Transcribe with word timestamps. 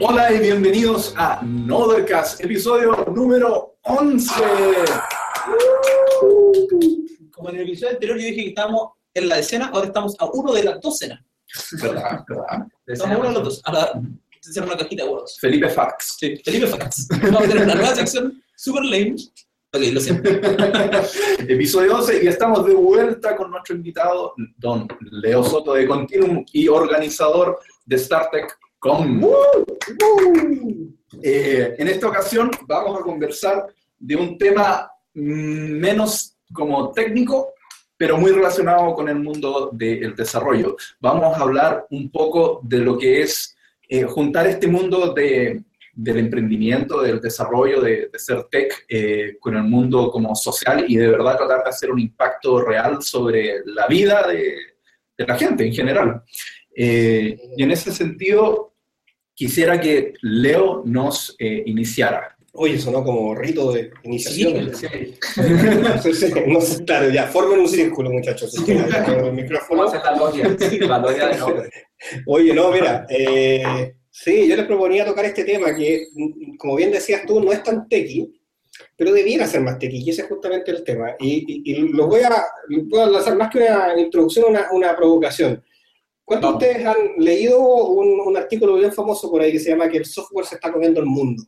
Hola 0.00 0.32
y 0.32 0.38
bienvenidos 0.38 1.12
a 1.16 1.42
Nothercast, 1.42 2.40
episodio 2.44 3.04
número 3.12 3.78
11. 3.82 4.32
Como 7.32 7.50
en 7.50 7.56
el 7.56 7.62
episodio 7.62 7.94
anterior 7.94 8.16
yo 8.16 8.26
dije 8.26 8.42
que 8.42 8.48
estábamos 8.50 8.90
en 9.12 9.28
la 9.28 9.36
decena, 9.36 9.70
ahora 9.74 9.88
estamos 9.88 10.14
a 10.20 10.26
uno 10.32 10.52
de 10.52 10.62
las 10.62 10.80
docenas. 10.80 11.20
¿Verdad? 11.82 12.24
¿Verdad? 12.28 12.66
Estamos 12.86 13.16
a 13.16 13.18
uno 13.18 13.28
de 13.28 13.34
los 13.34 13.44
dos. 13.44 13.62
A 13.64 13.72
la, 13.72 14.02
hacer 14.48 14.62
una 14.62 14.76
cajita 14.76 15.02
de 15.02 15.08
huevos. 15.08 15.36
Felipe 15.40 15.68
Fax. 15.68 16.16
Sí, 16.20 16.36
Felipe 16.44 16.68
Facts. 16.68 17.08
Vamos 17.22 17.42
a 17.42 17.48
tener 17.48 17.64
una 17.64 17.74
nueva 17.74 17.94
sección 17.96 18.40
super 18.54 18.84
lame. 18.84 19.16
Ok, 19.72 19.82
lo 19.92 20.00
siento. 20.00 20.30
Episodio 21.40 21.96
11 21.96 22.24
y 22.24 22.28
estamos 22.28 22.64
de 22.64 22.74
vuelta 22.74 23.34
con 23.34 23.50
nuestro 23.50 23.74
invitado, 23.74 24.32
don 24.56 24.86
Leo 25.00 25.42
Soto 25.42 25.74
de 25.74 25.88
Continuum 25.88 26.44
y 26.52 26.68
organizador 26.68 27.58
de 27.84 27.98
StarTech.com. 28.78 29.20
Eh, 31.22 31.74
en 31.78 31.88
esta 31.88 32.08
ocasión 32.08 32.50
vamos 32.66 33.00
a 33.00 33.02
conversar 33.02 33.66
de 33.98 34.16
un 34.16 34.38
tema 34.38 34.90
menos 35.14 36.36
como 36.52 36.92
técnico, 36.92 37.54
pero 37.96 38.16
muy 38.16 38.30
relacionado 38.30 38.94
con 38.94 39.08
el 39.08 39.16
mundo 39.16 39.70
del 39.72 40.14
desarrollo. 40.14 40.76
Vamos 41.00 41.36
a 41.36 41.42
hablar 41.42 41.86
un 41.90 42.10
poco 42.10 42.60
de 42.62 42.78
lo 42.78 42.96
que 42.96 43.22
es 43.22 43.56
eh, 43.88 44.04
juntar 44.04 44.46
este 44.46 44.68
mundo 44.68 45.12
de, 45.12 45.64
del 45.94 46.18
emprendimiento, 46.18 47.00
del 47.00 47.20
desarrollo, 47.20 47.80
de, 47.80 48.08
de 48.12 48.18
ser 48.18 48.44
tech, 48.44 48.84
eh, 48.88 49.36
con 49.40 49.56
el 49.56 49.64
mundo 49.64 50.10
como 50.12 50.36
social 50.36 50.84
y 50.86 50.96
de 50.96 51.08
verdad 51.08 51.38
tratar 51.38 51.64
de 51.64 51.70
hacer 51.70 51.90
un 51.90 51.98
impacto 51.98 52.60
real 52.60 53.02
sobre 53.02 53.62
la 53.64 53.88
vida 53.88 54.26
de, 54.28 54.54
de 55.16 55.26
la 55.26 55.36
gente 55.36 55.66
en 55.66 55.72
general. 55.72 56.22
Eh, 56.80 57.36
y 57.56 57.62
en 57.64 57.72
ese 57.72 57.90
sentido, 57.90 58.67
quisiera 59.38 59.80
que 59.80 60.14
Leo 60.22 60.82
nos 60.84 61.36
eh, 61.38 61.62
iniciara. 61.66 62.36
Oye, 62.54 62.76
sonó 62.76 63.04
como 63.04 63.36
rito 63.36 63.72
de 63.72 63.92
iniciación. 64.02 64.74
Sí, 64.74 64.88
Sí, 66.12 66.32
no 66.48 66.60
sé, 66.60 66.84
claro, 66.84 67.08
ya, 67.10 67.28
formen 67.28 67.60
un 67.60 67.68
círculo, 67.68 68.10
muchachos. 68.10 68.52
con 69.06 69.24
el 69.26 69.32
micrófono. 69.32 69.84
Vamos 69.84 69.94
a 69.94 70.10
la 70.10 70.18
logia. 70.18 70.56
La 70.80 70.98
logia 70.98 71.28
de 71.28 71.36
nombre. 71.36 71.70
Oye, 72.26 72.52
no, 72.52 72.72
mira, 72.72 73.06
eh, 73.08 73.94
sí, 74.10 74.48
yo 74.48 74.56
les 74.56 74.66
proponía 74.66 75.04
tocar 75.04 75.24
este 75.24 75.44
tema 75.44 75.72
que, 75.72 76.08
como 76.58 76.74
bien 76.74 76.90
decías 76.90 77.24
tú, 77.24 77.40
no 77.40 77.52
es 77.52 77.62
tan 77.62 77.88
tequi, 77.88 78.34
pero 78.96 79.12
debiera 79.12 79.46
ser 79.46 79.60
más 79.60 79.78
tequi, 79.78 79.98
y 79.98 80.10
ese 80.10 80.22
es 80.22 80.28
justamente 80.28 80.72
el 80.72 80.82
tema. 80.82 81.14
Y, 81.20 81.44
y, 81.46 81.72
y 81.72 81.92
lo 81.92 82.08
voy 82.08 82.22
a, 82.22 82.42
voy 82.86 83.00
a 83.02 83.06
lanzar 83.06 83.36
más 83.36 83.50
que 83.50 83.58
una 83.58 84.00
introducción, 84.00 84.46
una, 84.48 84.66
una 84.72 84.96
provocación. 84.96 85.62
¿Cuántos 86.28 86.50
de 86.50 86.56
ustedes 86.66 86.86
han 86.86 86.96
leído 87.16 87.58
un, 87.58 88.20
un 88.20 88.36
artículo 88.36 88.74
bien 88.74 88.92
famoso 88.92 89.30
por 89.30 89.40
ahí 89.40 89.50
que 89.52 89.58
se 89.60 89.70
llama 89.70 89.88
que 89.88 89.96
el 89.98 90.04
software 90.04 90.44
se 90.46 90.56
está 90.56 90.70
comiendo 90.70 91.00
el 91.00 91.06
mundo? 91.06 91.42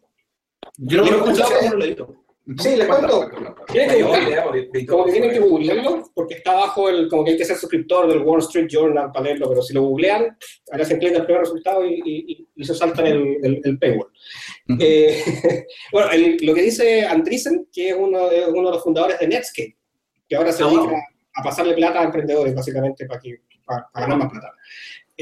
Yo 0.78 0.98
no 0.98 1.04
lo 1.04 1.10
he 1.12 1.16
escuchado, 1.18 1.50
pero 1.60 1.70
no 1.72 1.76
lo 1.78 1.84
he 1.84 1.88
visto. 1.88 2.16
Sí, 2.58 2.74
les 2.74 2.86
cuento. 2.88 3.30
¿Tienen 3.70 3.90
que 3.96 4.02
buscarlo? 4.02 4.50
Como 4.88 5.04
que 5.04 5.12
tienen 5.12 5.30
que 5.30 5.38
googlear. 5.38 5.76
googlearlo, 5.76 6.10
porque 6.14 6.34
está 6.34 6.52
abajo 6.52 6.88
el, 6.88 7.08
como 7.08 7.22
que 7.24 7.32
hay 7.32 7.36
que 7.36 7.44
ser 7.44 7.56
suscriptor 7.56 8.08
del 8.08 8.22
Wall 8.22 8.40
Street 8.40 8.66
Journal 8.68 9.12
para 9.12 9.26
leerlo, 9.26 9.48
pero 9.50 9.62
si 9.62 9.74
lo 9.74 9.82
googlean, 9.82 10.36
ahora 10.72 10.84
se 10.84 10.98
clic 10.98 11.14
el 11.14 11.24
primer 11.26 11.42
resultado 11.42 11.84
y, 11.86 12.00
y, 12.04 12.48
y 12.56 12.64
se 12.64 12.74
saltan 12.74 13.06
el, 13.06 13.36
el, 13.44 13.60
el 13.62 13.78
paywall. 13.78 14.10
Ujú. 14.68 14.78
Eh, 14.80 15.22
bueno, 15.92 16.10
el- 16.10 16.38
lo 16.40 16.54
que 16.54 16.62
dice 16.62 17.04
Andreessen, 17.06 17.68
que 17.72 17.90
es 17.90 17.96
uno, 17.96 18.30
es 18.30 18.48
uno 18.48 18.68
de 18.70 18.74
los 18.74 18.82
fundadores 18.82 19.20
de 19.20 19.28
Netscape, 19.28 19.76
que 20.28 20.34
ahora 20.36 20.50
se 20.50 20.64
Ah, 20.64 20.66
dedica 20.66 20.82
wow. 20.84 20.96
a 21.36 21.42
pasarle 21.44 21.74
plata 21.74 22.00
a 22.00 22.04
emprendedores, 22.04 22.54
básicamente, 22.54 23.04
para, 23.06 23.20
que, 23.20 23.36
para, 23.92 24.06
para 24.06 24.28
plata. 24.28 24.52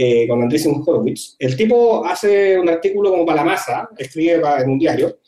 Eh, 0.01 0.29
con 0.29 0.41
Andreessen 0.41 0.81
Horowitz. 0.87 1.35
El 1.41 1.57
tipo 1.57 2.05
hace 2.05 2.57
un 2.57 2.69
artículo 2.69 3.11
como 3.11 3.27
para 3.27 3.39
la 3.43 3.45
masa, 3.51 3.89
escribe 3.99 4.39
para- 4.39 4.63
en 4.63 4.71
un 4.71 4.79
diario, 4.79 5.19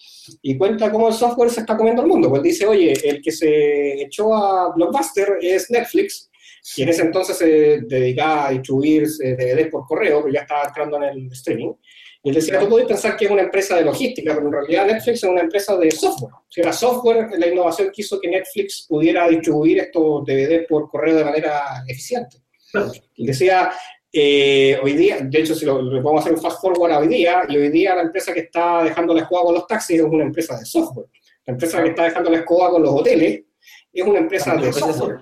y 0.42 0.56
cuenta 0.56 0.92
cómo 0.92 1.08
el 1.08 1.14
software 1.14 1.50
se 1.50 1.60
está 1.60 1.76
comiendo 1.76 2.02
el 2.02 2.08
mundo. 2.08 2.28
Pues 2.30 2.42
dice, 2.42 2.66
oye, 2.66 2.92
el 3.04 3.20
que 3.20 3.32
se 3.32 4.02
echó 4.02 4.32
a 4.32 4.72
Blockbuster 4.74 5.38
es 5.40 5.68
Netflix, 5.72 6.30
que 6.76 6.84
en 6.84 6.88
ese 6.90 7.02
entonces 7.02 7.36
se 7.36 7.80
dedicaba 7.82 8.46
a 8.46 8.50
distribuir 8.52 9.08
eh, 9.24 9.34
DVDs 9.34 9.70
por 9.72 9.86
correo, 9.86 10.20
pero 10.22 10.32
ya 10.34 10.42
estaba 10.42 10.62
entrando 10.68 10.98
en 10.98 11.02
el 11.02 11.32
streaming. 11.32 11.72
Y 12.22 12.28
él 12.28 12.34
decía, 12.36 12.60
tú 12.60 12.68
podés 12.68 12.86
pensar 12.86 13.16
que 13.16 13.24
es 13.24 13.30
una 13.30 13.42
empresa 13.42 13.74
de 13.76 13.82
logística, 13.84 14.34
pero 14.34 14.46
en 14.46 14.52
realidad 14.52 14.86
Netflix 14.86 15.24
es 15.24 15.28
una 15.30 15.40
empresa 15.40 15.76
de 15.78 15.90
software. 15.90 16.34
Si 16.48 16.60
era 16.60 16.72
software, 16.72 17.30
la 17.38 17.48
innovación 17.48 17.88
que 17.92 18.02
hizo 18.02 18.20
que 18.20 18.28
Netflix 18.28 18.86
pudiera 18.88 19.26
distribuir 19.26 19.78
estos 19.80 20.24
DVDs 20.26 20.66
por 20.68 20.88
correo 20.88 21.16
de 21.16 21.24
manera 21.24 21.60
eficiente. 21.88 22.36
Decía, 23.16 23.70
eh, 24.12 24.78
hoy 24.82 24.94
día, 24.94 25.18
de 25.20 25.40
hecho, 25.40 25.54
si 25.54 25.64
lo, 25.64 25.80
lo 25.82 26.02
podemos 26.02 26.22
hacer 26.24 26.34
un 26.34 26.40
fast 26.42 26.60
forward 26.60 26.92
a 26.92 26.98
hoy 26.98 27.08
día, 27.08 27.44
y 27.48 27.56
hoy 27.56 27.68
día 27.70 27.94
la 27.94 28.02
empresa 28.02 28.32
que 28.32 28.40
está 28.40 28.82
dejando 28.84 29.14
la 29.14 29.22
escoba 29.22 29.42
con 29.44 29.54
los 29.54 29.66
taxis 29.66 29.98
es 30.00 30.04
una 30.04 30.24
empresa 30.24 30.58
de 30.58 30.64
software. 30.64 31.06
La 31.46 31.52
empresa 31.52 31.82
que 31.82 31.88
está 31.90 32.04
dejando 32.04 32.30
la 32.30 32.38
escoba 32.38 32.70
con 32.70 32.82
los 32.82 32.90
hoteles 32.92 33.42
es 33.92 34.04
una 34.06 34.18
empresa 34.20 34.54
de 34.56 34.72
software. 34.72 35.20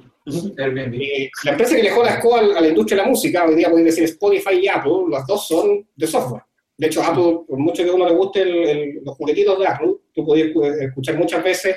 Airbnb. 0.59 0.95
Eh, 1.01 1.31
la 1.45 1.53
empresa 1.53 1.75
que 1.77 1.83
dejó 1.83 2.03
la 2.03 2.11
escoba 2.17 2.41
a 2.41 2.61
la 2.61 2.69
industria 2.69 2.99
de 2.99 3.03
la 3.05 3.09
música, 3.09 3.47
hoy 3.47 3.55
día 3.55 3.71
podéis 3.71 3.87
decir 3.87 4.05
Spotify 4.05 4.59
y 4.63 4.69
Apple, 4.69 5.05
las 5.11 5.27
dos 5.27 5.47
son 5.49 5.89
de 5.97 6.07
software. 6.07 6.43
De 6.77 6.87
hecho, 6.87 7.03
Apple, 7.03 7.41
por 7.49 7.59
mucho 7.59 7.83
que 7.83 7.91
a 7.91 7.95
uno 7.95 8.07
le 8.07 8.15
guste 8.15 8.43
el- 8.43 8.69
el- 8.69 9.01
los 9.05 9.17
juguetitos 9.17 9.59
de 9.59 9.67
Apple, 9.67 9.95
tú 10.15 10.25
podías 10.27 10.49
escu- 10.49 10.83
escuchar 10.83 11.17
muchas 11.17 11.43
veces 11.43 11.77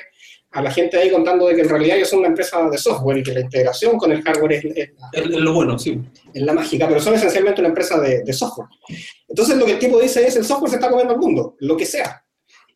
a 0.52 0.62
la 0.62 0.70
gente 0.70 0.96
ahí 0.98 1.10
contando 1.10 1.46
de 1.48 1.54
que 1.56 1.62
en 1.62 1.68
realidad 1.68 1.96
ellos 1.96 2.08
son 2.10 2.18
una 2.20 2.28
empresa 2.28 2.68
de 2.68 2.76
software 2.78 3.18
y 3.18 3.22
que 3.22 3.32
la 3.32 3.40
integración 3.40 3.96
con 3.96 4.12
el 4.12 4.22
hardware 4.22 4.52
es, 4.52 4.64
es 4.64 4.90
la- 4.98 5.10
Es 5.12 5.26
lo 5.28 5.54
bueno, 5.54 5.78
sí. 5.78 5.98
es 6.34 6.42
la 6.42 6.52
mágica, 6.52 6.86
pero 6.88 7.00
son 7.00 7.14
esencialmente 7.14 7.60
una 7.62 7.68
empresa 7.68 7.98
de, 8.00 8.22
de 8.22 8.32
software. 8.32 8.68
Entonces 9.28 9.56
lo 9.56 9.64
que 9.64 9.72
el 9.72 9.78
tipo 9.78 9.98
dice 9.98 10.26
es, 10.26 10.36
el 10.36 10.44
software 10.44 10.70
se 10.70 10.76
está 10.76 10.90
comiendo 10.90 11.14
el 11.14 11.20
mundo, 11.20 11.56
lo 11.60 11.76
que 11.76 11.86
sea. 11.86 12.22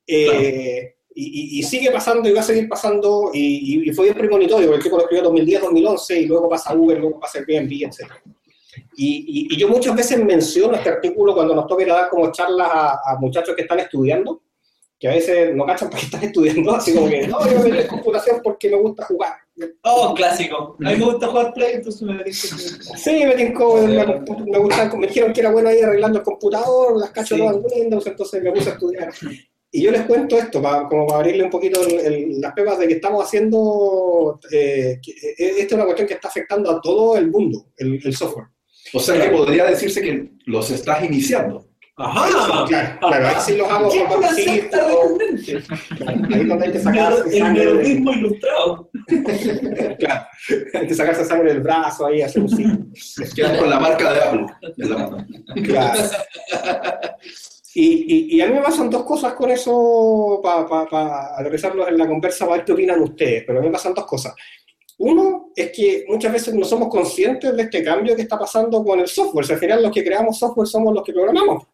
Eh, 0.06 0.94
y, 1.14 1.56
y- 1.56 1.58
y 1.60 1.62
sigue 1.62 1.90
pasando 1.90 2.28
y 2.28 2.32
va 2.32 2.40
a 2.40 2.44
seguir 2.44 2.68
pasando, 2.68 3.30
y, 3.32 3.88
y- 3.88 3.92
fue 3.92 4.06
bien 4.06 4.16
premonitorio, 4.18 4.66
porque 4.66 4.78
el 4.78 4.82
tipo 4.84 4.96
lo 4.96 5.02
escribió 5.02 5.20
en 5.20 5.24
2010, 5.24 5.60
2011, 5.62 6.20
y 6.20 6.26
luego 6.26 6.48
pasa 6.48 6.74
Uber, 6.74 6.98
luego 6.98 7.18
pasa 7.20 7.38
Airbnb, 7.38 7.72
etc. 7.84 8.10
Y 8.98 9.56
yo 9.58 9.68
muchas 9.68 9.94
veces 9.94 10.22
menciono 10.24 10.74
este 10.76 10.88
artículo 10.90 11.34
cuando 11.34 11.54
nos 11.54 11.66
toca 11.66 11.82
ir 11.82 11.90
a 11.90 11.94
dar 11.94 12.08
como 12.10 12.30
charlas 12.32 12.68
a, 12.70 12.90
a 13.12 13.16
muchachos 13.18 13.54
que 13.54 13.62
están 13.62 13.80
estudiando, 13.80 14.42
que 14.98 15.08
a 15.08 15.12
veces 15.14 15.54
no 15.54 15.66
cachan 15.66 15.88
para 15.90 16.00
qué 16.00 16.06
están 16.06 16.24
estudiando, 16.24 16.74
así 16.74 16.94
como 16.94 17.08
que, 17.08 17.26
no, 17.28 17.38
yo 17.50 17.58
me 17.58 17.64
metí 17.70 17.82
en 17.82 17.86
computación 17.88 18.40
porque 18.42 18.70
me 18.70 18.76
gusta 18.76 19.04
jugar. 19.04 19.32
Oh, 19.82 20.14
clásico. 20.14 20.76
A 20.84 20.90
mí 20.90 20.96
me 20.96 21.04
gusta 21.04 21.28
jugar 21.28 21.52
Play, 21.54 21.74
entonces 21.74 22.02
me 22.02 22.14
metí 22.14 22.32
Sí, 22.32 23.24
me 23.26 23.34
tincó, 23.34 23.76
me, 23.86 24.04
me, 24.06 24.58
gustaban- 24.58 24.98
me 24.98 25.06
dijeron 25.06 25.32
que 25.32 25.40
era 25.40 25.50
bueno 25.50 25.68
ahí 25.68 25.80
arreglando 25.80 26.18
el 26.18 26.24
computador, 26.24 26.98
las 26.98 27.10
cacho 27.10 27.34
Sí. 27.36 27.40
todas 27.40 27.56
en 27.56 27.62
Windows, 27.64 28.06
entonces 28.06 28.42
me 28.42 28.52
puse 28.52 28.70
a 28.70 28.72
estudiar. 28.72 29.12
Y 29.72 29.82
yo 29.82 29.90
les 29.90 30.02
cuento 30.06 30.38
esto, 30.38 30.62
para, 30.62 30.88
como 30.88 31.06
para 31.06 31.20
abrirle 31.20 31.44
un 31.44 31.50
poquito 31.50 31.82
el- 31.86 32.00
el- 32.00 32.40
las 32.40 32.54
pepas 32.54 32.78
de 32.78 32.88
que 32.88 32.94
estamos 32.94 33.22
haciendo, 33.24 34.40
eh, 34.50 34.98
que, 35.02 35.10
eh, 35.12 35.34
esta 35.58 35.62
es 35.66 35.72
una 35.72 35.84
cuestión 35.84 36.08
que 36.08 36.14
está 36.14 36.28
afectando 36.28 36.70
a 36.70 36.80
todo 36.80 37.16
el 37.18 37.30
mundo, 37.30 37.66
el, 37.76 38.00
el 38.02 38.16
software. 38.16 38.46
O 38.94 39.00
sea 39.00 39.20
que 39.20 39.30
podría 39.36 39.64
decirse 39.64 40.00
que 40.00 40.30
los 40.46 40.70
estás 40.70 41.04
iniciando. 41.04 41.65
Ajá. 41.98 42.66
Claro, 42.68 42.98
claro, 43.00 43.26
ahí 43.26 43.34
sí 43.40 43.56
los 43.56 43.70
hago 43.70 43.90
¿Qué 43.90 44.04
con 44.04 44.18
una 44.18 44.34
sí, 44.34 44.44
secta 44.44 44.86
recurrente? 44.86 45.62
ahí 46.06 46.44
donde 46.44 46.66
hay 46.66 46.72
que 46.72 46.78
sacarse 46.78 47.38
El 47.38 47.52
neuralismo 47.54 48.12
ilustrado. 48.12 48.90
claro, 49.98 50.26
hay 50.74 50.86
que 50.86 50.94
sacarse 50.94 51.24
sangre 51.24 51.54
del 51.54 51.62
brazo 51.62 52.06
ahí, 52.06 52.20
hacer 52.20 52.42
un 52.42 52.48
sí. 52.50 53.24
Quedas 53.34 53.58
con 53.58 53.70
la 53.70 53.80
marca 53.80 54.12
de 54.12 54.20
Apple 54.20 54.46
en 54.76 54.90
la 54.90 54.98
mano. 54.98 55.26
Claro. 55.64 56.00
Y, 57.74 57.84
y, 57.84 58.36
y 58.36 58.40
a 58.42 58.46
mí 58.46 58.54
me 58.54 58.62
pasan 58.62 58.90
dos 58.90 59.04
cosas 59.04 59.32
con 59.32 59.50
eso 59.50 60.40
para 60.42 60.66
pa, 60.66 60.86
pa 60.86 61.38
aterrizarlos 61.38 61.88
en 61.88 61.96
la 61.96 62.06
conversa, 62.06 62.44
para 62.44 62.58
ver 62.58 62.66
qué 62.66 62.72
opinan 62.72 63.00
ustedes, 63.02 63.44
pero 63.46 63.58
a 63.58 63.62
mí 63.62 63.68
me 63.68 63.72
pasan 63.72 63.94
dos 63.94 64.04
cosas. 64.06 64.34
Uno 64.98 65.50
es 65.54 65.72
que 65.72 66.04
muchas 66.08 66.32
veces 66.32 66.54
no 66.54 66.64
somos 66.64 66.88
conscientes 66.88 67.54
de 67.56 67.62
este 67.62 67.82
cambio 67.82 68.14
que 68.14 68.22
está 68.22 68.38
pasando 68.38 68.82
con 68.84 69.00
el 69.00 69.08
software. 69.08 69.46
Si 69.46 69.52
al 69.54 69.58
final 69.58 69.82
los 69.82 69.92
que 69.92 70.04
creamos 70.04 70.38
software 70.38 70.66
somos 70.66 70.94
los 70.94 71.02
que 71.02 71.12
programamos. 71.12 71.64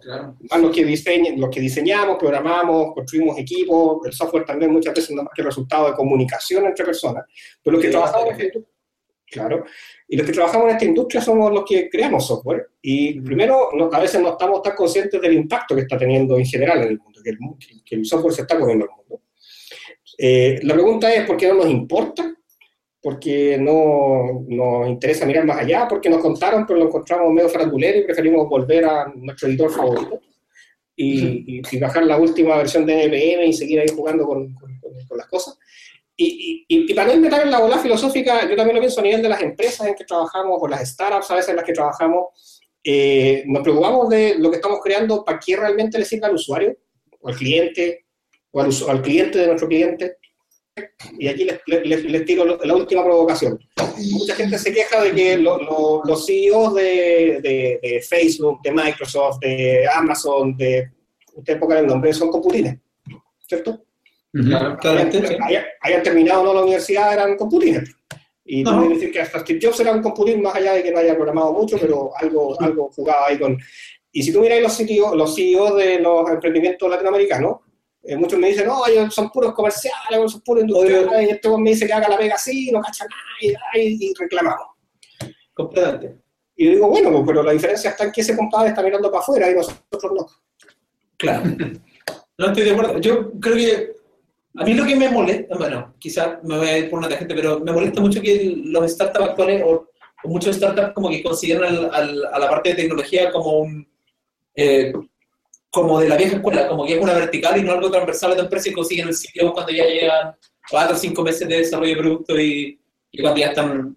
Claro, 0.00 0.36
los 0.60 0.70
que, 0.74 0.84
diseñan, 0.84 1.40
los 1.40 1.48
que 1.50 1.60
diseñamos, 1.60 2.16
programamos, 2.18 2.92
construimos 2.94 3.38
equipos. 3.38 4.06
El 4.06 4.12
software 4.12 4.44
también 4.44 4.70
muchas 4.70 4.92
veces 4.94 5.10
no 5.16 5.22
más 5.22 5.32
que 5.34 5.42
resultado 5.42 5.86
de 5.88 5.94
comunicación 5.94 6.66
entre 6.66 6.84
personas. 6.84 7.24
Pero 7.62 7.72
los 7.76 7.82
que 7.82 7.88
trabajamos 7.90 8.26
en 8.26 8.32
esta 8.32 8.44
industria, 8.44 8.74
claro, 9.26 9.64
y 10.08 10.16
los 10.16 10.26
que 10.26 10.32
trabajamos 10.32 10.66
en 10.68 10.72
esta 10.72 10.84
industria 10.84 11.20
somos 11.22 11.52
los 11.52 11.64
que 11.64 11.88
creamos 11.88 12.26
software. 12.26 12.68
Y 12.82 13.18
primero, 13.22 13.70
no- 13.74 13.88
a 13.92 13.98
veces 14.00 14.20
no 14.20 14.30
estamos 14.32 14.60
tan 14.62 14.74
conscientes 14.74 15.20
del 15.20 15.32
impacto 15.32 15.74
que 15.74 15.80
está 15.82 15.96
teniendo 15.96 16.36
en 16.36 16.44
general 16.44 16.82
en 16.82 16.88
el 16.88 16.98
mundo, 16.98 17.20
que 17.24 17.30
el, 17.30 17.38
mu- 17.40 17.56
que 17.84 17.94
el 17.94 18.04
software 18.04 18.34
se 18.34 18.42
está 18.42 18.58
comiendo 18.58 18.84
el 18.84 18.90
mundo. 18.90 19.22
Eh, 20.18 20.60
la 20.64 20.74
pregunta 20.74 21.12
es, 21.12 21.26
¿por 21.26 21.36
qué 21.38 21.48
no 21.48 21.54
nos 21.54 21.66
importa? 21.70 22.34
Porque 23.02 23.58
no 23.58 24.44
nos 24.46 24.88
interesa 24.88 25.26
mirar 25.26 25.44
más 25.44 25.58
allá, 25.58 25.86
porque 25.88 26.08
nos 26.08 26.20
contaron, 26.20 26.64
pero 26.66 26.78
lo 26.78 26.86
encontramos 26.86 27.32
medio 27.32 27.48
farandulero 27.48 27.98
y 27.98 28.04
preferimos 28.04 28.48
volver 28.48 28.84
a 28.84 29.12
nuestro 29.14 29.48
editor 29.48 29.70
favorito 29.72 30.20
y, 30.94 31.58
y- 31.58 31.62
y 31.70 31.78
bajar 31.80 32.04
la 32.04 32.16
última 32.16 32.56
versión 32.58 32.86
de 32.86 33.04
NPM 33.04 33.46
y 33.46 33.52
seguir 33.52 33.80
ahí 33.80 33.88
jugando 33.94 34.24
con, 34.24 34.54
con- 34.54 34.78
con- 34.80 35.18
las 35.18 35.26
cosas. 35.26 35.58
Y, 36.16 36.64
y- 36.68 36.94
para 36.94 37.08
no 37.08 37.14
inventar 37.14 37.42
en 37.42 37.50
la 37.50 37.58
bola 37.60 37.78
filosófica, 37.78 38.48
yo 38.48 38.54
también 38.54 38.76
lo 38.76 38.80
pienso 38.80 39.00
a 39.00 39.02
nivel 39.04 39.20
de 39.22 39.28
las 39.30 39.42
empresas 39.42 39.86
en 39.88 39.94
que 39.94 40.04
trabajamos, 40.04 40.58
o 40.60 40.68
las 40.68 40.88
startups 40.88 41.30
a 41.30 41.34
veces 41.34 41.48
en 41.50 41.56
las 41.56 41.64
que 41.64 41.72
trabajamos, 41.72 42.60
eh, 42.84 43.42
nos 43.46 43.62
preocupamos 43.62 44.08
de 44.10 44.36
lo 44.38 44.48
que 44.50 44.56
estamos 44.56 44.78
creando, 44.82 45.24
para 45.24 45.40
qué 45.44 45.56
realmente 45.56 45.98
le 45.98 46.04
sirve 46.04 46.26
al 46.26 46.34
usuario, 46.34 46.76
o 47.20 47.28
al 47.28 47.34
cliente, 47.36 48.06
o 48.52 48.60
al, 48.60 48.70
al 48.88 49.02
cliente 49.02 49.38
de 49.38 49.46
nuestro 49.48 49.66
cliente. 49.68 50.18
Y 51.18 51.28
aquí 51.28 51.44
les, 51.44 51.60
les- 51.66 52.04
les 52.04 52.24
tiro 52.24 52.44
la 52.44 52.74
última 52.74 53.04
provocación. 53.04 53.58
Mucha 54.12 54.34
gente 54.34 54.58
se 54.58 54.72
queja 54.72 55.02
de 55.02 55.12
que 55.12 55.36
lo- 55.36 55.58
lo- 55.58 56.02
los 56.04 56.24
CEOs 56.26 56.74
de, 56.74 57.40
de- 57.42 57.78
de 57.82 58.00
Facebook, 58.08 58.60
de 58.62 58.72
Microsoft, 58.72 59.38
de 59.40 59.86
Amazon, 59.86 60.56
de 60.56 60.90
ustedes 61.34 61.58
pongan 61.58 61.78
el 61.78 61.86
nombre, 61.86 62.12
son 62.14 62.30
computines, 62.30 62.78
¿cierto? 63.46 63.84
Claro, 64.32 64.78
claramente, 64.78 65.26
sí. 65.28 65.36
hayan, 65.42 65.64
hayan 65.82 66.02
terminado 66.02 66.40
o 66.40 66.44
no 66.44 66.54
la 66.54 66.62
universidad 66.62 67.12
eran 67.12 67.36
computines. 67.36 67.94
Y 68.44 68.66
Ajá. 68.66 68.78
puedes 68.78 68.94
decir 68.94 69.12
que 69.12 69.20
hasta 69.20 69.40
Steve 69.40 69.60
Jobs 69.62 69.80
era 69.80 69.92
un 69.92 70.02
computín, 70.02 70.40
más 70.42 70.54
allá 70.54 70.72
de 70.72 70.82
que 70.82 70.90
no 70.90 70.98
haya 70.98 71.14
programado 71.14 71.52
mucho, 71.52 71.76
pero 71.78 72.10
algo, 72.16 72.58
algo 72.60 72.90
jugaba 72.92 73.26
ahí 73.28 73.38
con... 73.38 73.58
Y 74.10 74.22
si 74.22 74.32
tú 74.32 74.40
miras 74.40 74.60
los 74.60 74.76
CEOs, 74.76 75.14
los 75.16 75.34
CEOs 75.34 75.76
de 75.76 75.98
los 76.00 76.28
emprendimientos 76.30 76.90
latinoamericanos, 76.90 77.58
eh, 78.04 78.16
muchos 78.16 78.38
me 78.38 78.48
dicen, 78.48 78.66
no, 78.66 78.86
ellos 78.86 79.14
son 79.14 79.30
puros 79.30 79.52
comerciales, 79.54 80.30
son 80.32 80.40
puros 80.42 80.64
industriales, 80.64 81.28
y 81.28 81.30
este 81.30 81.48
me 81.58 81.70
dice 81.70 81.86
que 81.86 81.92
haga 81.92 82.08
la 82.08 82.18
pega 82.18 82.34
así, 82.34 82.70
no 82.72 82.80
cacha 82.80 83.04
nada, 83.04 83.56
y, 83.74 83.80
y- 83.80 84.10
y 84.10 84.14
reclamamos. 84.18 84.66
Completamente. 85.54 86.16
Y 86.56 86.66
yo 86.66 86.70
digo, 86.72 86.88
bueno, 86.88 87.10
pues, 87.10 87.22
pero 87.26 87.42
la 87.42 87.52
diferencia 87.52 87.90
está 87.90 88.04
en 88.04 88.12
que 88.12 88.20
ese 88.20 88.36
compadre 88.36 88.70
está 88.70 88.82
mirando 88.82 89.10
para 89.10 89.22
afuera 89.22 89.50
y 89.50 89.54
nosotros 89.54 90.12
no. 90.14 90.26
Claro. 91.16 91.42
No 92.38 92.46
estoy 92.48 92.64
de 92.64 92.70
acuerdo. 92.72 92.98
Yo 92.98 93.30
creo 93.38 93.54
que 93.54 93.92
a 94.56 94.64
mí 94.64 94.74
lo 94.74 94.84
que 94.86 94.96
me 94.96 95.10
molesta, 95.10 95.54
bueno, 95.56 95.94
quizás 95.98 96.42
me 96.42 96.56
voy 96.58 96.66
a 96.66 96.78
ir 96.78 96.90
por 96.90 96.98
una 96.98 97.08
tangente, 97.08 97.34
pero 97.34 97.60
me 97.60 97.70
molesta 97.72 98.00
mucho 98.00 98.20
que 98.22 98.54
los 98.64 98.90
startups 98.90 99.28
actuales 99.28 99.62
o, 99.64 99.86
o 100.24 100.28
muchos 100.28 100.56
startups 100.56 100.92
como 100.94 101.10
que 101.10 101.22
consideran 101.22 101.72
al- 101.76 101.94
al- 101.94 102.24
a 102.32 102.38
la 102.38 102.48
parte 102.50 102.70
de 102.70 102.74
tecnología 102.76 103.30
como 103.30 103.58
un 103.58 103.86
eh, 104.56 104.92
como 105.72 105.98
de 105.98 106.08
la 106.08 106.16
vieja 106.16 106.36
escuela, 106.36 106.68
como 106.68 106.84
que 106.84 106.94
es 106.94 107.02
una 107.02 107.14
vertical 107.14 107.58
y 107.58 107.62
no 107.62 107.72
algo 107.72 107.90
transversal 107.90 108.30
de 108.30 108.36
tu 108.36 108.42
empresa 108.42 108.68
y 108.68 108.72
consiguen 108.72 109.08
el 109.08 109.14
sitio 109.14 109.52
cuando 109.54 109.72
ya 109.72 109.86
llegan 109.86 110.36
cuatro 110.70 110.94
o 110.94 110.98
cinco 110.98 111.22
meses 111.22 111.48
de 111.48 111.56
desarrollo 111.56 111.96
de 111.96 112.00
producto 112.02 112.38
y, 112.38 112.78
y 113.10 113.22
cuando 113.22 113.40
ya 113.40 113.46
están 113.48 113.96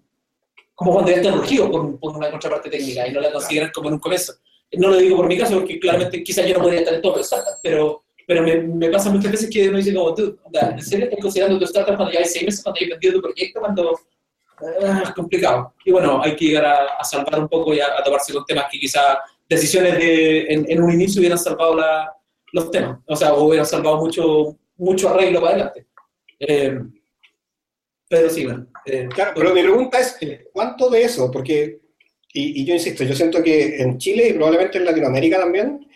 como 0.74 0.92
cuando 0.92 1.10
ya 1.10 1.18
están 1.18 1.38
urgidos 1.38 1.68
por, 1.68 2.00
por 2.00 2.16
una 2.16 2.30
contraparte 2.30 2.70
técnica 2.70 3.06
y 3.06 3.12
no 3.12 3.20
la 3.20 3.30
consideran 3.30 3.70
como 3.74 3.88
en 3.88 3.94
un 3.94 4.00
comienzo. 4.00 4.32
No 4.72 4.88
lo 4.88 4.96
digo 4.96 5.16
por 5.16 5.26
mi 5.26 5.36
caso, 5.36 5.54
porque 5.54 5.78
claramente 5.78 6.22
quizás 6.24 6.46
yo 6.46 6.54
no 6.54 6.62
podría 6.62 6.80
estar 6.80 6.94
en 6.94 7.02
todo 7.02 7.20
startup, 7.20 7.54
pero, 7.62 8.04
pero 8.26 8.42
me, 8.42 8.56
me 8.56 8.88
pasa 8.88 9.10
muchas 9.10 9.32
veces 9.32 9.50
que 9.50 9.68
uno 9.68 9.76
dice 9.76 9.94
como, 9.94 10.14
tú, 10.14 10.38
¿en 10.52 10.82
serio 10.82 11.04
estás 11.06 11.20
considerando 11.20 11.58
tu 11.58 11.66
startup 11.66 11.96
cuando 11.96 12.12
ya 12.12 12.20
hay 12.20 12.24
seis 12.24 12.44
meses, 12.44 12.62
cuando 12.62 12.80
ya 12.80 12.86
has 12.86 12.90
vendido 12.90 13.14
tu 13.14 13.22
proyecto, 13.22 13.60
cuando 13.60 14.00
ah, 14.82 15.02
es 15.04 15.10
complicado? 15.10 15.74
Y 15.84 15.92
bueno, 15.92 16.22
hay 16.22 16.34
que 16.34 16.46
llegar 16.46 16.64
a, 16.64 16.86
a 16.98 17.04
salvar 17.04 17.38
un 17.38 17.48
poco 17.48 17.74
y 17.74 17.80
a, 17.80 17.98
a 17.98 18.02
tomarse 18.02 18.32
con 18.32 18.44
temas 18.46 18.66
que 18.70 18.78
quizás 18.78 19.18
decisiones 19.48 19.98
de, 19.98 20.46
en, 20.48 20.66
en 20.68 20.82
un 20.82 20.92
inicio 20.92 21.20
hubieran 21.20 21.38
salvado 21.38 21.76
la, 21.76 22.12
los 22.52 22.70
temas, 22.70 22.98
o 23.06 23.16
sea, 23.16 23.34
hubieran 23.34 23.66
salvado 23.66 23.98
mucho, 23.98 24.56
mucho 24.76 25.08
arreglo 25.08 25.40
para 25.40 25.52
adelante. 25.54 25.86
Eh, 26.38 26.78
pero 28.08 28.30
sí, 28.30 28.44
bueno. 28.44 28.66
eh, 28.86 29.08
Claro, 29.12 29.32
pero 29.34 29.52
mi 29.54 29.62
pregunta 29.62 29.98
es, 30.00 30.16
¿cuánto 30.52 30.88
de 30.90 31.02
eso? 31.02 31.30
Porque, 31.30 31.80
y, 32.32 32.62
y 32.62 32.64
yo 32.64 32.74
insisto, 32.74 33.04
yo 33.04 33.14
siento 33.14 33.42
que 33.42 33.80
en 33.82 33.98
Chile 33.98 34.28
y 34.28 34.32
probablemente 34.34 34.78
en 34.78 34.84
Latinoamérica 34.84 35.38
también 35.40 35.86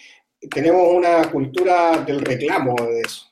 tenemos 0.52 0.92
una 0.94 1.30
cultura 1.30 2.02
del 2.06 2.20
reclamo 2.20 2.74
de 2.76 3.00
eso. 3.02 3.26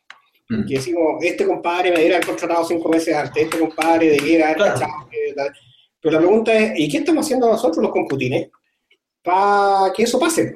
Mm. 0.51 0.67
Que 0.67 0.75
decimos, 0.75 1.23
este 1.25 1.45
compadre 1.47 1.91
me 1.91 1.97
debiera 1.97 2.17
haber 2.17 2.27
contratado 2.29 2.65
cinco 2.65 2.89
meses 2.89 3.15
antes, 3.15 3.45
este 3.45 3.59
compadre 3.59 4.11
debiera 4.11 4.47
haber 4.47 4.57
Claro. 4.59 4.73
cachado. 4.75 5.09
Pero 6.01 6.13
la 6.15 6.19
pregunta 6.21 6.55
es, 6.57 6.73
¿y 6.79 6.89
qué 6.89 6.99
estamos 6.99 7.25
haciendo 7.27 7.49
nosotros 7.49 7.83
los 7.83 7.91
computines 7.93 8.49
para 9.29 9.93
que 9.93 10.03
eso 10.05 10.19
pase? 10.19 10.55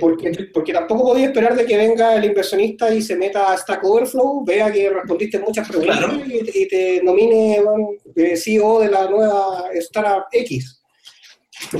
Porque, 0.00 0.48
porque 0.52 0.72
tampoco 0.72 1.04
podía 1.04 1.26
esperar 1.26 1.54
de 1.54 1.66
que 1.66 1.76
venga 1.76 2.14
el 2.16 2.24
inversionista 2.24 2.94
y 2.94 3.02
se 3.02 3.16
meta 3.16 3.52
a 3.52 3.56
Stack 3.58 3.84
Overflow, 3.84 4.42
vea 4.44 4.72
que 4.72 4.88
respondiste 4.88 5.38
muchas 5.40 5.68
preguntas 5.68 5.98
Claro. 5.98 6.20
y, 6.26 6.42
te- 6.44 6.58
y 6.58 6.68
te 6.68 7.02
nomine 7.02 7.60
bueno, 7.62 7.88
eh, 8.16 8.34
CEO 8.36 8.80
de 8.80 8.88
la 8.90 9.08
nueva 9.10 9.64
startup 9.74 10.24
X. 10.32 10.80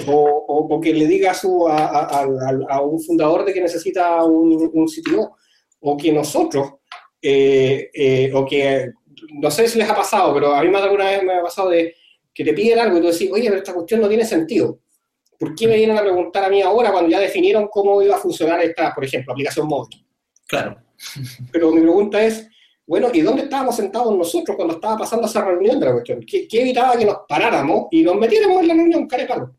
O, 0.07 0.13
o, 0.13 0.75
o 0.75 0.81
que 0.81 0.93
le 0.93 1.07
diga 1.07 1.31
a, 1.31 1.35
su, 1.35 1.67
a, 1.67 1.77
a- 1.87 2.23
a- 2.25 2.75
a 2.77 2.81
un 2.83 3.01
fundador 3.03 3.45
de 3.45 3.53
que 3.55 3.61
necesita 3.63 4.23
un, 4.25 4.71
un 4.73 4.87
CTO. 4.87 5.37
O 5.81 5.97
que 5.97 6.13
nosotros, 6.13 6.75
eh, 7.23 7.91
eh, 7.93 8.31
o 8.35 8.45
que, 8.47 8.91
no 9.41 9.51
sé 9.51 9.67
si 9.69 9.79
les 9.79 9.89
ha 9.89 9.95
pasado, 9.97 10.33
pero 10.35 10.55
a 10.55 10.63
mí 10.63 10.69
más 10.69 10.83
de 10.83 10.87
alguna 10.89 11.11
vez 11.11 11.23
me 11.23 11.35
ha 11.35 11.43
pasado 11.43 11.71
de 11.71 11.95
que 12.35 12.45
te 12.45 12.53
piden 12.55 12.79
algo 12.81 12.99
y 12.99 13.01
tú 13.01 13.07
decís, 13.09 13.31
oye, 13.33 13.45
pero 13.49 13.57
esta 13.59 13.73
cuestión 13.75 14.01
no 14.03 14.09
tiene 14.09 14.25
sentido. 14.27 14.79
¿Por 15.45 15.55
qué 15.55 15.69
me 15.69 15.77
vienen 15.77 15.99
a 15.99 16.01
preguntar 16.01 16.45
a 16.45 16.49
mí 16.49 16.63
ahora 16.63 16.91
cuando 16.91 17.11
ya 17.11 17.21
definieron 17.21 17.69
cómo 17.69 18.01
iba 18.03 18.17
a 18.17 18.19
funcionar 18.19 18.63
esta, 18.63 18.95
por 18.95 19.05
ejemplo, 19.05 19.33
aplicación 19.33 19.67
móvil? 19.67 20.05
claro. 20.47 20.79
Pero 21.53 21.73
mi 21.73 21.81
pregunta 21.81 22.23
es, 22.23 22.49
bueno, 22.87 23.09
¿y 23.13 23.21
dónde 23.21 23.43
estábamos 23.43 23.77
sentados 23.77 24.17
nosotros 24.17 24.57
cuando 24.57 24.75
estaba 24.75 24.99
pasando 24.99 25.27
esa 25.27 25.45
reunión 25.45 25.79
de 25.79 25.87
la 25.87 25.93
cuestión? 25.93 26.25
¿Qué, 26.27 26.49
qué 26.49 26.63
evitaba 26.63 26.97
que 26.97 27.05
nos 27.05 27.19
paráramos 27.29 27.89
y 27.91 28.03
nos 28.03 28.17
metiéramos 28.17 28.63
en 28.63 28.69
la 28.69 28.75
reunión, 28.75 29.07
carepalo? 29.07 29.55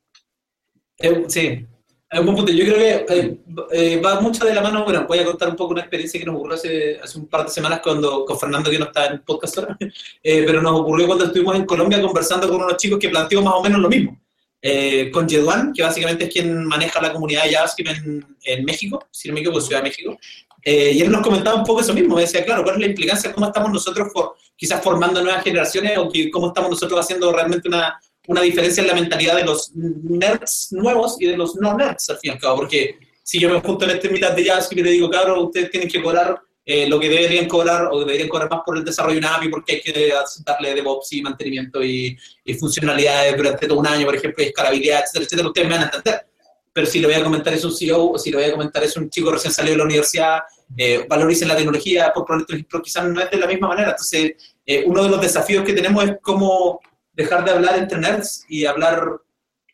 Eh, 0.98 1.26
sí, 1.28 1.68
es 2.10 2.20
un 2.20 2.26
buen 2.26 2.38
punto. 2.38 2.52
Yo 2.52 2.66
creo 2.66 2.78
que 2.78 3.14
eh, 3.14 3.40
eh, 3.72 4.02
va 4.02 4.22
mucho 4.22 4.46
de 4.46 4.54
la 4.54 4.62
mano. 4.62 4.84
Bueno, 4.86 5.06
voy 5.08 5.20
a 5.20 5.26
contar 5.26 5.50
un 5.50 5.56
poco 5.56 5.74
una 5.74 5.82
experiencia 5.82 6.20
que 6.20 6.26
nos 6.26 6.36
ocurrió 6.36 6.56
hace, 6.56 7.00
hace 7.02 7.20
un 7.20 7.28
par 7.28 7.46
de 7.46 7.52
semanas 7.52 7.82
cuando, 7.84 8.24
con 8.26 8.40
Fernando, 8.40 8.70
que 8.70 8.80
no 8.80 8.86
está 8.86 9.08
en 9.08 9.14
el 9.14 9.22
podcast 9.22 9.58
ahora, 9.58 9.78
eh, 10.24 10.44
pero 10.46 10.62
nos 10.62 10.80
ocurrió 10.80 11.08
cuando 11.08 11.26
estuvimos 11.26 11.56
en 11.56 11.66
Colombia 11.66 12.02
conversando 12.02 12.48
con 12.48 12.62
unos 12.62 12.78
chicos 12.78 13.00
que 13.00 13.10
planteó 13.10 13.42
más 13.42 13.56
o 13.56 13.64
menos 13.64 13.80
lo 13.80 13.90
mismo. 13.90 14.20
Eh, 14.67 15.12
con 15.12 15.27
Yeduan, 15.27 15.73
que 15.73 15.83
básicamente 15.83 16.23
es 16.23 16.33
quien 16.33 16.65
maneja 16.65 17.00
la 17.00 17.13
comunidad 17.13 17.44
de 17.44 17.51
JavaScript 17.53 17.89
en, 17.91 18.25
en 18.45 18.65
México, 18.65 19.07
si 19.12 19.27
no 19.27 19.35
me 19.35 19.41
equivoco, 19.41 19.62
Ciudad 19.62 19.83
de 19.83 19.89
México. 19.89 20.17
Eh, 20.63 20.94
y 20.95 21.01
él 21.03 21.12
nos 21.12 21.21
comentaba 21.21 21.56
un 21.56 21.63
poco 21.63 21.81
eso 21.81 21.94
mismo, 21.94 22.15
me 22.15 22.21
decía, 22.21 22.44
claro, 22.44 22.63
¿cuál 22.63 22.77
es 22.77 22.81
la 22.81 22.88
implicancia? 22.88 23.31
¿Cómo 23.31 23.45
estamos 23.45 23.71
nosotros 23.71 24.07
for- 24.12 24.33
quizás 24.56 24.81
formando 24.81 25.21
nuevas 25.21 25.44
generaciones 25.44 25.95
o 26.00 26.09
que, 26.09 26.31
cómo 26.31 26.47
estamos 26.47 26.71
nosotros 26.71 27.00
haciendo 27.00 27.31
realmente 27.31 27.67
una, 27.67 28.00
una 28.27 28.41
diferencia 28.41 28.81
en 28.81 28.88
la 28.88 28.95
mentalidad 28.95 29.36
de 29.36 29.43
los 29.45 29.72
nerds 29.75 30.69
nuevos 30.72 31.17
y 31.22 31.27
de 31.27 31.38
los 31.38 31.55
no 31.57 31.77
nerds, 31.77 32.10
al 32.10 32.17
fin 32.17 32.31
y 32.31 32.34
al 32.34 32.39
cabo? 32.39 32.55
Porque 32.62 32.98
si 33.22 33.39
yo 33.39 33.50
me 33.51 33.62
junto 33.62 33.86
en 33.86 33.91
este 33.91 34.10
mitad 34.10 34.31
de 34.31 34.45
JavaScript 34.45 34.79
y 34.79 34.84
le 34.84 34.91
digo, 34.93 35.12
cabrón, 35.12 35.45
ustedes 35.45 35.69
tienen 35.69 35.88
que 35.88 36.01
cobrar 36.01 36.41
eh, 36.65 36.89
lo 36.89 37.00
que 37.00 37.10
deberían 37.10 37.48
cobrar 37.48 37.89
o 37.91 38.00
deberían 38.00 38.27
cobrar 38.27 38.50
más 38.50 38.62
por 38.65 38.77
el 38.77 38.84
desarrollo 38.84 39.13
de 39.15 39.19
una 39.19 39.36
API 39.36 39.50
porque 39.50 39.74
hay 39.74 39.81
que 39.81 40.13
darle 40.43 40.74
DevOps 40.74 41.13
y 41.13 41.22
mantenimiento 41.22 41.84
y, 41.84 42.17
y 42.43 42.53
funcionalidades 42.55 43.38
durante 43.38 43.67
todo 43.67 43.79
un 43.79 43.88
año, 43.88 44.05
por 44.05 44.15
ejemplo, 44.15 44.43
y 44.43 44.48
escalabilidad, 44.48 45.01
etcétera, 45.01 45.25
etcétera, 45.25 45.48
ustedes 45.48 45.67
me 45.67 45.74
van 45.75 45.84
a 45.84 45.86
entender. 45.86 46.27
Pero 46.74 46.88
si 46.88 47.00
lo 47.00 47.07
voy 47.07 47.15
a 47.17 47.24
comentar 47.24 47.53
es 47.53 47.63
un 47.63 47.72
CEO 47.75 48.12
o 48.12 48.17
si 48.17 48.31
lo 48.31 48.39
voy 48.39 48.48
a 48.48 48.51
comentar 48.51 48.84
es 48.84 48.98
un 48.98 49.10
chico 49.10 49.31
recién 49.31 49.53
salido 49.53 49.74
de 49.74 49.77
la 49.77 49.84
universidad, 49.86 50.39
eh, 50.75 51.05
valoricen 51.07 51.48
la 51.48 51.55
tecnología, 51.55 52.12
por 52.13 52.25
poner 52.25 52.45
ejemplo, 52.50 52.81
quizás 52.81 53.05
no 53.05 53.22
es 53.22 53.29
de 53.29 53.38
la 53.38 53.48
misma 53.48 53.67
manera. 53.69 53.91
Entonces, 53.91 54.34
eh, 54.65 54.84
uno 54.86 55.03
de 55.03 55.10
los 55.10 55.22
desafíos 55.22 55.63
que 55.63 55.74
tenemos 55.74 56.03
es 56.03 56.15
cómo 56.22 56.79
dejar 57.13 57.45
de 57.45 57.51
hablar 57.51 57.77
entre 57.77 58.00
nerds 58.00 58.45
y 58.50 58.65
hablar, 58.65 59.22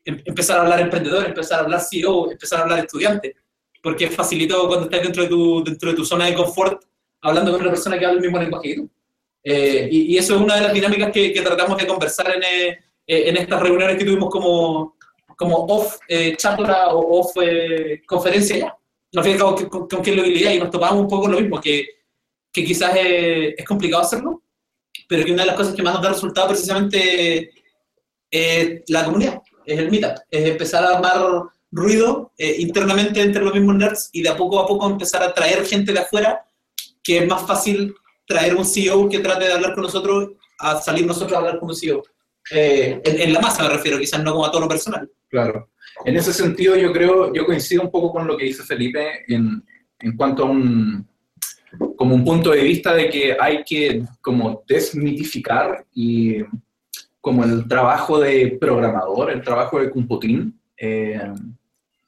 em- 0.06 0.22
empezar 0.26 0.60
a 0.60 0.62
hablar 0.64 0.82
emprendedor, 0.82 1.26
empezar 1.26 1.60
a 1.60 1.64
hablar 1.64 1.82
CEO, 1.82 2.32
empezar 2.32 2.60
a 2.60 2.64
hablar 2.64 2.80
estudiante, 2.80 3.36
porque 3.82 4.06
es 4.06 4.16
facilitado 4.16 4.68
cuando 4.68 4.86
estás 4.86 5.02
dentro 5.02 5.24
de 5.24 5.30
tu, 5.30 5.64
dentro 5.64 5.90
de 5.90 5.96
tu 5.96 6.06
zona 6.06 6.26
de 6.26 6.36
confort 6.36 6.84
hablando 7.22 7.52
con 7.52 7.62
una 7.62 7.72
persona 7.72 7.98
que 7.98 8.06
habla 8.06 8.18
el 8.18 8.24
mismo 8.24 8.40
lenguaje 8.40 8.70
que 8.70 8.76
tú. 8.76 8.90
Eh, 9.44 9.88
y, 9.92 10.14
y 10.14 10.18
eso 10.18 10.36
es 10.36 10.42
una 10.42 10.56
de 10.56 10.62
las 10.62 10.74
dinámicas 10.74 11.12
que, 11.12 11.34
que 11.34 11.42
tratamos 11.42 11.78
de 11.78 11.88
conversar 11.88 12.36
en, 12.36 12.44
eh, 12.44 12.80
eh, 13.08 13.30
en 13.30 13.38
estas 13.38 13.62
reuniones 13.62 13.98
que 13.98 14.06
tuvimos 14.06 14.30
como, 14.30 14.96
como 15.36 15.66
off 15.66 15.98
eh, 16.08 16.36
charla 16.38 16.94
o 16.94 17.20
off 17.20 17.32
eh, 17.42 18.02
conferencia 18.06 18.58
ya. 18.58 18.78
Al 19.14 19.24
fin 19.24 19.34
y 19.34 19.36
al 19.36 19.70
con, 19.70 19.88
con 19.88 20.02
qué 20.02 20.12
y 20.12 20.60
nos 20.60 20.70
topamos 20.70 21.02
un 21.02 21.08
poco 21.08 21.28
lo 21.28 21.40
mismo, 21.40 21.60
que, 21.60 21.86
que 22.52 22.64
quizás 22.64 22.96
eh, 22.96 23.56
es 23.58 23.66
complicado 23.66 24.04
hacerlo, 24.04 24.44
pero 25.08 25.26
que 25.26 25.34
una 25.34 25.44
de 25.44 25.48
las 25.48 25.58
cosas 25.58 25.74
que 25.76 25.84
más 25.84 25.96
nos 25.96 26.04
da 26.04 26.10
resultado 26.10 26.48
precisamente 26.48 27.52
es 28.30 28.84
la 28.88 29.04
comunidad, 29.04 29.42
es 29.66 29.80
el 29.80 29.92
meetup, 29.92 30.18
es 30.30 30.46
empezar 30.50 30.86
a 30.86 30.96
armar 30.96 31.44
ruido 31.72 32.32
eh, 32.38 32.56
internamente 32.60 33.22
entre 33.22 33.44
los 33.44 33.54
mismos 33.54 33.76
nerds 33.76 34.10
y 34.12 34.22
de 34.22 34.30
a 34.30 34.38
poco 34.38 34.60
a 34.60 34.68
poco 34.68 34.90
empezar 34.90 35.24
a 35.24 35.34
traer 35.34 35.66
gente 35.66 35.94
de 35.94 36.00
afuera, 36.00 36.46
que 37.04 37.20
es 37.20 37.28
más 37.28 37.46
fácil 37.48 37.96
traer 38.28 38.56
un 38.56 38.66
CEO 38.66 39.10
que 39.10 39.20
trate 39.20 39.46
de 39.46 39.54
hablar 39.54 39.74
con 39.74 39.84
nosotros 39.84 40.32
a 40.60 40.80
salir 40.80 41.06
nosotros 41.06 41.34
a 41.34 41.40
hablar 41.40 41.60
con 41.60 41.70
un 41.70 41.76
CEO. 41.76 42.04
Eh, 42.52 43.02
en, 43.04 43.22
en 43.22 43.34
la 43.34 43.40
masa 43.40 43.64
me 43.64 43.70
refiero, 43.70 43.98
quizás 43.98 44.24
no 44.24 44.34
como 44.34 44.46
a 44.46 44.52
tono 44.52 44.68
personal. 44.68 45.10
Claro. 45.30 45.70
En 46.06 46.16
ese 46.16 46.34
sentido, 46.34 46.76
yo 46.76 46.92
creo, 46.92 47.34
yo 47.34 47.46
coincido 47.46 47.84
un 47.84 47.92
poco 47.92 48.12
con 48.12 48.28
lo 48.28 48.38
que 48.38 48.46
dice 48.46 48.64
Felipe 48.64 49.24
en, 49.28 49.64
en 50.00 50.18
cuanto 50.18 50.44
a 50.44 50.50
un, 50.50 51.08
como 51.96 52.16
un 52.16 52.24
punto 52.24 52.52
de 52.52 52.64
vista 52.64 52.94
de 52.94 53.10
que 53.10 53.38
hay 53.40 53.64
que 53.64 54.04
como 54.22 54.64
desmitificar 54.68 55.86
y 55.94 56.38
como 57.20 57.44
el 57.44 57.68
trabajo 57.68 58.20
de 58.20 58.58
programador, 58.60 59.32
el 59.32 59.42
trabajo 59.42 59.80
de 59.80 59.92
computín, 59.92 60.60
eh, 60.76 61.32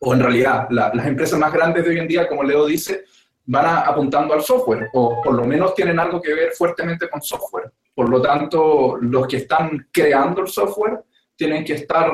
o 0.05 0.13
en 0.13 0.19
realidad 0.19 0.67
la- 0.69 0.91
las 0.93 1.07
empresas 1.07 1.39
más 1.39 1.51
grandes 1.53 1.83
de 1.83 1.89
hoy 1.91 1.99
en 1.99 2.07
día, 2.07 2.27
como 2.27 2.43
Leo 2.43 2.65
dice, 2.65 3.03
van 3.45 3.65
a- 3.65 3.79
apuntando 3.81 4.33
al 4.33 4.41
software, 4.41 4.89
o 4.93 5.21
por 5.21 5.33
lo 5.33 5.45
menos 5.45 5.73
tienen 5.75 5.99
algo 5.99 6.21
que 6.21 6.33
ver 6.33 6.51
fuertemente 6.51 7.09
con 7.09 7.21
software. 7.21 7.71
Por 7.95 8.09
lo 8.09 8.21
tanto, 8.21 8.97
los 8.99 9.27
que 9.27 9.37
están 9.37 9.87
creando 9.91 10.41
el 10.41 10.47
software 10.47 10.99
tienen 11.35 11.63
que 11.63 11.73
estar 11.73 12.11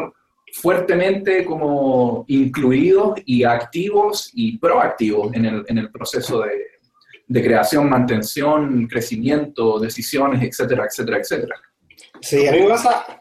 fuertemente 0.53 1.45
como 1.45 2.25
incluidos 2.27 3.19
y 3.25 3.43
activos 3.43 4.31
y 4.33 4.57
proactivos 4.57 5.33
en 5.33 5.45
el, 5.45 5.65
en 5.67 5.77
el 5.77 5.91
proceso 5.91 6.41
de, 6.41 6.51
de 7.27 7.43
creación, 7.43 7.87
mantención, 7.89 8.87
crecimiento, 8.87 9.79
decisiones, 9.79 10.41
etcétera, 10.43 10.85
etcétera, 10.85 11.17
etcétera. 11.19 11.55
Sí, 12.21 12.47
a 12.47 12.51
mí 12.51 12.61
me 12.61 12.69
pasa, 12.69 13.18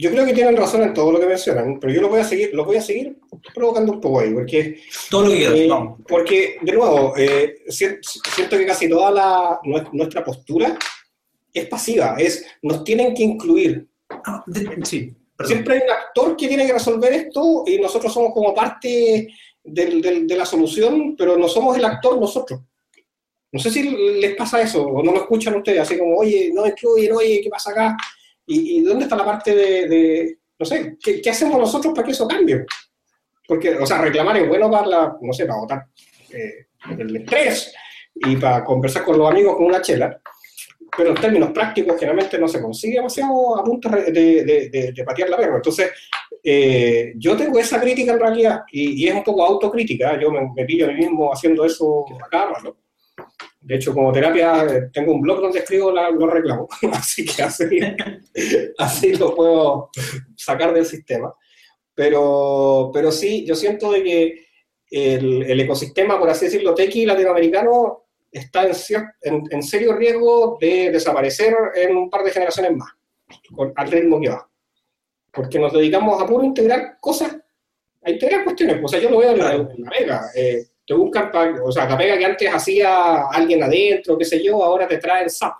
yo 0.00 0.10
creo 0.10 0.24
que 0.24 0.32
tienen 0.32 0.56
razón 0.56 0.82
en 0.82 0.94
todo 0.94 1.12
lo 1.12 1.20
que 1.20 1.26
mencionan, 1.26 1.78
pero 1.78 1.92
yo 1.92 2.00
lo 2.00 2.08
voy 2.08 2.20
a 2.20 2.24
seguir, 2.24 2.50
lo 2.54 2.64
voy 2.64 2.76
a 2.76 2.82
seguir 2.82 3.18
provocando 3.54 3.92
un 3.92 4.00
poco 4.00 4.20
ahí, 4.20 4.32
porque... 4.32 4.80
Todo 5.10 5.22
lo 5.24 5.30
que 5.30 5.36
quieras, 5.36 5.58
eh, 5.58 5.68
vamos. 5.68 6.00
Porque, 6.08 6.56
de 6.62 6.72
nuevo, 6.72 7.14
eh, 7.16 7.56
si- 7.68 7.86
siento 8.34 8.56
que 8.56 8.66
casi 8.66 8.88
toda 8.88 9.10
la, 9.10 9.60
nues- 9.64 9.90
nuestra 9.92 10.24
postura 10.24 10.78
es 11.52 11.66
pasiva, 11.66 12.16
es 12.18 12.46
nos 12.62 12.82
tienen 12.84 13.14
que 13.14 13.22
incluir. 13.22 13.86
Ah, 14.08 14.42
de- 14.46 14.78
sí, 14.84 15.12
perdón. 15.36 15.52
Siempre 15.52 15.74
hay 15.74 15.80
un 15.84 15.90
actor 15.90 16.36
que 16.36 16.48
tiene 16.48 16.66
que 16.66 16.72
resolver 16.72 17.12
esto 17.12 17.64
y 17.66 17.78
nosotros 17.78 18.12
somos 18.12 18.32
como 18.32 18.54
parte 18.54 19.28
del- 19.62 20.00
del- 20.00 20.26
de 20.26 20.36
la 20.36 20.46
solución, 20.46 21.14
pero 21.16 21.36
no 21.36 21.48
somos 21.48 21.76
el 21.76 21.84
actor 21.84 22.18
nosotros. 22.18 22.60
No 23.52 23.58
sé 23.58 23.70
si 23.70 23.82
les 23.82 24.36
pasa 24.36 24.62
eso 24.62 24.82
o 24.86 25.02
no 25.02 25.10
lo 25.12 25.18
escuchan 25.22 25.56
ustedes, 25.56 25.80
así 25.80 25.98
como, 25.98 26.16
oye, 26.16 26.50
no 26.54 26.66
incluyen, 26.66 27.12
oye, 27.12 27.40
¿qué 27.42 27.50
pasa 27.50 27.70
acá? 27.72 27.96
¿Y, 28.52 28.78
y 28.78 28.80
dónde 28.82 29.04
está 29.04 29.16
la 29.16 29.24
parte 29.24 29.54
de, 29.54 29.88
de- 29.88 30.38
no 30.58 30.66
sé, 30.66 30.96
¿qué, 31.02 31.20
qué 31.22 31.30
hacemos 31.30 31.58
nosotros 31.58 31.94
para 31.94 32.04
que 32.04 32.12
eso 32.12 32.26
cambie? 32.28 32.64
Porque, 33.46 33.76
o 33.76 33.86
sea, 33.86 33.98
reclamar 34.00 34.36
es 34.36 34.48
bueno 34.48 34.70
para, 34.70 34.86
la, 34.86 35.16
no 35.20 35.32
sé, 35.32 35.46
para 35.46 35.60
votar 35.60 35.86
eh, 36.32 36.66
el 36.98 37.16
estrés 37.16 37.72
y 38.14 38.36
para 38.36 38.64
conversar 38.64 39.04
con 39.04 39.16
los 39.18 39.30
amigos 39.30 39.56
con 39.56 39.66
una 39.66 39.80
chela, 39.80 40.20
pero 40.96 41.10
en 41.10 41.16
términos 41.16 41.50
prácticos 41.52 41.94
generalmente 41.98 42.38
no 42.38 42.48
se 42.48 42.60
consigue 42.60 42.96
demasiado 42.96 43.56
a 43.58 43.64
punto 43.64 43.88
de, 43.88 44.10
de, 44.12 44.44
de- 44.70 44.92
de 44.92 45.04
patear 45.04 45.30
la 45.30 45.36
perra. 45.36 45.56
Entonces, 45.56 45.90
eh, 46.42 47.12
yo 47.16 47.36
tengo 47.36 47.58
esa 47.58 47.80
crítica 47.80 48.12
en 48.12 48.20
realidad 48.20 48.62
y, 48.72 49.04
y 49.04 49.08
es 49.08 49.14
un 49.14 49.22
poco 49.24 49.44
autocrítica, 49.44 50.18
yo 50.20 50.30
me, 50.30 50.40
me 50.54 50.64
pillo 50.64 50.86
a 50.86 50.88
mí 50.88 50.94
mismo 50.94 51.32
haciendo 51.32 51.64
eso 51.64 52.04
a 52.24 52.28
cada 52.28 52.50
rato. 52.54 52.76
De 53.62 53.74
hecho, 53.76 53.92
como 53.92 54.10
terapia, 54.12 54.64
eh, 54.64 54.90
tengo 54.92 55.12
un 55.12 55.20
blog 55.20 55.40
donde 55.42 55.58
escribo 55.58 55.92
la- 55.92 56.10
los 56.10 56.30
reclamos, 56.32 56.66
así 56.92 57.24
que 57.26 57.42
así, 57.42 57.68
así 58.78 59.14
lo 59.14 59.34
puedo 59.34 59.90
sacar 60.36 60.72
del 60.72 60.86
sistema. 60.86 61.34
Pero, 61.94 62.90
pero 62.94 63.12
sí, 63.12 63.44
yo 63.44 63.54
siento 63.54 63.92
de 63.92 64.02
que 64.02 64.46
el, 64.90 65.42
el 65.42 65.60
ecosistema, 65.60 66.18
por 66.18 66.30
así 66.30 66.46
decirlo, 66.46 66.74
tequi 66.74 67.04
latinoamericano 67.04 68.04
está 68.32 68.64
en, 68.66 68.72
en, 69.22 69.42
en 69.50 69.62
serio 69.62 69.92
riesgo 69.94 70.56
de 70.60 70.90
desaparecer 70.90 71.54
en 71.74 71.96
un 71.96 72.08
par 72.08 72.22
de 72.24 72.30
generaciones 72.30 72.72
más, 72.76 72.90
con- 73.54 73.72
al 73.76 73.90
ritmo 73.90 74.20
que 74.20 74.30
va. 74.30 74.48
Porque 75.32 75.58
nos 75.58 75.72
dedicamos 75.72 76.20
a 76.20 76.26
puro 76.26 76.42
integrar 76.44 76.96
cosas, 77.00 77.36
a 78.02 78.10
integrar 78.10 78.42
cuestiones. 78.44 78.80
O 78.82 78.88
sea, 78.88 78.98
yo 79.00 79.10
lo 79.10 79.18
veo 79.18 79.32
en 79.32 79.38
la, 79.38 79.52
en 79.54 79.68
la 79.82 79.90
Vega. 79.90 80.22
eh, 80.34 80.64
te 80.86 80.94
buscan, 80.94 81.30
pa- 81.30 81.54
o 81.64 81.70
sea, 81.70 81.88
la 81.88 81.96
pega 81.96 82.18
que 82.18 82.24
antes 82.24 82.52
hacía 82.52 83.26
alguien 83.28 83.62
adentro, 83.62 84.18
qué 84.18 84.24
sé 84.24 84.42
yo, 84.42 84.62
ahora 84.62 84.88
te 84.88 84.98
traen 84.98 85.28
SAP. 85.30 85.54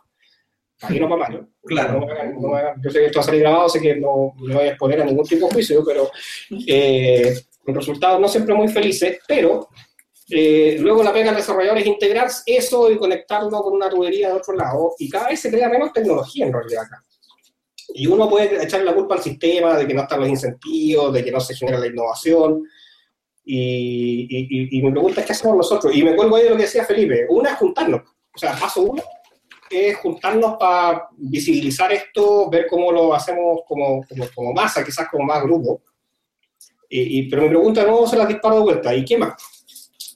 Ahí 0.83 0.99
no 0.99 1.09
para 1.09 1.29
mal, 1.29 1.33
¿no? 1.41 1.49
Claro. 1.62 2.00
No 2.00 2.49
no 2.49 2.59
yo 2.83 2.91
sé 2.91 3.00
que 3.00 3.07
esto 3.07 3.19
va 3.19 3.23
a 3.23 3.27
salir 3.27 3.41
grabado, 3.43 3.69
sé 3.69 3.81
que 3.81 3.97
no 3.97 4.33
voy 4.39 4.53
a 4.55 4.69
exponer 4.71 5.03
a 5.03 5.05
ningún 5.05 5.27
tipo 5.27 5.47
de 5.47 5.53
juicio, 5.53 5.85
pero 5.85 6.11
eh, 6.67 7.35
con 7.62 7.75
resultados 7.75 8.19
no 8.21 8.27
siempre 8.29 8.55
muy 8.55 8.69
felices, 8.69 9.19
pero 9.29 9.69
eh, 10.31 10.77
luego 10.81 11.03
la 11.03 11.12
pega 11.12 11.27
del 11.27 11.37
desarrollador 11.37 11.79
es 11.79 11.87
integrar 11.87 12.29
eso 12.47 12.91
y 12.91 12.97
conectarlo 12.97 13.62
con 13.62 13.75
una 13.75 13.91
tubería 13.91 14.29
de 14.29 14.35
otro 14.35 14.55
lado, 14.55 14.95
y 14.99 15.09
cada 15.11 15.29
vez 15.29 15.41
se 15.41 15.50
crea 15.50 15.69
menos 15.69 15.93
tecnología 15.93 16.47
en 16.47 16.53
realidad 16.53 16.85
acá. 16.85 17.05
Y 17.93 18.07
uno 18.07 18.29
puede 18.31 18.62
echar 18.65 18.83
la 18.83 18.95
culpa 18.95 19.17
al 19.17 19.23
sistema 19.23 19.77
de 19.77 19.87
que 19.87 19.93
no 19.93 20.03
están 20.03 20.21
los 20.21 20.29
incentivos, 20.29 21.12
de 21.12 21.25
que 21.25 21.33
no 21.33 21.41
se 21.41 21.55
genera 21.57 21.79
la 21.79 21.89
innovación, 21.89 22.62
y, 23.44 24.26
y, 24.28 24.78
y- 24.78 24.82
mi 24.82 24.90
pregunta 24.90 25.20
es 25.20 25.26
qué 25.26 25.32
hacemos 25.32 25.56
nosotros. 25.56 25.94
Y 25.94 26.02
me 26.02 26.14
cuelgo 26.14 26.37
ahí 26.37 26.44
de 26.44 26.50
lo 26.50 26.56
que 26.56 26.62
decía 26.62 26.85
Felipe. 26.85 27.26
Una 27.28 27.50
es 27.52 27.56
juntarnos. 27.59 28.02
O 28.35 28.38
sea, 28.38 28.54
paso 28.59 28.82
uno 28.82 29.02
es 29.70 29.97
juntarnos 29.99 30.56
para 30.59 31.09
visibilizar 31.16 31.92
esto, 31.92 32.50
ver 32.50 32.66
cómo 32.68 32.90
lo 32.92 33.14
hacemos 33.14 33.61
como, 33.68 34.04
como, 34.09 34.25
como 34.35 34.52
masa, 34.52 34.85
quizás 34.85 35.09
como 35.09 35.25
más 35.25 35.42
grupo. 35.42 35.82
Y, 36.88 37.20
y- 37.20 37.28
pero 37.30 37.42
mi 37.42 37.49
pregunta 37.49 37.85
no 37.85 38.06
se 38.06 38.16
las 38.16 38.28
disparo 38.28 38.56
de 38.56 38.62
vuelta. 38.62 38.94
¿Y 38.94 39.04
qué 39.04 39.16
más? 39.16 39.35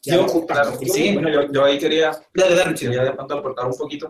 Ya 0.02 0.16
Yo, 0.16 0.46
claro, 0.46 0.72
sí. 0.82 1.12
Bueno, 1.14 1.30
yo, 1.30 1.50
yo 1.50 1.64
ahí 1.64 1.78
quería, 1.78 2.10
Dale, 2.34 2.54
dale, 2.56 2.74
de 2.74 3.12
pronto 3.12 3.38
aportar 3.38 3.66
un 3.66 3.76
poquito. 3.76 4.06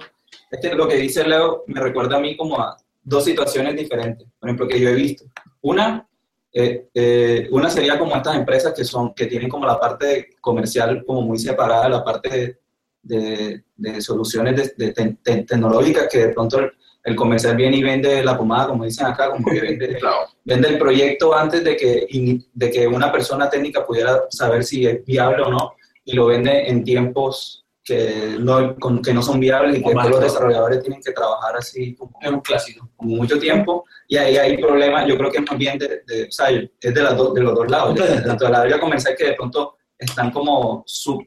Es 0.51 0.61
que 0.61 0.75
lo 0.75 0.89
que 0.89 0.97
dice 0.97 1.27
Leo 1.27 1.63
me 1.69 1.81
recuerda 1.81 2.17
a 2.17 2.21
mí 2.21 2.37
como 2.37 2.59
a 2.61 2.77
dos 3.03 3.25
situaciones 3.25 3.77
diferentes, 3.77 4.27
por 4.41 4.49
ejemplo, 4.49 4.67
que 4.67 4.81
yo 4.81 4.89
he 4.89 4.95
visto. 4.95 5.25
Una, 5.61 6.09
eh, 6.57 6.87
eh, 6.95 7.49
una 7.51 7.69
sería 7.69 7.99
como 7.99 8.15
estas 8.17 8.37
empresas 8.37 8.73
que, 8.73 8.85
son, 8.85 9.13
que 9.13 9.27
tienen 9.27 9.49
como 9.49 9.67
la 9.67 9.79
parte 9.79 10.31
comercial 10.41 11.03
como 11.05 11.23
muy 11.23 11.37
separada, 11.39 11.89
la 11.89 12.05
parte 12.05 12.29
de, 12.31 12.59
de- 13.03 13.65
de 13.77 14.01
soluciones 14.01 14.73
de, 14.77 14.93
te- 14.93 15.17
te- 15.23 15.43
tecnológicas 15.43 16.07
que 16.09 16.19
de 16.27 16.29
pronto 16.29 16.61
el, 16.61 16.71
el 17.03 17.17
comercial 17.17 17.57
viene 17.57 17.77
y 17.79 17.83
vende 17.83 18.23
la 18.25 18.39
pomada, 18.39 18.69
como 18.69 18.85
dicen 18.85 19.07
acá, 19.07 19.31
como 19.31 19.45
que 19.51 19.61
vende, 19.61 19.97
Claro. 19.99 20.29
vende 20.45 20.69
el 20.69 20.79
proyecto 20.79 21.35
antes 21.37 21.65
de 21.65 21.77
que, 21.77 22.07
ini- 22.11 22.47
de 22.55 22.71
que 22.71 22.87
una 22.87 23.11
persona 23.11 23.51
técnica 23.51 23.85
pudiera 23.85 24.23
saber 24.31 24.63
si 24.65 24.87
es 24.87 25.05
viable 25.05 25.43
o 25.43 25.51
no, 25.51 25.73
y 26.05 26.13
lo 26.13 26.27
vende 26.27 26.69
en 26.71 26.85
tiempos 26.85 27.64
que 27.85 28.37
no, 28.41 28.75
con- 28.77 29.03
que 29.03 29.13
no 29.13 29.23
son 29.23 29.39
viables 29.39 29.79
y 29.79 29.85
que 29.85 29.93
los 29.95 30.21
desarrolladores 30.21 30.83
tienen 30.83 31.03
que 31.03 31.13
trabajar 31.13 31.55
así 31.57 31.95
como, 31.95 32.19
Es 32.23 32.31
un 32.31 32.41
clásico. 32.41 32.89
como 32.97 33.17
mucho 33.17 33.39
tiempo, 33.39 33.85
y 34.09 34.17
ahí 34.17 34.37
hay 34.39 34.57
problemas, 34.57 35.07
yo 35.07 35.19
creo 35.19 35.31
que 35.31 35.39
es 35.39 35.45
más 35.51 35.59
bien 35.59 35.79
de, 35.79 36.03
de- 36.07 36.25
o 36.29 36.33
sea, 36.33 36.49
es 36.49 36.95
de, 36.95 37.03
las 37.03 37.17
dos- 37.17 37.35
de 37.35 37.43
los 37.43 37.55
dos 37.55 37.71
lados, 37.71 37.95
tanto 38.25 38.47
de 38.47 38.51
la 38.51 38.61
área 38.63 38.81
comercial 38.81 39.15
que 39.17 39.27
de 39.27 39.35
pronto 39.35 39.77
están 39.99 40.31
como 40.31 40.83
sub, 40.87 41.23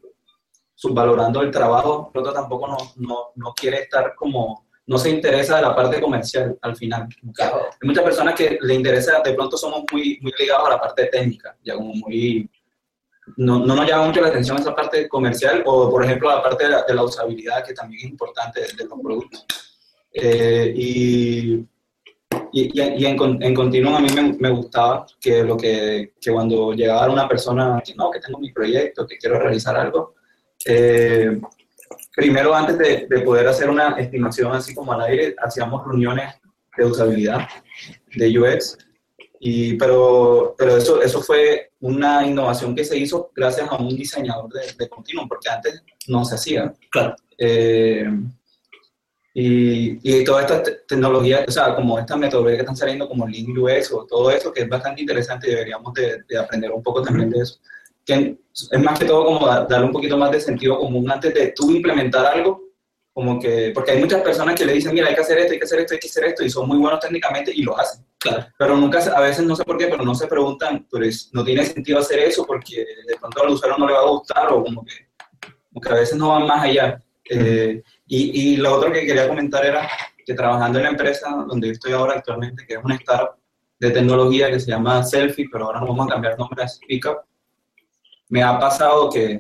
subvalorando 0.73 1.41
el 1.41 1.51
trabajo, 1.51 2.09
pronto 2.11 2.33
tampoco 2.33 2.67
no, 2.67 2.77
no, 2.97 3.17
no 3.35 3.53
quiere 3.53 3.81
estar 3.81 4.13
como, 4.15 4.67
no 4.87 4.97
se 4.97 5.09
interesa 5.09 5.57
de 5.57 5.61
la 5.63 5.75
parte 5.75 5.99
comercial 6.01 6.57
al 6.61 6.75
final. 6.75 7.07
Claro. 7.33 7.67
Hay 7.81 7.87
muchas 7.87 8.03
personas 8.03 8.35
que 8.35 8.57
le 8.61 8.73
interesa, 8.73 9.21
de 9.23 9.33
pronto 9.33 9.57
somos 9.57 9.83
muy, 9.91 10.17
muy 10.21 10.31
ligados 10.39 10.67
a 10.67 10.71
la 10.71 10.79
parte 10.79 11.05
técnica, 11.05 11.55
ya 11.63 11.75
como 11.75 11.93
muy... 11.93 12.49
No, 13.35 13.59
no 13.59 13.75
nos 13.75 13.87
llama 13.87 14.07
mucho 14.07 14.21
la 14.21 14.29
atención 14.29 14.57
esa 14.57 14.73
parte 14.73 15.07
comercial 15.07 15.61
o, 15.65 15.91
por 15.91 16.03
ejemplo, 16.03 16.29
la 16.29 16.41
parte 16.41 16.65
de 16.65 16.93
la, 16.93 17.03
usabilidad, 17.03 17.65
que 17.65 17.73
también 17.73 18.05
es 18.05 18.11
importante 18.11 18.61
de, 18.61 18.85
los 18.85 18.99
productos. 19.01 19.45
Eh, 20.13 20.73
y, 20.75 21.65
y, 22.53 23.05
en, 23.05 23.43
en 23.43 23.53
continuo 23.53 23.95
a 23.95 23.99
mí 23.99 24.07
me, 24.15 24.33
me 24.33 24.49
gustaba 24.49 25.05
que, 25.19 25.43
lo 25.43 25.57
que, 25.57 26.13
que 26.19 26.31
cuando 26.31 26.73
llegaba 26.73 27.11
una 27.11 27.27
persona, 27.27 27.81
que 27.85 27.93
no, 27.95 28.09
que 28.09 28.19
tengo 28.19 28.39
mi 28.39 28.51
proyecto, 28.51 29.05
que 29.05 29.17
quiero 29.17 29.39
realizar 29.39 29.75
algo, 29.75 30.15
eh, 30.65 31.39
primero 32.15 32.55
antes 32.55 32.77
de, 32.77 33.07
de 33.07 33.19
poder 33.21 33.47
hacer 33.47 33.69
una 33.69 33.89
estimación 33.99 34.53
así 34.53 34.73
como 34.73 34.93
al 34.93 35.01
aire, 35.01 35.35
hacíamos 35.37 35.85
reuniones 35.85 36.33
de 36.77 36.85
usabilidad, 36.85 37.47
de 38.15 38.39
UX, 38.39 38.77
y, 39.39 39.75
pero, 39.75 40.55
pero 40.57 40.77
eso, 40.77 41.01
eso 41.01 41.21
fue 41.21 41.66
una 41.79 42.25
innovación 42.25 42.75
que 42.75 42.83
se 42.83 42.97
hizo 42.97 43.31
gracias 43.35 43.69
a 43.71 43.75
un 43.77 43.95
diseñador 43.95 44.51
de, 44.51 44.61
de 44.77 44.89
Continuum, 44.89 45.27
porque 45.27 45.49
antes 45.49 45.83
no 46.07 46.25
se 46.25 46.35
hacía. 46.35 46.73
Claro. 46.91 47.15
Eh, 47.37 48.05
y, 49.33 49.99
y 50.01 50.23
todas 50.23 50.45
estas 50.45 50.63
te- 50.63 50.71
tecnologías, 50.87 51.45
o 51.47 51.51
sea, 51.51 51.75
como 51.75 51.99
estas 51.99 52.17
metodologías 52.17 52.57
que 52.57 52.61
están 52.63 52.75
saliendo, 52.75 53.07
como 53.07 53.27
Lean 53.27 53.55
UX 53.55 53.91
o 53.91 54.05
todo 54.05 54.31
eso, 54.31 54.51
que 54.51 54.61
es 54.63 54.69
bastante 54.69 55.01
interesante 55.01 55.47
y 55.47 55.51
deberíamos 55.51 55.93
de, 55.93 56.23
de 56.27 56.37
aprender 56.39 56.71
un 56.71 56.81
poco 56.81 57.03
también 57.03 57.29
de 57.29 57.39
eso. 57.41 57.59
Que 58.03 58.37
es 58.71 58.79
más 58.81 58.97
que 58.97 59.05
todo 59.05 59.25
como 59.25 59.45
da- 59.45 59.65
darle 59.65 59.85
un 59.85 59.91
poquito 59.91 60.17
más 60.17 60.31
de 60.31 60.41
sentido 60.41 60.79
común 60.79 61.09
antes 61.11 61.33
de 61.33 61.53
tú 61.55 61.69
implementar 61.71 62.25
algo, 62.25 62.63
como 63.17 63.39
que, 63.39 63.71
porque 63.73 63.93
hay 63.93 63.99
muchas 63.99 64.21
personas 64.21 64.53
que 64.53 64.63
le 64.63 64.73
dicen, 64.73 64.93
mira, 64.93 65.07
hay 65.07 65.15
que 65.15 65.21
hacer 65.21 65.39
esto, 65.39 65.53
hay 65.53 65.57
que 65.57 65.65
hacer 65.65 65.79
esto, 65.79 65.95
hay 65.95 65.99
que 65.99 66.07
hacer 66.07 66.23
esto, 66.25 66.45
y 66.45 66.51
son 66.51 66.67
muy 66.67 66.77
buenos 66.77 66.99
técnicamente 66.99 67.51
y 67.51 67.63
lo 67.63 67.75
hacen. 67.75 68.05
Claro. 68.19 68.45
Pero 68.59 68.77
nunca, 68.77 68.99
a 68.99 69.21
veces 69.21 69.43
no 69.43 69.55
sé 69.55 69.63
por 69.63 69.75
qué, 69.75 69.87
pero 69.87 70.03
no 70.03 70.13
se 70.13 70.27
preguntan, 70.27 70.85
pues 70.87 71.31
no 71.33 71.43
tiene 71.43 71.65
sentido 71.65 71.97
hacer 71.97 72.19
eso 72.19 72.45
porque 72.45 72.85
de 73.07 73.15
pronto 73.19 73.41
al 73.41 73.49
usuario 73.49 73.75
no 73.79 73.87
le 73.87 73.93
va 73.93 74.01
a 74.01 74.09
gustar 74.11 74.53
o 74.53 74.63
como 74.63 74.85
que, 74.85 74.93
como 75.73 75.81
que 75.81 75.89
a 75.89 75.95
veces 75.95 76.15
no 76.15 76.29
van 76.29 76.45
más 76.45 76.63
allá. 76.63 77.01
Eh, 77.27 77.81
y, 78.05 78.53
y 78.53 78.57
lo 78.57 78.75
otro 78.75 78.91
que 78.91 79.07
quería 79.07 79.27
comentar 79.27 79.65
era 79.65 79.89
que 80.23 80.35
trabajando 80.35 80.77
en 80.77 80.83
la 80.83 80.91
empresa 80.91 81.43
donde 81.47 81.69
yo 81.69 81.73
estoy 81.73 81.93
ahora 81.93 82.19
actualmente, 82.19 82.67
que 82.67 82.75
es 82.75 82.83
una 82.83 82.97
startup 82.97 83.31
de 83.79 83.89
tecnología 83.89 84.51
que 84.51 84.59
se 84.59 84.69
llama 84.69 85.03
Selfie, 85.03 85.49
pero 85.51 85.65
ahora 85.65 85.79
nos 85.79 85.89
vamos 85.89 86.05
a 86.05 86.13
cambiar 86.13 86.37
nombre 86.37 86.61
a 86.61 86.67
Speakup, 86.67 87.21
me 88.29 88.43
ha 88.43 88.59
pasado 88.59 89.09
que, 89.09 89.39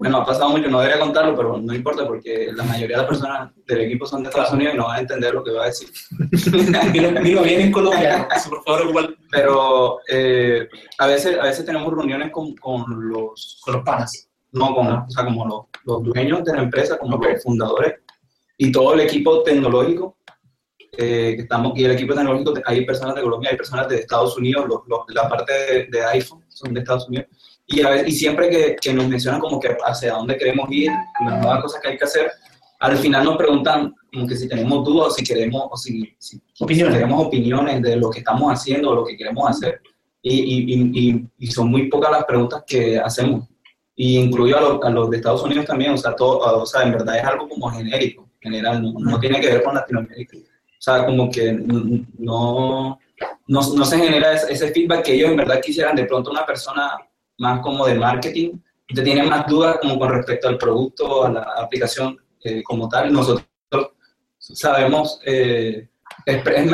bueno, 0.00 0.16
ha 0.16 0.24
pasado 0.24 0.48
mucho, 0.48 0.68
no 0.70 0.80
debería 0.80 0.98
contarlo, 1.00 1.36
pero 1.36 1.58
no 1.58 1.74
importa 1.74 2.06
porque 2.06 2.50
la 2.54 2.64
mayoría 2.64 2.96
de 2.96 3.02
las 3.02 3.06
personas 3.10 3.50
del 3.66 3.80
equipo 3.82 4.06
son 4.06 4.22
de 4.22 4.30
Estados 4.30 4.52
Unidos 4.52 4.74
y 4.74 4.76
no 4.78 4.86
van 4.86 4.96
a 4.96 5.00
entender 5.00 5.34
lo 5.34 5.44
que 5.44 5.50
voy 5.50 5.60
a 5.60 5.64
decir. 5.66 5.90
Vino 7.22 7.42
bien 7.42 7.60
en 7.60 7.70
Colombia. 7.72 8.26
Por 8.48 8.64
favor, 8.64 9.04
el- 9.08 9.16
Pero 9.30 9.98
eh, 10.08 10.66
a, 10.98 11.06
veces, 11.06 11.38
a 11.38 11.42
veces 11.44 11.64
tenemos 11.66 11.92
reuniones 11.92 12.30
con, 12.32 12.54
con 12.56 12.84
los, 13.10 13.60
con 13.62 13.74
los 13.74 13.84
panas. 13.84 14.28
no, 14.52 14.74
con, 14.74 14.86
o 14.90 15.10
sea, 15.10 15.24
como 15.24 15.46
los, 15.46 15.60
los 15.84 16.02
dueños 16.02 16.44
de 16.44 16.54
la 16.54 16.62
empresa, 16.62 16.98
como 16.98 17.18
los 17.18 17.42
fundadores 17.42 17.94
y 18.56 18.72
todo 18.72 18.94
el 18.94 19.00
equipo 19.00 19.42
tecnológico. 19.42 20.16
eh, 20.96 21.34
que 21.36 21.42
estamos, 21.42 21.72
y 21.78 21.84
el 21.84 21.92
equipo 21.92 22.14
tecnológico, 22.14 22.54
hay 22.64 22.84
personas 22.84 23.14
de 23.14 23.22
Colombia, 23.22 23.50
hay 23.50 23.56
personas 23.56 23.86
de 23.88 23.96
Estados 24.00 24.36
Unidos, 24.36 24.66
los, 24.68 24.80
los, 24.88 25.00
la 25.14 25.28
parte 25.28 25.52
de, 25.52 25.86
de, 25.90 26.04
iPhone 26.06 26.42
son 26.48 26.74
de 26.74 26.80
Estados 26.80 27.06
Unidos, 27.08 27.26
y, 27.70 27.82
a 27.82 27.90
ver, 27.90 28.08
y 28.08 28.12
siempre 28.12 28.50
que, 28.50 28.76
que, 28.80 28.92
nos 28.92 29.06
mencionan 29.08 29.40
como 29.40 29.60
que 29.60 29.76
hacia 29.84 30.14
dónde 30.14 30.36
queremos 30.36 30.70
ir, 30.70 30.90
las 31.24 31.40
nuevas 31.40 31.62
cosas 31.62 31.80
que 31.80 31.88
hay 31.88 31.98
que 31.98 32.04
hacer, 32.04 32.30
al 32.80 32.96
final 32.96 33.24
nos 33.24 33.36
preguntan 33.36 33.94
como 34.12 34.26
que 34.26 34.36
si 34.36 34.48
tenemos 34.48 34.84
dudas 34.84 35.08
o 35.08 35.10
si 35.12 35.24
queremos, 35.24 35.68
o 35.70 35.76
si, 35.76 36.14
si, 36.18 36.40
opiniones. 36.58 36.94
si 36.94 37.00
queremos 37.00 37.26
opiniones 37.26 37.82
de 37.82 37.96
lo 37.96 38.10
que 38.10 38.20
estamos 38.20 38.52
haciendo 38.52 38.90
o 38.90 38.94
lo 38.94 39.04
que 39.04 39.16
queremos 39.16 39.48
hacer. 39.48 39.80
Y, 40.22 40.74
y, 40.74 41.28
y, 41.38 41.46
son 41.46 41.70
muy 41.70 41.88
pocas 41.88 42.10
las 42.10 42.24
preguntas 42.24 42.62
que 42.66 42.98
hacemos. 42.98 43.48
Y 43.94 44.18
incluyo 44.18 44.58
a, 44.58 44.60
lo, 44.60 44.84
a 44.84 44.90
los 44.90 45.10
de 45.10 45.18
Estados 45.18 45.42
Unidos 45.42 45.66
también, 45.66 45.92
o 45.92 45.96
sea, 45.96 46.14
todo, 46.14 46.38
o 46.38 46.66
sea, 46.66 46.82
en 46.82 46.92
verdad 46.92 47.18
es 47.18 47.24
algo 47.24 47.48
como 47.48 47.70
genérico, 47.70 48.28
general, 48.40 48.82
no, 48.82 48.98
no 48.98 49.20
tiene 49.20 49.40
que 49.40 49.48
ver 49.48 49.62
con 49.62 49.74
Latinoamérica. 49.74 50.36
O 50.36 50.82
sea, 50.82 51.04
como 51.04 51.30
que 51.30 51.52
no, 51.52 52.98
no, 53.46 53.74
no 53.74 53.84
se 53.84 53.98
genera 53.98 54.32
ese, 54.32 54.72
feedback 54.72 55.04
que 55.04 55.14
ellos 55.14 55.30
en 55.30 55.36
verdad 55.36 55.60
quisieran. 55.60 55.94
De 55.94 56.06
pronto 56.06 56.30
una 56.30 56.46
persona 56.46 56.92
más 57.40 57.60
como 57.60 57.86
de 57.86 57.94
marketing 57.94 58.58
te 58.94 59.02
tiene 59.02 59.22
más 59.22 59.46
dudas 59.46 59.78
como 59.80 59.98
con 59.98 60.10
respecto 60.10 60.48
al 60.48 60.58
producto, 60.58 61.24
a 61.24 61.30
la 61.30 61.42
aplicación 61.58 62.18
eh, 62.44 62.62
como 62.62 62.88
tal. 62.88 63.12
Nosotros 63.12 63.46
sabemos, 64.38 65.20
eh, 65.24 65.88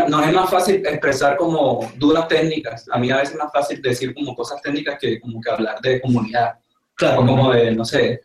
nos 0.08 0.26
es 0.26 0.32
más 0.32 0.50
fácil 0.50 0.76
expresar 0.86 1.36
como 1.36 1.88
dudas 1.96 2.26
técnicas. 2.28 2.86
A 2.90 2.98
mí 2.98 3.10
a 3.10 3.16
veces 3.16 3.34
es 3.34 3.38
más 3.38 3.52
fácil 3.52 3.82
decir 3.82 4.14
como 4.14 4.34
cosas 4.34 4.60
técnicas 4.62 4.98
que 4.98 5.20
como 5.20 5.40
que 5.40 5.50
hablar 5.50 5.80
de 5.80 6.00
comunidad. 6.00 6.58
Claro. 6.94 7.20
O 7.20 7.26
como 7.26 7.52
de, 7.52 7.72
no 7.72 7.84
sé, 7.84 8.22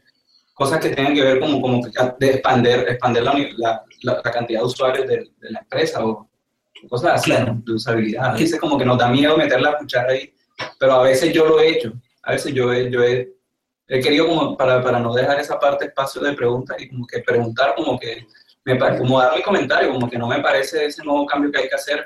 cosas 0.53 0.79
que 0.79 0.89
tengan 0.89 1.13
que 1.13 1.23
ver 1.23 1.39
como, 1.39 1.61
como 1.61 1.81
de 2.19 2.27
expander, 2.27 2.87
expander 2.89 3.23
la, 3.23 3.33
la, 3.57 3.83
la, 4.01 4.21
cantidad 4.21 4.61
de 4.61 4.65
usuarios 4.65 5.07
de, 5.07 5.17
de, 5.17 5.51
la 5.51 5.59
empresa 5.59 6.05
o 6.05 6.29
cosas 6.89 7.15
así, 7.15 7.31
claro. 7.31 7.57
de 7.65 7.73
usabilidad. 7.73 8.25
A 8.27 8.33
veces 8.33 8.59
como 8.59 8.77
que 8.77 8.85
nos 8.85 8.97
da 8.97 9.09
miedo 9.09 9.35
meter 9.35 9.59
la 9.59 9.77
cuchara 9.77 10.13
ahí, 10.13 10.33
pero 10.79 10.93
a 10.93 11.03
veces 11.03 11.33
yo 11.33 11.45
lo 11.45 11.59
he 11.59 11.71
hecho. 11.71 11.91
A 12.23 12.33
veces 12.33 12.53
yo 12.53 12.71
he, 12.71 12.89
yo 12.91 13.03
he, 13.03 13.33
he 13.87 13.99
querido 13.99 14.27
como 14.27 14.57
para, 14.57 14.83
para 14.83 14.99
no 14.99 15.13
dejar 15.13 15.39
esa 15.39 15.59
parte 15.59 15.85
espacio 15.85 16.21
de 16.21 16.33
preguntas 16.33 16.81
y 16.81 16.89
como 16.89 17.05
que 17.07 17.19
preguntar 17.19 17.75
como 17.75 17.99
que 17.99 18.25
me, 18.63 18.77
como 18.97 19.19
dar 19.19 19.35
mi 19.35 19.41
comentario, 19.41 19.91
como 19.91 20.09
que 20.09 20.17
no 20.17 20.27
me 20.27 20.39
parece 20.39 20.85
ese 20.85 21.03
nuevo 21.03 21.25
cambio 21.25 21.51
que 21.51 21.59
hay 21.59 21.69
que 21.69 21.75
hacer 21.75 22.05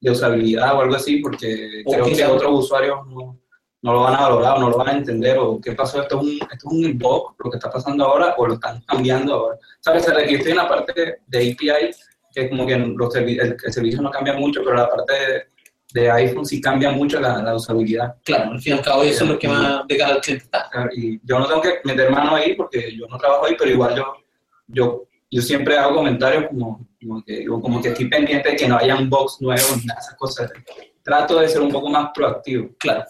de 0.00 0.10
usabilidad 0.10 0.74
o 0.74 0.80
algo 0.80 0.96
así, 0.96 1.18
porque 1.18 1.82
o 1.84 1.92
creo 1.92 2.06
que 2.06 2.24
otros 2.24 2.64
usuarios 2.64 3.06
no, 3.06 3.38
no, 3.82 3.92
lo 3.92 4.00
van 4.00 4.14
a 4.14 4.22
valorar 4.22 4.56
o 4.56 4.60
no 4.60 4.70
lo 4.70 4.78
van 4.78 4.88
a 4.88 4.92
entender, 4.92 5.38
o 5.38 5.60
qué 5.60 5.72
pasó, 5.72 6.00
esto 6.00 6.18
es 6.18 6.22
un, 6.22 6.30
esto 6.32 6.54
es 6.54 6.64
un 6.64 6.98
bug, 6.98 7.34
lo 7.38 7.50
que 7.50 7.58
está 7.58 7.70
pasando 7.70 8.04
ahora, 8.04 8.34
o 8.38 8.46
lo 8.46 8.54
están 8.54 8.80
cambiando 8.82 9.34
ahora. 9.34 9.58
¿Sabes? 9.80 10.08
Aquí 10.08 10.36
estoy 10.36 10.52
en 10.52 10.56
la 10.56 10.68
parte 10.68 11.18
de 11.26 11.38
API, 11.38 11.90
que 12.32 12.48
como 12.48 12.66
que 12.66 12.78
los 12.78 13.14
el, 13.16 13.40
el, 13.40 13.72
servicio 13.72 14.00
no 14.00 14.10
cambia 14.10 14.34
mucho, 14.34 14.62
pero 14.64 14.76
la 14.76 14.88
parte 14.88 15.48
de, 15.92 16.10
iPhone 16.10 16.46
sí 16.46 16.60
cambia 16.60 16.90
mucho 16.90 17.20
la, 17.20 17.42
la, 17.42 17.54
usabilidad. 17.54 18.14
Claro, 18.24 18.52
al 18.52 18.60
fin 18.60 18.74
y 18.74 18.76
al 18.78 18.84
cabo 18.84 19.02
eso 19.02 19.24
es 19.24 19.30
lo 19.30 19.38
que 19.38 19.48
más 19.48 19.86
de 19.86 19.96
cada 19.96 20.20
cliente 20.20 20.44
está. 20.44 20.68
Y 20.94 21.20
yo 21.24 21.38
no 21.38 21.46
tengo 21.46 21.62
que 21.62 21.80
meter 21.84 22.10
mano 22.10 22.36
ahí 22.36 22.54
porque 22.54 22.96
yo 22.96 23.06
no 23.08 23.18
trabajo 23.18 23.46
ahí, 23.46 23.56
pero 23.58 23.70
igual 23.70 23.96
yo, 23.96 24.04
yo 24.66 25.06
yo 25.30 25.42
siempre 25.42 25.78
hago 25.78 25.96
comentarios 25.96 26.46
como, 26.48 26.86
como, 27.00 27.24
que, 27.24 27.44
como 27.46 27.80
que 27.80 27.88
estoy 27.88 28.08
pendiente 28.08 28.50
de 28.50 28.56
que 28.56 28.68
no 28.68 28.76
hayan 28.76 29.08
bugs 29.08 29.40
nuevos, 29.40 29.76
ni 29.76 29.84
esas 29.84 30.16
cosas. 30.16 30.50
Trato 31.02 31.38
de 31.38 31.48
ser 31.48 31.60
un 31.60 31.70
poco 31.70 31.88
más 31.88 32.10
proactivo. 32.12 32.70
Claro. 32.78 33.04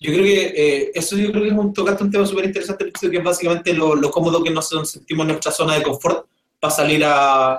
Yo 0.00 0.12
creo 0.12 0.24
que 0.24 0.46
eh, 0.46 0.90
eso 0.94 1.16
yo 1.16 1.30
creo 1.30 1.42
que 1.44 1.48
es 1.50 1.54
un, 1.54 1.72
tocaste 1.72 2.02
un 2.02 2.10
tema 2.10 2.26
súper 2.26 2.46
interesante, 2.46 2.90
que 2.90 3.16
es 3.16 3.24
básicamente 3.24 3.72
lo, 3.72 3.94
lo, 3.94 4.10
cómodo 4.10 4.42
que 4.42 4.50
nos 4.50 4.68
sentimos 4.68 5.24
en 5.24 5.28
nuestra 5.28 5.52
zona 5.52 5.76
de 5.76 5.82
confort 5.82 6.26
para 6.58 6.72
salir 6.72 7.04
a, 7.04 7.58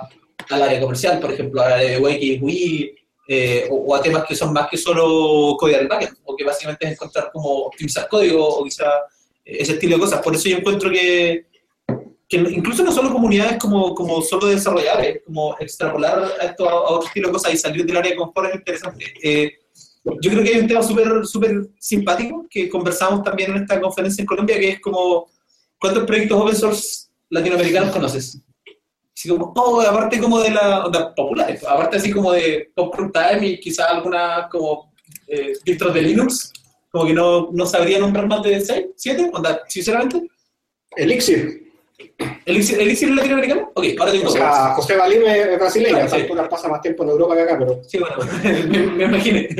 al 0.50 0.62
área 0.62 0.80
comercial, 0.80 1.20
por 1.20 1.32
ejemplo, 1.32 1.62
a 1.62 1.70
la 1.70 1.76
de 1.76 1.98
Wiki, 1.98 2.94
eh, 3.32 3.66
o, 3.70 3.94
a 3.94 4.02
temas 4.02 4.24
que 4.26 4.36
son 4.36 4.52
más 4.52 4.68
que 4.68 4.76
solo 4.76 5.56
código 5.58 5.78
del 5.78 5.88
backend, 5.88 6.18
o 6.24 6.36
que 6.36 6.44
básicamente 6.44 6.86
es 6.86 6.92
encontrar 6.92 7.30
cómo 7.32 7.48
optimizar 7.66 8.06
código, 8.08 8.46
o 8.46 8.64
quizá 8.64 8.84
ese 9.44 9.72
estilo 9.72 9.96
de 9.96 10.00
cosas. 10.02 10.20
Por 10.20 10.34
eso 10.34 10.48
yo 10.48 10.58
encuentro 10.58 10.90
que 10.90 11.46
que 12.28 12.38
incluso 12.38 12.82
no 12.82 12.90
solo 12.90 13.12
comunidades 13.12 13.58
como, 13.58 13.94
como 13.94 14.22
solo 14.22 14.46
desarrolladores, 14.46 15.20
como 15.26 15.54
extrapolar 15.60 16.32
a 16.40 16.46
esto 16.46 16.66
a, 16.66 16.72
a 16.72 16.90
otro 16.92 17.06
estilo 17.06 17.28
de 17.28 17.32
cosas 17.34 17.52
y 17.52 17.58
salir 17.58 17.84
del 17.84 17.96
área 17.98 18.12
de 18.12 18.16
confort 18.16 18.48
es 18.48 18.54
interesante. 18.56 19.04
Eh, 19.22 19.52
yo 20.04 20.30
creo 20.30 20.42
que 20.42 20.54
hay 20.54 20.60
un 20.60 20.66
tema 20.66 20.82
súper 20.82 21.26
súper 21.26 21.68
simpático 21.78 22.46
que 22.50 22.68
conversamos 22.70 23.22
también 23.22 23.50
en 23.50 23.62
esta 23.62 23.80
conferencia 23.80 24.22
en 24.22 24.26
Colombia, 24.26 24.58
que 24.58 24.70
es 24.70 24.80
como, 24.80 25.26
¿cuántos 25.78 26.04
proyectos 26.04 26.40
open 26.40 26.56
source 26.56 27.08
latinoamericanos 27.28 27.92
conoces? 27.92 28.38
Así 29.22 29.28
como, 29.28 29.52
oh, 29.54 29.80
aparte 29.80 30.18
como 30.18 30.40
de 30.40 30.50
la, 30.50 30.84
onda, 30.84 31.14
populares, 31.14 31.62
aparte 31.62 31.96
así 31.96 32.10
como 32.10 32.32
de 32.32 32.72
Popcorn 32.74 33.12
Time 33.12 33.46
y 33.46 33.60
quizás 33.60 33.86
algunas 33.90 34.48
como 34.50 34.92
eh, 35.28 35.52
filtros 35.64 35.94
de 35.94 36.02
Linux, 36.02 36.52
como 36.90 37.06
que 37.06 37.14
no, 37.14 37.48
no 37.52 37.64
sabría 37.64 38.00
nombrar 38.00 38.26
más 38.26 38.42
de 38.42 38.60
6, 38.60 38.86
7, 38.96 39.30
onda, 39.32 39.62
sinceramente. 39.68 40.28
Elixir. 40.96 41.70
¿Elixir, 42.44 42.80
¿Elixir 42.80 43.10
es 43.10 43.14
latinoamericano? 43.14 43.70
Ok, 43.76 43.84
ahora 44.00 44.10
tengo 44.10 44.28
O 44.28 44.32
sea, 44.32 44.74
José 44.74 44.96
Valim 44.96 45.22
es 45.22 45.56
brasileño, 45.56 45.98
claro, 46.00 46.16
sí. 46.16 46.48
pasa 46.50 46.68
más 46.68 46.80
tiempo 46.80 47.04
en 47.04 47.10
Europa 47.10 47.36
que 47.36 47.42
acá, 47.42 47.56
pero... 47.60 47.80
Sí, 47.84 47.98
bueno, 47.98 48.16
me, 48.42 48.86
me 48.88 49.04
imaginé, 49.04 49.50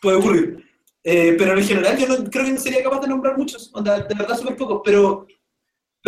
puede 0.00 0.18
ocurrir. 0.18 0.64
Eh, 1.02 1.34
pero 1.36 1.58
en 1.58 1.64
general 1.64 1.98
yo 1.98 2.06
no, 2.06 2.30
creo 2.30 2.44
que 2.44 2.52
no 2.52 2.60
sería 2.60 2.84
capaz 2.84 3.00
de 3.00 3.08
nombrar 3.08 3.36
muchos, 3.36 3.68
onda, 3.74 3.98
de 3.98 4.14
verdad 4.14 4.38
súper 4.38 4.54
pocos, 4.54 4.80
pero, 4.84 5.26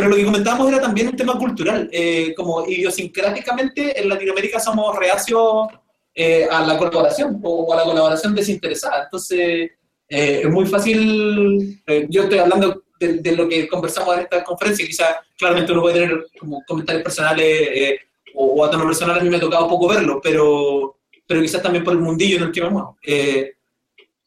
pero 0.00 0.08
lo 0.08 0.16
que 0.16 0.24
comentábamos 0.24 0.68
era 0.68 0.80
también 0.80 1.08
un 1.08 1.16
tema 1.16 1.38
cultural, 1.38 1.90
eh, 1.92 2.32
como 2.34 2.66
idiosincráticamente 2.66 4.00
en 4.00 4.08
Latinoamérica 4.08 4.58
somos 4.58 4.96
reacios 4.98 5.66
eh, 6.14 6.48
a 6.50 6.64
la 6.64 6.78
colaboración 6.78 7.38
o 7.42 7.70
a 7.70 7.76
la 7.76 7.84
colaboración 7.84 8.34
desinteresada, 8.34 9.04
entonces 9.04 9.72
eh, 10.08 10.40
es 10.42 10.48
muy 10.48 10.64
fácil, 10.64 11.82
yo 12.08 12.22
estoy 12.22 12.38
hablando 12.38 12.82
de, 12.98 13.14
de, 13.18 13.36
lo 13.36 13.46
que 13.46 13.68
conversamos 13.68 14.16
en 14.16 14.22
esta 14.22 14.42
conferencia. 14.42 14.86
Quizás 14.86 15.16
claramente 15.38 15.72
uno 15.72 15.82
puede 15.82 16.00
tener 16.00 16.26
como 16.38 16.62
comentarios 16.66 17.02
personales 17.02 17.46
eh, 17.46 18.00
o, 18.34 18.46
o, 18.46 18.64
a 18.64 18.70
tono 18.70 18.86
personal, 18.86 19.18
a 19.18 19.22
mí 19.22 19.28
me 19.30 19.36
ha 19.36 19.40
tocado 19.40 19.68
poco 19.68 19.86
verlo, 19.88 20.20
pero, 20.22 20.96
pero 21.26 21.40
quizás 21.42 21.62
también 21.62 21.84
por 21.84 21.92
el 21.92 22.00
mundillo 22.00 22.38
en 22.38 22.42
el 22.44 22.52
que 22.52 22.60
vamos. 22.60 22.96
Eh, 23.02 23.52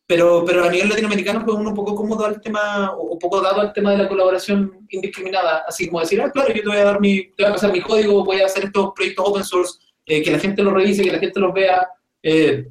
pero, 0.05 0.43
pero 0.45 0.65
a 0.65 0.69
nivel 0.69 0.89
latinoamericano, 0.89 1.45
pues 1.45 1.57
uno 1.57 1.69
un 1.69 1.75
poco 1.75 1.95
cómodo 1.95 2.25
al 2.25 2.41
tema, 2.41 2.91
o 2.97 3.17
poco 3.17 3.41
dado 3.41 3.61
al 3.61 3.73
tema 3.73 3.91
de 3.91 3.99
la 3.99 4.09
colaboración 4.09 4.85
indiscriminada, 4.89 5.63
así 5.67 5.87
como 5.87 6.01
decir, 6.01 6.21
ah, 6.21 6.29
claro, 6.29 6.53
yo 6.53 6.61
te 6.61 6.67
voy 6.67 6.77
a 6.77 6.83
dar 6.83 6.99
mi, 6.99 7.23
te 7.31 7.43
voy 7.43 7.49
a 7.49 7.53
pasar 7.53 7.71
mi 7.71 7.81
código, 7.81 8.23
voy 8.23 8.41
a 8.41 8.45
hacer 8.45 8.65
estos 8.65 8.91
proyectos 8.93 9.25
open 9.27 9.43
source, 9.43 9.79
eh, 10.05 10.21
que 10.21 10.31
la 10.31 10.39
gente 10.39 10.61
los 10.61 10.73
revise, 10.73 11.03
que 11.03 11.11
la 11.11 11.19
gente 11.19 11.39
los 11.39 11.53
vea. 11.53 11.87
Eh, 12.21 12.67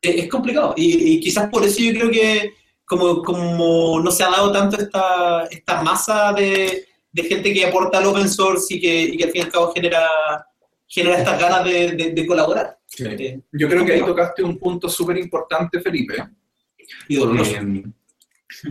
es 0.00 0.28
complicado. 0.28 0.74
Y, 0.76 1.14
y, 1.14 1.20
quizás 1.20 1.48
por 1.48 1.64
eso 1.64 1.80
yo 1.80 1.92
creo 1.92 2.10
que 2.10 2.52
como, 2.84 3.22
como 3.22 4.00
no 4.00 4.10
se 4.10 4.24
ha 4.24 4.30
dado 4.30 4.52
tanto 4.52 4.76
esta, 4.76 5.44
esta 5.50 5.82
masa 5.82 6.32
de, 6.32 6.86
de 7.12 7.22
gente 7.22 7.52
que 7.52 7.66
aporta 7.66 7.98
al 7.98 8.06
open 8.06 8.28
source 8.28 8.74
y 8.74 8.80
que, 8.80 9.02
y 9.02 9.16
que 9.16 9.24
al 9.24 9.30
fin 9.30 9.42
y 9.42 9.44
al 9.44 9.52
cabo 9.52 9.72
genera, 9.72 10.08
genera 10.86 11.18
estas 11.18 11.40
ganas 11.40 11.64
de, 11.64 11.92
de, 11.92 12.12
de 12.12 12.26
colaborar. 12.26 12.78
Sí. 12.86 13.04
Eh, 13.04 13.40
Yo 13.52 13.68
creo 13.68 13.84
que 13.84 13.92
ahí 13.92 14.00
tocaste 14.00 14.42
un 14.42 14.58
punto 14.58 14.88
súper 14.88 15.18
importante, 15.18 15.80
Felipe. 15.80 16.14
Y 17.08 17.16
doloroso. 17.16 17.56
Eh, 17.56 17.84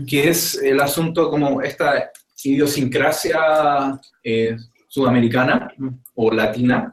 que 0.08 0.30
es 0.30 0.56
el 0.56 0.80
asunto 0.80 1.30
como 1.30 1.62
esta 1.62 2.12
idiosincrasia 2.44 4.00
eh, 4.24 4.58
sudamericana 4.88 5.72
o 6.16 6.32
latina, 6.32 6.92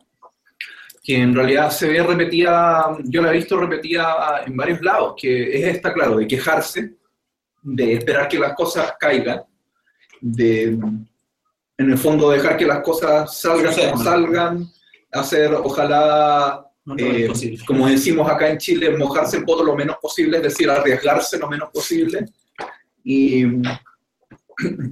que 1.02 1.20
en 1.20 1.34
realidad 1.34 1.70
se 1.70 1.88
ve 1.88 2.02
repetida, 2.02 2.96
yo 3.04 3.22
la 3.22 3.30
he 3.30 3.36
visto 3.36 3.58
repetida 3.58 4.42
en 4.46 4.56
varios 4.56 4.80
lados, 4.82 5.14
que 5.20 5.56
es 5.56 5.76
esta, 5.76 5.92
claro, 5.92 6.16
de 6.16 6.26
quejarse, 6.26 6.94
de 7.62 7.94
esperar 7.94 8.28
que 8.28 8.38
las 8.38 8.54
cosas 8.54 8.94
caigan, 8.98 9.42
de 10.20 10.78
en 11.76 11.90
el 11.90 11.98
fondo 11.98 12.30
dejar 12.30 12.56
que 12.56 12.66
las 12.66 12.82
cosas 12.82 13.36
salgan 13.36 13.74
como 13.74 14.02
salgan, 14.02 14.68
hacer 15.12 15.52
ojalá, 15.54 16.63
No, 16.84 16.94
no 16.94 17.04
eh, 17.04 17.30
como 17.66 17.88
decimos 17.88 18.30
acá 18.30 18.50
en 18.50 18.58
Chile, 18.58 18.96
mojarse 18.96 19.38
el 19.38 19.44
poto 19.44 19.64
lo 19.64 19.74
menos 19.74 19.96
posible, 20.00 20.36
es 20.36 20.42
decir, 20.42 20.68
arriesgarse 20.68 21.38
lo 21.38 21.48
menos 21.48 21.70
posible. 21.70 22.26
Y, 23.02 23.44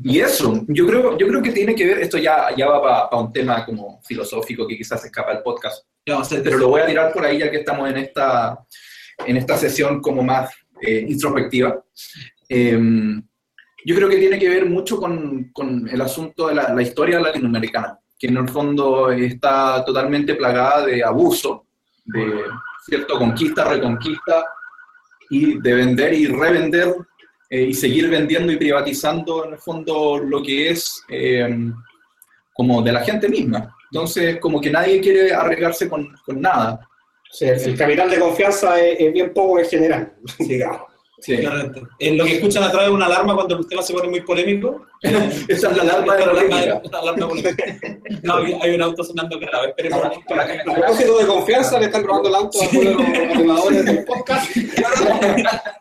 y 0.03 0.21
eso, 0.21 0.65
yo 0.69 0.87
creo, 0.87 1.19
yo 1.19 1.29
creo 1.29 1.43
que 1.43 1.53
tiene 1.53 1.75
que 1.75 1.87
ver, 1.87 1.99
esto 1.99 2.19
ya, 2.19 2.49
ya 2.57 2.67
va 2.67 2.83
para 2.83 3.11
pa 3.11 3.21
un 3.21 3.33
tema 3.33 3.65
como 3.65 4.01
filosófico 4.03 4.67
que 4.67 4.77
quizás 4.77 5.05
escapa 5.05 5.35
del 5.35 5.43
podcast, 5.43 5.85
Ya 6.07 6.15
vamos 6.15 6.31
a 6.31 6.35
hacer- 6.35 6.43
pero 6.45 6.59
lo 6.59 6.69
voy 6.69 6.81
a 6.81 6.87
tirar 6.87 7.13
por 7.13 7.25
ahí 7.25 7.39
ya 7.39 7.51
que 7.51 7.59
estamos 7.59 7.89
en 7.91 7.99
esta, 7.99 8.59
en 9.27 9.37
esta 9.37 9.57
sesión 9.57 10.01
como 10.01 10.23
más 10.23 10.51
eh, 10.81 11.05
introspectiva. 11.09 11.85
Eh, 12.49 12.79
yo 13.85 13.97
creo 13.97 14.09
que 14.09 14.17
tiene 14.17 14.39
que 14.39 14.49
ver 14.49 14.67
mucho 14.67 14.97
con, 14.97 15.51
con 15.53 15.89
el 15.89 16.01
asunto 16.01 16.49
de 16.49 16.55
la, 16.55 16.73
la, 16.73 16.83
historia 16.83 17.21
latinoamericana, 17.21 17.99
que 18.19 18.29
en 18.29 18.37
el 18.37 18.49
fondo 18.49 19.11
está 19.11 19.85
totalmente 19.85 20.35
plagada 20.35 20.87
de 20.87 21.03
abuso, 21.03 21.67
de 22.05 22.45
cierto 22.85 23.19
conquista, 23.19 23.65
reconquista, 23.65 24.45
y 25.31 25.59
de 25.61 25.75
vender 25.75 26.12
y 26.12 26.27
revender, 26.27 26.95
eh, 27.49 27.62
y 27.62 27.75
seguir 27.75 28.09
vendiendo 28.09 28.53
y 28.53 28.57
privatizando 28.57 29.47
en 29.47 29.55
el 29.55 29.59
fondo 29.59 30.19
lo 30.19 30.43
que 30.43 30.71
es 30.71 31.03
eh, 31.09 31.49
como 32.53 32.83
de 32.83 32.93
la 32.93 33.01
gente 33.01 33.29
misma. 33.29 33.75
Entonces, 33.91 34.38
como 34.41 34.61
que 34.61 34.71
nadie 34.71 35.01
quiere 35.01 35.33
arriesgarse 35.33 35.88
con, 35.88 36.15
con 36.25 36.41
nada. 36.41 36.87
El, 37.41 37.79
capital 37.79 38.11
de 38.11 38.19
confianza 38.19 38.79
es, 38.79 39.01
es 39.01 39.12
bien 39.12 39.33
poco 39.33 39.59
en 39.59 39.67
general, 39.67 40.15
digamos. 40.38 40.92
Sí. 41.23 41.39
En 42.01 42.19
lo 42.19 42.25
que 42.25 42.35
escuchan 42.35 42.65
a 42.65 42.71
través 42.71 42.89
de 42.89 42.95
una 42.95 43.07
alarma 43.07 43.35
cuando 43.37 43.57
el 43.59 43.67
tema 43.69 43.81
se 43.81 43.93
pone 43.95 44.09
muy 44.09 44.23
polémico. 44.23 44.85
Esa 45.03 45.71
es 45.71 45.77
la 45.77 45.83
alarma 45.85 46.17
de 46.17 46.27
la 46.27 46.33
es 46.83 46.91
la 46.91 46.99
alarma 46.99 47.29
polémica. 47.29 47.65
No, 48.25 48.35
hay 48.37 48.75
un 48.75 48.83
auto 48.83 49.05
sonando 49.05 49.39
cada 49.41 49.67
vez. 49.67 49.75
Me- 49.79 49.95
A 49.95 50.75
propósito 50.75 51.19
de 51.19 51.27
confianza, 51.27 51.79
le 51.79 51.87
están 51.87 52.03
robando 52.03 52.29
el 52.29 52.35
auto 52.35 52.59
a 52.61 52.69
uno 52.71 52.81
de 52.81 52.95
los 52.95 53.07
animadores 53.37 53.85
del 53.85 54.05
podcast. 54.05 54.51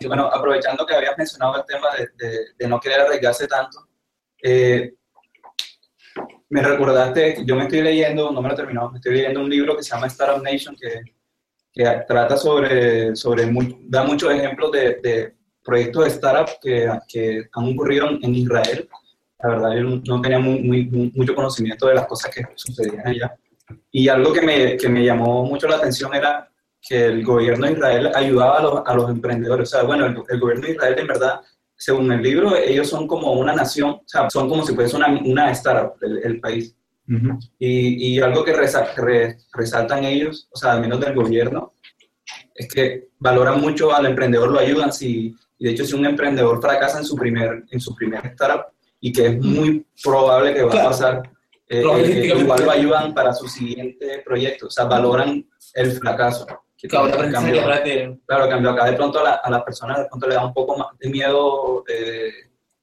Y 0.00 0.06
bueno, 0.06 0.26
aprovechando 0.26 0.84
que 0.86 0.94
habías 0.94 1.16
mencionado 1.16 1.56
el 1.56 1.64
tema 1.66 1.88
de, 1.96 2.08
de- 2.26 2.44
de 2.58 2.68
no 2.68 2.78
querer 2.80 3.00
arriesgarse 3.00 3.46
tanto, 3.46 3.86
eh, 4.42 4.92
me 6.50 6.62
recordaste, 6.62 7.42
yo 7.46 7.56
me 7.56 7.62
estoy 7.62 7.80
leyendo, 7.80 8.30
no 8.30 8.42
me 8.42 8.48
lo 8.48 8.54
he 8.54 8.56
terminado, 8.56 8.90
me 8.90 8.98
estoy 8.98 9.14
leyendo 9.14 9.40
un 9.40 9.48
libro 9.48 9.76
que 9.76 9.82
se 9.82 9.94
llama 9.94 10.06
Startup 10.08 10.42
Nation, 10.42 10.76
que, 10.78 11.00
que 11.72 11.84
trata 12.06 12.36
sobre, 12.36 13.16
sobre 13.16 13.46
muy- 13.46 13.78
da 13.88 14.04
muchos 14.04 14.32
ejemplos 14.32 14.70
de, 14.72 14.96
de 15.02 15.34
proyectos 15.64 16.04
de 16.04 16.10
startup 16.10 16.54
que, 16.60 16.88
que 17.08 17.48
han 17.52 17.72
ocurrido 17.72 18.08
en, 18.20 18.34
Israel. 18.34 18.88
La 19.42 19.48
verdad, 19.48 19.74
yo 19.76 20.00
no, 20.06 20.20
tenía 20.20 20.38
muy- 20.38 20.62
muy- 20.62 21.12
mucho 21.14 21.34
conocimiento 21.34 21.86
de 21.86 21.94
las 21.94 22.06
cosas 22.06 22.30
que 22.34 22.42
sucedían 22.56 23.06
allá. 23.06 23.34
Y 23.90 24.08
algo 24.08 24.32
que 24.32 24.42
me, 24.42 24.76
que 24.76 24.88
me 24.88 25.04
llamó 25.04 25.44
mucho 25.44 25.66
la 25.66 25.76
atención 25.76 26.14
era 26.14 26.48
que 26.80 27.06
el 27.06 27.24
gobierno 27.24 27.66
de 27.66 27.72
Israel 27.72 28.10
ayudaba 28.14 28.58
a 28.58 28.62
los, 28.62 28.82
a 28.86 28.94
los 28.94 29.10
emprendedores. 29.10 29.68
O 29.68 29.76
sea, 29.78 29.84
bueno, 29.84 30.04
el, 30.06 30.16
el 30.28 30.40
gobierno 30.40 30.66
de 30.66 30.72
Israel 30.72 30.96
en 30.98 31.06
verdad, 31.06 31.40
según 31.76 32.12
el 32.12 32.22
libro, 32.22 32.54
ellos 32.56 32.88
son 32.88 33.06
como 33.06 33.32
una 33.32 33.54
nación, 33.54 33.90
o 33.90 34.02
sea, 34.04 34.28
son 34.28 34.48
como 34.48 34.64
si 34.64 34.74
fuese 34.74 34.96
una, 34.96 35.08
una 35.24 35.50
startup, 35.52 35.94
el, 36.02 36.18
el 36.24 36.40
país. 36.40 36.76
Ujú. 37.16 37.38
Y, 37.58 38.14
y 38.16 38.20
algo 38.20 38.44
que 38.44 38.52
re- 38.52 39.36
resaltan 39.52 40.04
ellos, 40.04 40.48
o 40.52 40.56
sea, 40.56 40.72
al 40.72 40.80
menos 40.80 41.00
del 41.00 41.14
gobierno, 41.14 41.74
es 42.54 42.68
que 42.68 43.08
valoran 43.18 43.60
mucho 43.60 43.94
al 43.94 44.06
emprendedor, 44.06 44.50
lo 44.50 44.58
ayudan. 44.60 44.92
Si, 44.92 45.34
y 45.58 45.64
de 45.64 45.70
hecho, 45.70 45.84
si 45.84 45.94
un 45.94 46.06
emprendedor 46.06 46.60
fracasa 46.60 46.98
en 46.98 47.04
su 47.04 47.16
primer, 47.16 47.64
en 47.70 47.80
su 47.80 47.94
primer 47.94 48.24
startup, 48.26 48.66
y 49.00 49.12
que 49.12 49.26
es 49.26 49.38
muy 49.40 49.84
probable 50.02 50.54
que 50.54 50.62
va 50.62 50.70
Claro. 50.70 50.86
a 50.86 50.90
pasar, 50.90 51.22
eh, 51.68 51.82
eh, 51.82 52.34
igual 52.38 52.64
lo 52.64 52.70
ayudan 52.70 53.14
para 53.14 53.32
su 53.32 53.48
siguiente 53.48 54.22
proyecto. 54.24 54.66
O 54.66 54.70
sea, 54.70 54.84
valoran 54.84 55.44
el 55.74 55.92
fracaso. 55.92 56.46
Que 56.76 56.88
Claro, 56.88 57.06
a 57.06 57.30
cambio, 57.30 57.62
Claro, 58.26 58.48
cambio 58.48 58.70
acá 58.70 58.84
de 58.86 58.92
pronto 58.94 59.20
a, 59.20 59.22
la- 59.24 59.40
a 59.42 59.50
las 59.50 59.62
personas 59.62 59.98
de 59.98 60.04
pronto 60.06 60.26
le 60.28 60.34
da 60.34 60.44
un 60.44 60.52
poco 60.52 60.76
más 60.76 60.88
de 60.98 61.08
miedo 61.10 61.84
eh, 61.88 62.32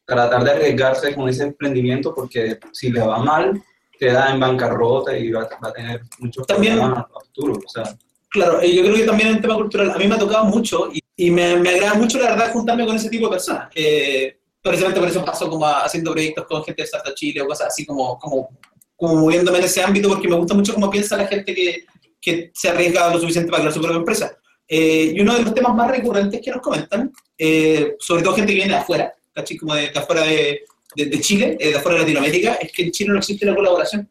tratar 0.06 0.44
de 0.44 0.52
arriesgarse 0.52 1.14
con 1.14 1.28
ese 1.30 1.44
emprendimiento 1.44 2.16
porque 2.16 2.58
si 2.72 2.92
le 2.92 3.02
va 3.02 3.20
mal, 3.20 3.62
queda 4.00 4.32
en 4.32 4.40
bancarrota 4.40 5.16
y 5.18 5.30
va, 5.32 5.42
va 5.64 5.70
a 5.70 5.74
tener 5.74 6.02
muchos 6.20 6.48
También- 6.48 6.78
problemas 6.78 7.06
a 7.16 7.20
futuro. 7.20 7.60
O 7.66 7.70
sea, 7.70 7.84
Claro, 8.32 8.62
yo 8.62 8.84
creo 8.84 8.96
que 8.96 9.04
también 9.06 9.30
es 9.30 9.36
un 9.38 9.42
tema 9.42 9.56
cultural. 9.56 9.90
A 9.90 9.98
mí 9.98 10.08
me 10.08 10.14
ha 10.14 10.20
tocado 10.20 10.46
mucho 10.46 10.90
y, 10.94 11.00
y 11.18 11.32
me, 11.32 11.56
me 11.58 11.70
agrada 11.70 11.96
mucho, 11.96 12.20
la 12.20 12.30
verdad, 12.30 12.54
juntarme 12.54 12.86
con 12.86 12.96
ese 12.96 13.10
tipo 13.10 13.26
de 13.26 13.32
personas. 13.32 13.70
Eh, 13.74 14.38
precisamente 14.62 15.00
por 15.00 15.10
eso 15.10 15.26
paso 15.26 15.50
como 15.50 15.66
a- 15.66 15.80
haciendo 15.82 16.12
proyectos 16.12 16.46
con 16.46 16.64
gente 16.64 16.84
de 16.84 16.86
Startup 16.86 17.16
Chile 17.16 17.42
o 17.42 17.48
cosas 17.48 17.68
así, 17.70 17.88
como, 17.88 18.20
como, 18.20 18.50
como 18.96 19.16
moviéndome 19.16 19.58
en 19.58 19.64
ese 19.64 19.82
ámbito, 19.82 20.10
porque 20.10 20.28
me 20.28 20.36
gusta 20.36 20.54
mucho 20.54 20.76
cómo 20.76 20.92
piensa 20.92 21.18
la 21.18 21.26
gente 21.26 21.56
que, 21.56 21.86
que 22.22 22.52
se 22.54 22.70
arriesga 22.70 23.12
lo 23.12 23.20
suficiente 23.20 23.50
para 23.50 23.64
crear 23.64 23.74
su 23.74 23.82
propia 23.82 23.98
empresa. 23.98 24.32
Eh, 24.68 25.14
y 25.16 25.20
uno 25.22 25.34
de 25.34 25.42
los 25.42 25.54
temas 25.56 25.74
más 25.74 25.90
recurrentes 25.90 26.40
que 26.40 26.52
nos 26.52 26.62
comentan, 26.62 27.12
eh, 27.36 27.96
sobre 28.00 28.22
todo 28.22 28.36
gente 28.36 28.52
que 28.52 28.58
viene 28.60 28.74
de 28.74 28.80
afuera, 28.80 29.12
¿cachai? 29.34 29.58
Como 29.58 29.74
de, 29.74 29.90
de 29.90 30.00
afuera 30.00 30.22
de, 30.22 30.60
de, 30.96 31.06
de 31.06 31.20
Chile, 31.22 31.58
eh, 31.60 31.70
de 31.70 31.76
afuera 31.78 31.98
de 31.98 32.02
Latinoamérica, 32.04 32.54
es 32.56 32.72
que 32.72 32.84
en 32.84 32.92
Chile 32.92 33.12
no 33.12 33.18
existe 33.20 33.46
la 33.46 33.56
colaboración. 33.56 34.10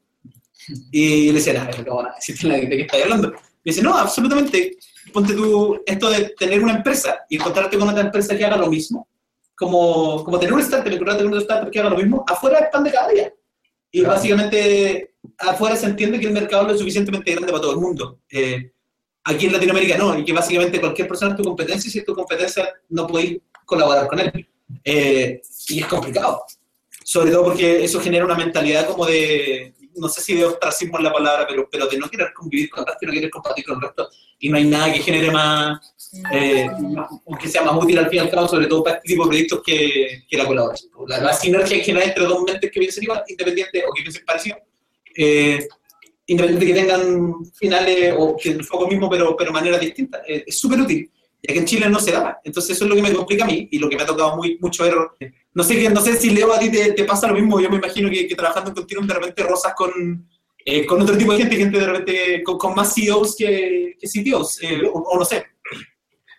Y 0.93 1.27
yo 1.27 1.33
le 1.33 1.39
decía, 1.39 1.55
nada, 1.55 1.71
no, 1.87 2.03
nada, 2.03 2.15
existe 2.17 2.47
la- 2.47 2.57
¿de 2.57 2.69
qué 2.69 2.81
estás 2.83 3.03
hablando? 3.03 3.33
Y 3.65 3.71
dice, 3.71 3.83
no, 3.83 3.97
absolutamente. 3.97 4.77
Ponte 5.13 5.33
tú, 5.35 5.81
esto 5.87 6.11
de 6.11 6.35
tener 6.39 6.63
una 6.63 6.75
empresa 6.77 7.21
y 7.31 7.37
encontrarte 7.37 7.79
con 7.79 7.89
otra 7.89 8.03
empresa 8.03 8.37
que 8.37 8.45
haga 8.45 8.59
lo 8.59 8.67
mismo, 8.69 9.09
como, 9.57 10.23
como 10.23 10.39
tener 10.39 10.53
un 10.53 10.61
startup, 10.61 10.93
encontrarte 10.93 11.23
con 11.25 11.33
otra 11.33 11.41
startup 11.43 11.71
que 11.71 11.81
haga 11.81 11.91
lo 11.91 11.97
mismo, 11.97 12.25
afuera 12.29 12.59
es 12.59 12.67
pan 12.71 12.85
de 12.85 12.93
cada 12.93 13.09
día. 13.11 13.33
Y 13.91 14.01
Claro. 14.01 14.15
básicamente, 14.17 15.15
afuera 15.39 15.75
se 15.77 15.87
entiende 15.87 16.21
que 16.21 16.27
el 16.27 16.33
mercado 16.35 16.65
no 16.65 16.73
es 16.75 16.79
suficientemente 16.79 17.31
grande 17.33 17.51
para 17.51 17.63
todo 17.63 17.73
el 17.73 17.79
mundo. 17.79 18.21
Eh, 18.31 18.71
aquí 19.25 19.47
en 19.47 19.53
Latinoamérica 19.55 19.97
no, 19.97 20.19
y 20.19 20.25
que 20.27 20.33
básicamente 20.35 20.79
cualquier 20.79 21.09
persona 21.09 21.31
es 21.33 21.39
tu 21.39 21.45
competencia 21.45 21.89
y 21.89 21.91
si 21.91 21.99
es 22.01 22.05
tu 22.05 22.15
competencia 22.15 22.69
no 22.91 23.07
podéis 23.07 23.39
colaborar 23.65 24.07
con 24.09 24.21
él. 24.21 24.47
Eh, 24.85 25.41
y 25.69 25.81
es 25.81 25.87
complicado. 25.87 26.45
Sobre 27.11 27.31
todo 27.31 27.45
porque 27.45 27.83
eso 27.83 28.01
genera 28.01 28.27
una 28.27 28.35
mentalidad 28.35 28.87
como 28.87 29.07
de, 29.07 29.73
no 29.97 30.11
sé 30.11 30.21
si 30.21 30.35
de 30.35 30.45
ostracismo 30.45 30.99
es 30.99 31.05
la 31.05 31.11
palabra, 31.11 31.47
pero, 31.49 31.67
pero 31.73 31.87
de 31.87 31.97
no 31.97 32.07
querer 32.07 32.35
convivir 32.35 32.69
con 32.69 32.81
el 32.81 32.87
resto 32.87 33.07
no 33.07 33.13
querer 33.15 33.31
compartir 33.31 33.65
con 33.65 33.77
el 33.77 33.81
resto. 33.81 34.11
Y 34.39 34.51
no 34.51 34.59
hay 34.59 34.65
nada 34.65 34.93
que 34.93 34.99
genere 34.99 35.31
más, 35.31 35.81
eh, 36.31 36.69
que 37.41 37.49
sea 37.49 37.63
más 37.63 37.83
útil 37.83 37.99
al 37.99 38.11
fin 38.11 38.17
y 38.17 38.19
al 38.19 38.31
cabo, 38.31 38.47
sobre 38.47 38.67
todo 38.67 38.85
para 38.85 38.97
este 38.97 39.09
tipo 39.09 39.23
de 39.23 39.29
proyectos 39.31 39.63
que, 39.65 40.25
que 40.29 40.37
la 40.37 40.45
colaboración. 40.45 40.93
La, 41.07 41.19
la 41.19 41.33
sinergia 41.33 41.79
que 41.79 41.85
genera 41.85 42.05
entre 42.05 42.25
dos 42.25 42.43
mentes 42.43 42.71
que 42.71 42.79
piensen 42.79 43.05
igual, 43.05 43.25
independientes 43.27 43.85
o 43.89 43.95
que 43.95 44.03
piensen 44.03 44.25
parecido, 44.27 44.59
eh, 45.17 45.67
independiente 46.27 46.67
que 46.67 46.79
tengan 46.79 47.35
finales 47.55 48.15
o 48.19 48.37
que 48.37 48.51
el 48.51 48.63
foco 48.67 48.87
mismo, 48.87 49.09
pero, 49.09 49.35
pero 49.35 49.51
maneras 49.51 49.81
distintas, 49.81 50.21
eh, 50.29 50.45
es 50.47 50.61
súper 50.61 50.83
útil. 50.83 51.11
Y 51.41 51.51
aquí 51.53 51.59
en 51.61 51.65
Chile 51.67 51.89
no 51.89 52.01
se 52.01 52.13
da. 52.13 52.41
Entonces 52.45 52.75
eso 52.77 52.85
es 52.85 52.91
lo 52.91 52.97
que 52.97 53.03
me 53.03 53.13
complica 53.13 53.45
a 53.45 53.47
mí 53.47 53.69
y 53.71 53.79
lo 53.79 53.89
que 53.89 53.97
me 53.97 54.03
ha 54.03 54.07
tocado 54.07 54.37
muy, 54.37 54.59
mucho 54.61 54.83
ver. 54.85 54.95
No 55.55 55.63
sé, 55.63 55.79
que- 55.79 55.89
no 55.91 56.01
sé 56.01 56.17
si 56.17 56.31
Leo 56.31 56.53
a 56.53 56.59
ti 56.59 56.71
te, 56.71 56.93
te 56.93 57.05
pasa 57.05 57.29
lo 57.29 57.35
mismo. 57.35 57.61
Yo 57.61 57.71
me 57.71 57.77
imagino 57.77 58.11
que, 58.11 58.27
que 58.27 58.35
trabajando 58.35 58.71
en 58.71 58.77
Continuum 58.77 59.07
de 59.07 59.15
repente 59.15 59.43
rozas 59.45 59.73
con, 59.75 59.91
eh, 60.65 60.85
con 60.85 61.01
otro 61.01 61.17
tipo 61.17 61.33
de 61.33 61.39
gente, 61.39 61.57
gente 61.57 61.79
de 61.79 61.87
repente 61.87 62.43
con, 62.43 62.59
con 62.59 62.75
más 62.75 62.93
CEOs 62.95 63.37
que, 63.37 63.95
que 64.01 64.07
CTOs, 64.09 64.63
eh, 64.63 64.83
o, 64.93 64.99
o 64.99 65.19
no 65.19 65.25
sé. 65.25 65.45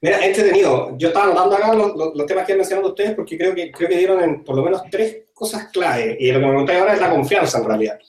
Mira, 0.01 0.25
entretenido. 0.25 0.95
Yo 0.97 1.09
estaba 1.09 1.25
anotando 1.25 1.55
acá 1.55 1.73
los, 1.73 1.95
los- 1.95 2.15
los 2.15 2.25
temas 2.25 2.45
que 2.45 2.53
han 2.53 2.57
mencionado 2.59 2.89
ustedes 2.89 3.15
porque 3.15 3.37
creo 3.37 3.53
que, 3.55 3.71
creo 3.71 3.89
que 3.89 3.97
dieron 3.97 4.21
en 4.23 4.43
por 4.43 4.55
lo 4.55 4.63
menos 4.63 4.81
tres 4.89 5.23
cosas 5.33 5.67
clave. 5.73 6.17
Y 6.19 6.27
lo 6.31 6.39
que 6.39 6.45
me 6.45 6.51
preguntáis 6.51 6.79
ahora 6.79 6.93
es 6.93 7.01
la 7.01 7.09
confianza, 7.09 7.57
en 7.59 7.65
realidad. 7.65 7.99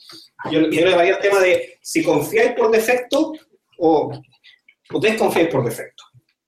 Yo, 0.51 0.61
yo 0.61 0.85
le 0.85 0.91
daría 0.91 1.15
el 1.15 1.19
tema 1.21 1.39
de 1.39 1.77
si 1.81 2.01
confiáis 2.03 2.51
por 2.53 2.71
defecto 2.71 3.33
o, 3.77 4.11
o 4.93 4.99
desconfiáis 4.99 5.49
por 5.49 5.63
defecto. 5.65 5.90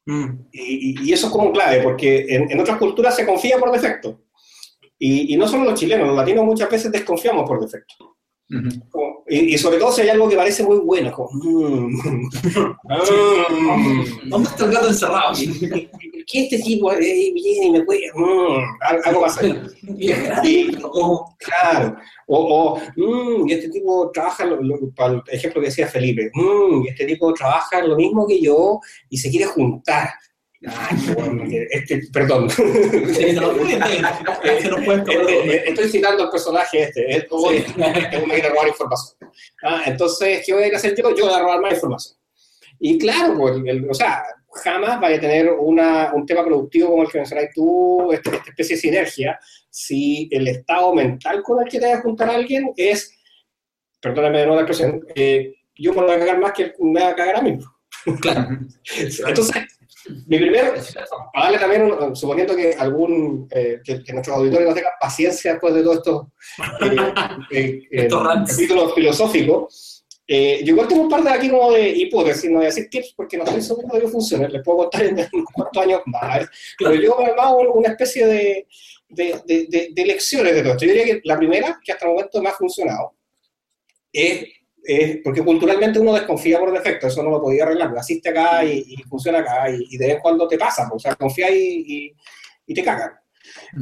Mm. 0.05 0.47
Y, 0.51 1.11
eso 1.11 1.27
es 1.27 1.31
como 1.31 1.51
clave, 1.51 1.81
porque 1.81 2.25
en, 2.29 2.51
en 2.51 2.59
otras 2.59 2.77
culturas 2.77 3.15
se 3.15 3.25
confía 3.25 3.57
por 3.57 3.71
defecto. 3.71 4.21
Y, 4.99 5.33
y 5.33 5.37
no 5.37 5.47
solo 5.47 5.65
los 5.65 5.79
chilenos, 5.79 6.07
los 6.07 6.15
latinos 6.15 6.45
muchas 6.45 6.69
veces 6.69 6.91
desconfiamos 6.91 7.47
por 7.47 7.59
defecto. 7.59 8.12
Como- 8.89 9.23
y, 9.27 9.53
y 9.53 9.57
sobre 9.57 9.77
todo 9.77 9.91
si 9.91 10.01
hay 10.01 10.09
algo 10.09 10.27
que 10.29 10.35
parece 10.35 10.63
muy 10.63 10.77
bueno, 10.77 11.11
como, 11.11 11.29
mm, 11.31 11.95
mm, 12.87 14.29
¿Dónde 14.29 14.49
está 14.49 14.65
el 14.65 14.71
gato 14.71 14.87
encerrado? 14.89 15.33
¿por 15.33 16.25
qué 16.25 16.43
este 16.43 16.59
tipo 16.59 16.91
eh, 16.93 17.31
viene 17.33 17.65
y 17.67 17.71
me 17.71 17.83
puede? 17.83 18.11
Mm, 18.13 18.57
al- 18.81 19.01
algo 19.05 19.21
más 19.21 19.37
allá. 19.37 19.63
Y 19.97 20.11
es 20.11 20.23
gratis, 20.23 20.77
o- 20.83 21.35
Claro. 21.39 21.95
O, 22.27 22.37
o 22.37 22.79
mm, 22.95 23.49
y 23.49 23.53
este 23.53 23.69
tipo 23.69 24.09
trabaja, 24.13 24.45
lo- 24.45 24.61
lo- 24.61 24.89
para 24.95 25.13
el 25.13 25.21
ejemplo 25.31 25.61
que 25.61 25.67
decía 25.67 25.87
Felipe, 25.87 26.29
mm, 26.33 26.83
y 26.85 26.89
este 26.89 27.05
tipo 27.05 27.33
trabaja 27.33 27.81
lo 27.85 27.95
mismo 27.95 28.25
que 28.27 28.41
yo 28.41 28.79
y 29.09 29.17
se 29.17 29.29
quiere 29.29 29.45
juntar. 29.45 30.09
Bueno, 31.15 31.43
este, 31.71 32.01
perdón. 32.11 32.49
Sí, 32.49 33.33
no, 33.33 33.51
Este, 34.43 35.69
estoy 35.69 35.89
citando 35.89 36.23
al 36.23 36.29
personaje 36.29 36.83
este, 36.83 37.17
es 37.17 37.25
como 37.25 37.49
Sí. 37.51 37.63
que 37.63 38.17
uno 38.17 38.33
quiere 38.33 38.49
robar 38.49 38.67
información. 38.69 39.17
Ah, 39.63 39.83
entonces, 39.85 40.43
¿qué 40.45 40.53
voy 40.53 40.63
a 40.63 40.67
ir 40.67 40.73
a 40.73 40.77
hacer 40.77 40.95
yo? 40.95 41.15
Yo 41.15 41.25
voy 41.25 41.33
a 41.33 41.39
robar 41.39 41.59
más 41.61 41.73
información. 41.73 42.17
Y 42.79 42.97
claro, 42.97 43.35
pues, 43.37 43.55
el- 43.65 43.89
o 43.89 43.93
sea, 43.93 44.23
jamás 44.63 44.99
vaya 45.01 45.17
a 45.17 45.19
tener 45.19 45.49
una, 45.51 46.11
un 46.13 46.25
tema 46.25 46.43
productivo 46.45 46.89
como 46.91 47.03
el 47.03 47.09
que 47.09 47.17
mencionáis 47.19 47.49
tú, 47.53 48.11
este- 48.13 48.35
esta 48.35 48.49
especie 48.49 48.75
de 48.75 48.81
sinergia, 48.81 49.39
si 49.69 50.29
el 50.31 50.47
estado 50.47 50.93
mental 50.93 51.41
con 51.43 51.61
el 51.63 51.69
que 51.69 51.79
te 51.79 51.87
vas 51.87 51.99
a 51.99 52.01
juntar 52.01 52.29
a 52.29 52.35
alguien 52.35 52.71
es, 52.77 53.15
perdóname 54.01 54.39
de 54.39 54.45
nuevo 54.45 54.61
la 54.61 54.67
expresión, 54.67 55.05
eh, 55.15 55.55
yo 55.75 55.93
me 55.93 56.01
voy 56.03 56.11
a 56.11 56.19
cagar 56.19 56.39
más 56.39 56.53
que 56.53 56.73
me 56.79 57.01
va 57.01 57.09
a 57.09 57.15
cagar 57.15 57.37
a 57.37 57.41
mí. 57.41 57.57
Claro. 58.21 58.47
Entonces, 59.27 59.63
mi 60.27 60.37
primer, 60.37 60.73
para 61.33 61.45
darle 61.51 61.59
también, 61.59 62.15
suponiendo 62.15 62.55
que 62.55 62.73
algún, 62.73 63.47
eh, 63.51 63.79
que, 63.83 64.03
que 64.03 64.13
nuestros 64.13 64.37
auditores 64.37 64.65
nos 64.65 64.75
tengan 64.75 64.91
paciencia 64.99 65.51
después 65.53 65.73
de 65.73 65.83
todos 65.83 65.97
estos 65.97 66.27
eh, 67.51 67.51
eh, 67.51 67.81
eh, 67.91 68.07
capítulos 68.09 68.93
filosóficos, 68.95 70.05
eh, 70.27 70.61
yo 70.63 70.71
igual 70.73 70.87
tengo 70.87 71.01
un 71.03 71.09
par 71.09 71.21
de 71.23 71.29
aquí 71.31 71.49
como 71.49 71.71
de 71.73 71.89
hipótesis, 71.89 72.49
no 72.49 72.57
voy 72.57 72.65
a 72.65 72.69
decir 72.69 72.89
tips 72.89 73.13
porque 73.15 73.37
no 73.37 73.43
estoy 73.43 73.61
seguro 73.61 73.87
de 73.93 74.01
que 74.01 74.07
funcione, 74.07 74.47
les 74.49 74.63
puedo 74.63 74.77
contar 74.79 75.03
en 75.03 75.15
unos 75.33 75.47
cuantos 75.53 75.83
años 75.83 76.01
más, 76.05 76.47
pero 76.79 76.95
yo 76.95 77.17
me 77.19 77.25
armado 77.25 77.57
una 77.73 77.89
especie 77.89 78.25
de, 78.25 78.67
de, 79.09 79.41
de, 79.45 79.67
de- 79.69 79.89
de 79.93 80.05
lecciones 80.05 80.53
de 80.55 80.61
todo 80.61 80.71
esto. 80.73 80.85
Yo 80.85 80.91
diría 80.93 81.05
que 81.15 81.21
la 81.25 81.37
primera, 81.37 81.79
que 81.83 81.91
hasta 81.91 82.05
el 82.05 82.11
momento 82.13 82.41
me 82.41 82.49
ha 82.49 82.53
funcionado, 82.53 83.13
es, 84.13 84.45
es 84.83 85.17
porque 85.23 85.43
culturalmente 85.43 85.99
uno 85.99 86.13
desconfía 86.13 86.59
por 86.59 86.71
defecto, 86.71 87.07
eso 87.07 87.23
no 87.23 87.29
lo 87.29 87.41
podía 87.41 87.63
arreglar, 87.63 87.93
naciste 87.93 88.29
acá 88.29 88.65
y, 88.65 88.83
y 88.87 88.97
funciona 89.03 89.39
acá 89.39 89.69
y, 89.69 89.87
y 89.89 89.97
de 89.97 90.07
vez 90.07 90.15
en 90.15 90.21
cuando 90.21 90.47
te 90.47 90.57
pasa, 90.57 90.87
pues, 90.89 90.95
o 90.95 90.99
sea, 90.99 91.15
confías 91.15 91.51
y, 91.51 92.13
y, 92.65 92.73
te 92.73 92.83
cagan. 92.83 93.11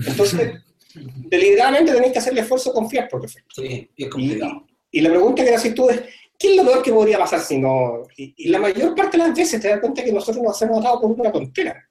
Entonces, 0.08 0.62
deliberadamente 0.94 1.92
tenéis 1.92 2.14
que 2.14 2.20
hacer 2.20 2.34
el 2.34 2.40
esfuerzo 2.40 2.70
de 2.70 2.76
confiar 2.76 3.08
por 3.10 3.22
defecto. 3.22 3.62
Sí, 3.62 3.90
y 3.96 4.04
es 4.04 4.10
complicado. 4.10 4.68
y 4.92 5.02
la 5.02 5.10
pregunta 5.10 5.44
que 5.44 5.56
haces 5.56 5.74
tú 5.74 5.90
es, 5.90 6.02
¿qué 6.38 6.52
es 6.52 6.56
lo 6.56 6.64
peor 6.64 6.84
que 6.84 6.92
podría 6.92 7.18
pasar 7.18 7.40
si 7.40 7.58
no? 7.58 8.04
Y, 8.18 8.50
la 8.50 8.60
mayor 8.60 8.96
parte 8.96 9.18
de 9.18 9.24
las 9.24 9.36
veces 9.36 9.60
te 9.60 9.70
das 9.70 9.80
cuenta 9.80 10.04
que 10.04 10.12
nosotros 10.12 10.44
nos 10.44 10.56
hacemos 10.56 10.80
atado 10.80 11.02
por 11.02 11.12
una 11.12 11.32
tontera. 11.32 11.88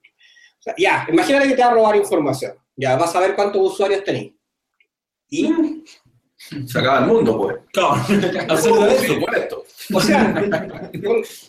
O 0.58 0.62
sea, 0.62 0.74
ya, 0.76 1.06
imagínate 1.10 1.48
que 1.48 1.54
te 1.54 1.62
va 1.62 1.70
a 1.70 1.74
robar 1.74 1.96
información. 1.96 2.52
Ya 2.76 2.96
vas 2.96 3.14
a 3.16 3.20
ver 3.20 3.34
cuántos 3.34 3.72
usuarios 3.72 4.04
tenéis. 4.04 4.34
Y, 5.28 5.52
Se 6.66 6.78
acaba 6.78 7.00
el 7.00 7.06
mundo, 7.06 7.38
pues. 7.38 7.56
Claro, 7.72 8.02
Por 8.08 8.50
absolutamente. 8.50 9.06
supuesto. 9.06 9.64
o 9.94 10.00
sea, 10.00 10.90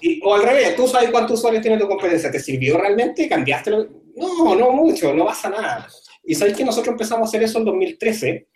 y- 0.02 0.20
o 0.24 0.36
al 0.36 0.44
revés, 0.44 0.76
tú 0.76 0.88
sabes 0.88 1.10
cuántos 1.12 1.40
usuarios 1.40 1.62
tiene 1.62 1.78
tu 1.78 1.88
competencia. 1.88 2.32
¿Te 2.32 2.40
sirvió 2.40 2.78
realmente? 2.78 3.28
¿Cambiaste? 3.28 3.72
lo- 3.72 3.88
No, 4.16 4.56
no 4.56 4.72
mucho, 4.72 5.14
no 5.14 5.26
pasa 5.26 5.50
nada. 5.50 5.88
Y 6.24 6.36
sabéis 6.36 6.58
que 6.58 6.64
nosotros 6.66 6.92
empezamos 6.94 7.26
a 7.26 7.30
hacer 7.30 7.44
eso 7.44 7.60
en 7.60 7.66
2013. 7.66 8.48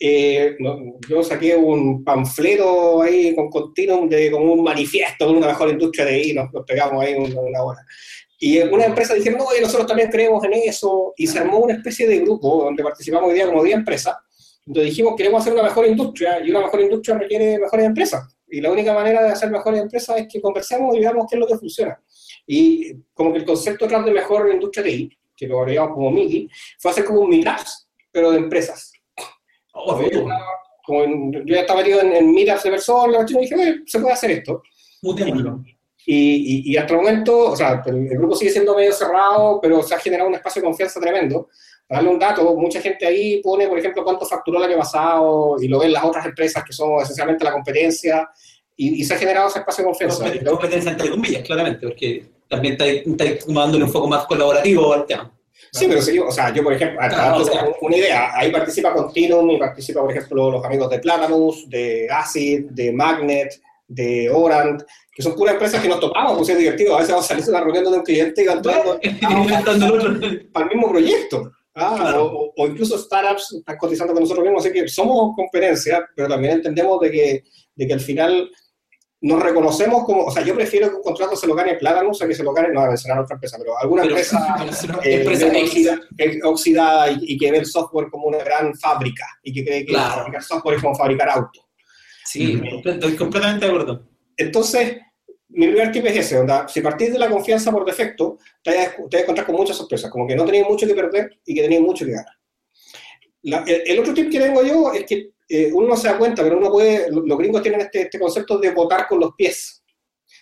Eh, 0.00 0.56
no- 0.60 0.78
yo 1.08 1.22
saqué 1.24 1.56
un 1.56 2.04
panfleto 2.04 3.02
ahí 3.02 3.34
con 3.34 3.48
Continuum 3.50 4.08
de 4.08 4.30
como 4.30 4.52
un 4.52 4.62
manifiesto 4.62 5.26
de 5.26 5.32
una 5.38 5.48
mejor 5.48 5.70
industria 5.70 6.04
de 6.04 6.22
I, 6.22 6.34
nos, 6.34 6.52
nos 6.52 6.64
pegamos 6.64 7.02
ahí 7.02 7.14
una, 7.14 7.40
una 7.40 7.62
hora. 7.62 7.80
Y 8.38 8.58
una 8.60 8.84
empresa 8.84 9.14
dijeron, 9.14 9.40
no, 9.40 9.46
y 9.58 9.60
nosotros 9.60 9.88
también 9.88 10.10
creemos 10.10 10.44
en 10.44 10.52
eso, 10.54 11.12
y 11.16 11.26
se 11.26 11.40
armó 11.40 11.58
una 11.58 11.74
especie 11.74 12.06
de 12.06 12.20
grupo 12.20 12.62
donde 12.64 12.84
participamos 12.84 13.28
hoy 13.28 13.34
día 13.34 13.46
como 13.46 13.64
10 13.64 13.78
empresas, 13.78 14.14
donde 14.68 14.84
dijimos, 14.84 15.14
queremos 15.16 15.40
hacer 15.40 15.52
una 15.54 15.62
mejor 15.62 15.86
industria, 15.86 16.40
y 16.44 16.50
una 16.50 16.60
mejor 16.60 16.80
industria 16.80 17.16
requiere 17.18 17.58
mejores 17.58 17.86
empresas. 17.86 18.36
Y 18.50 18.60
la 18.60 18.70
única 18.70 18.92
manera 18.94 19.22
de 19.22 19.30
hacer 19.30 19.50
mejores 19.50 19.80
empresas 19.80 20.18
es 20.18 20.26
que 20.30 20.40
conversemos 20.40 20.94
y 20.96 21.00
veamos 21.00 21.26
qué 21.28 21.36
es 21.36 21.40
lo 21.40 21.46
que 21.46 21.56
funciona. 21.56 22.00
Y 22.46 22.94
como 23.14 23.32
que 23.32 23.38
el 23.38 23.44
concepto 23.44 23.84
detrás 23.84 24.04
de 24.04 24.10
mejor 24.12 24.50
industria 24.52 24.84
de 24.84 24.90
I, 24.90 25.18
que 25.36 25.46
lo 25.46 25.60
agregamos 25.60 25.94
como 25.94 26.10
MIDI, 26.10 26.48
fue 26.78 26.90
hacer 26.90 27.04
como 27.04 27.20
un 27.20 27.30
meetups, 27.30 27.88
pero 28.10 28.30
de 28.30 28.38
empresas. 28.38 28.92
Oh, 29.74 30.00
yo, 30.02 30.26
como 30.84 31.02
en- 31.02 31.32
yo 31.32 31.54
ya 31.54 31.60
estaba 31.60 31.80
metido 31.80 32.00
en, 32.00 32.12
en 32.14 32.32
meetups 32.32 32.62
de 32.64 32.70
personas, 32.70 33.30
y 33.30 33.38
dije, 33.38 33.54
"Oye, 33.54 33.82
se 33.86 34.00
puede 34.00 34.12
hacer 34.14 34.30
esto. 34.32 34.62
mutémoslo. 35.02 35.62
Y, 36.06 36.70
y, 36.70 36.72
y 36.72 36.76
hasta 36.78 36.94
el 36.94 37.00
momento, 37.00 37.50
o 37.50 37.56
sea, 37.56 37.82
el, 37.86 37.96
el 38.10 38.18
grupo 38.18 38.34
sigue 38.34 38.50
siendo 38.50 38.74
medio 38.74 38.92
cerrado, 38.94 39.60
pero 39.60 39.82
se 39.82 39.94
ha 39.94 39.98
generado 39.98 40.28
un 40.28 40.34
espacio 40.36 40.62
de 40.62 40.66
confianza 40.68 40.98
tremendo. 41.00 41.48
Darle 41.88 42.10
un 42.10 42.18
dato, 42.18 42.54
mucha 42.54 42.80
gente 42.80 43.06
ahí 43.06 43.40
pone, 43.42 43.66
por 43.66 43.78
ejemplo, 43.78 44.04
cuánto 44.04 44.26
facturó 44.26 44.58
el 44.58 44.70
año 44.70 44.78
pasado 44.78 45.56
y 45.60 45.68
lo 45.68 45.78
ven 45.78 45.92
las 45.92 46.04
otras 46.04 46.26
empresas 46.26 46.62
que 46.62 46.72
son 46.72 47.00
esencialmente 47.02 47.44
la 47.44 47.52
competencia 47.52 48.28
y, 48.76 49.00
y 49.00 49.04
se 49.04 49.14
ha 49.14 49.18
generado 49.18 49.48
ese 49.48 49.60
espacio 49.60 49.82
de 49.84 49.88
confianza. 49.90 50.24
Compet- 50.26 50.44
Competencia 50.50 50.90
entre 50.92 51.10
comillas, 51.10 51.42
claramente, 51.42 51.86
porque 51.86 52.26
también 52.48 52.74
estáis 52.80 53.44
como 53.44 53.60
dándole 53.60 53.84
un 53.84 53.90
foco 53.90 54.06
más 54.06 54.26
colaborativo 54.26 54.92
al 54.92 55.06
tema. 55.06 55.32
Sí, 55.72 55.86
pero 55.88 56.00
sí, 56.00 56.18
o 56.18 56.30
sea, 56.30 56.52
yo, 56.54 56.62
por 56.62 56.72
ejemplo, 56.72 56.98
Claro, 57.08 57.38
o 57.38 57.44
sea. 57.44 57.68
una 57.80 57.96
idea, 57.96 58.30
ahí 58.34 58.50
participa 58.52 58.92
Continuum 58.94 59.50
y 59.50 59.58
participa, 59.58 60.00
por 60.00 60.10
ejemplo, 60.12 60.50
los 60.50 60.64
amigos 60.64 60.88
de 60.90 60.98
Platanus, 60.98 61.68
de 61.68 62.06
Acid, 62.10 62.66
de 62.70 62.92
Magnet, 62.92 63.60
de 63.86 64.30
Orant, 64.30 64.82
que 65.12 65.22
son 65.22 65.34
puras 65.34 65.54
empresas 65.54 65.82
que 65.82 65.88
nos 65.88 65.98
topamos, 66.00 66.36
pues 66.38 66.50
es 66.50 66.58
divertido. 66.58 66.94
A 66.94 66.98
veces 66.98 67.10
vamos 67.12 67.24
a 67.24 67.28
salir 67.28 67.44
de 67.44 67.50
una 67.50 67.60
reunión 67.60 67.84
de 67.84 67.90
un 67.90 68.02
cliente 68.04 68.44
y 68.44 68.48
otro. 68.48 69.00
para 70.52 70.66
el 70.66 70.70
mismo 70.76 70.90
proyecto. 70.90 71.52
Ah, 71.80 71.96
Claro. 71.98 72.24
o, 72.26 72.52
o 72.56 72.66
incluso 72.66 72.98
startups 72.98 73.52
están 73.58 73.76
cotizando 73.76 74.12
con 74.12 74.22
nosotros 74.22 74.44
mismos, 74.44 74.64
así 74.64 74.72
que 74.74 74.88
somos 74.88 75.34
competencia, 75.36 76.06
pero 76.16 76.28
también 76.28 76.54
entendemos 76.54 77.00
de 77.00 77.10
que, 77.10 77.44
de 77.74 77.86
que 77.86 77.92
al 77.92 78.00
final 78.00 78.50
nos 79.20 79.42
reconocemos 79.42 80.04
como, 80.04 80.24
o 80.26 80.30
sea, 80.30 80.44
yo 80.44 80.54
prefiero 80.54 80.88
que 80.90 80.94
un 80.96 81.02
contrato 81.02 81.34
se 81.34 81.46
lo 81.48 81.54
gane 81.56 81.74
Platanus 81.74 82.22
a 82.22 82.28
que 82.28 82.34
se 82.34 82.44
lo 82.44 82.52
gane, 82.52 82.68
no 82.72 82.80
a 82.82 82.86
mencionar 82.88 83.18
otra 83.20 83.34
empresa, 83.34 83.56
pero 83.58 83.76
alguna 83.76 84.02
Pero- 84.02 84.14
empresa 84.16 84.56
pero 84.86 85.02
eh, 85.02 85.14
empresa 85.20 85.46
oxida- 85.48 86.00
eh, 86.18 86.38
oxidada 86.44 87.10
y, 87.10 87.18
y 87.22 87.36
que 87.38 87.50
ve 87.50 87.58
el 87.58 87.66
software 87.66 88.08
como 88.10 88.26
una 88.28 88.38
gran 88.38 88.72
fábrica 88.76 89.24
y 89.42 89.52
que 89.52 89.64
cree 89.64 89.80
que 89.84 89.92
Claro. 89.92 90.14
fabricar 90.16 90.42
software 90.42 90.76
es 90.76 90.82
como 90.82 90.94
fabricar 90.94 91.30
autos. 91.30 91.64
Sí, 92.24 92.60
estoy 92.84 93.16
completamente 93.16 93.64
de 93.66 93.72
acuerdo. 93.72 94.02
Entonces, 94.36 94.98
mi 95.50 95.66
primer 95.68 95.90
tip 95.92 96.04
es 96.06 96.16
ese, 96.18 96.38
onda, 96.38 96.66
si 96.68 96.80
partís 96.80 97.12
de 97.12 97.18
la 97.18 97.28
confianza 97.30 97.72
por 97.72 97.84
defecto, 97.84 98.38
te 98.62 98.74
vas, 98.76 98.88
a- 98.88 99.18
encontrar 99.20 99.46
con 99.46 99.56
muchas 99.56 99.76
sorpresas, 99.76 100.10
como 100.10 100.26
que 100.26 100.36
no 100.36 100.44
tenéis 100.44 100.64
mucho 100.68 100.86
que 100.86 100.94
perder 100.94 101.30
y 101.44 101.54
que 101.54 101.62
tenéis 101.62 101.80
mucho 101.80 102.04
que 102.04 102.12
ganar. 102.12 102.32
La- 103.42 103.64
el, 103.66 103.82
el 103.86 103.98
otro 104.00 104.12
tip 104.14 104.30
que 104.30 104.40
tengo 104.40 104.62
yo 104.62 104.92
es 104.92 105.04
que 105.04 105.30
eh, 105.48 105.70
uno 105.72 105.88
no 105.88 105.96
se 105.96 106.08
da 106.08 106.18
cuenta, 106.18 106.42
pero 106.42 106.58
uno 106.58 106.70
puede, 106.70 107.10
lo- 107.10 107.22
los 107.26 107.38
gringos 107.38 107.62
tienen 107.62 107.80
este, 107.80 108.02
este 108.02 108.18
concepto 108.18 108.58
de 108.58 108.70
votar 108.72 109.06
con 109.08 109.20
los 109.20 109.32
pies. 109.34 109.82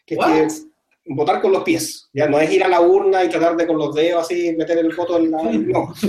Que 0.05 0.17
es 0.45 0.67
votar 1.05 1.41
con 1.41 1.53
los 1.53 1.63
pies, 1.63 2.09
ya 2.13 2.29
no 2.29 2.41
es 2.41 2.51
ir 2.53 2.65
a 2.65 2.69
la 2.69 2.81
urna 2.81 3.23
y 3.23 3.29
tratar 3.29 3.57
de 3.57 3.67
con 3.67 3.79
los 3.79 3.95
dedos 3.95 4.25
así 4.25 4.53
meter 4.57 4.79
el 4.79 4.95
voto 4.95 5.19
en 5.19 5.31
la... 5.31 5.43
No. 5.43 5.95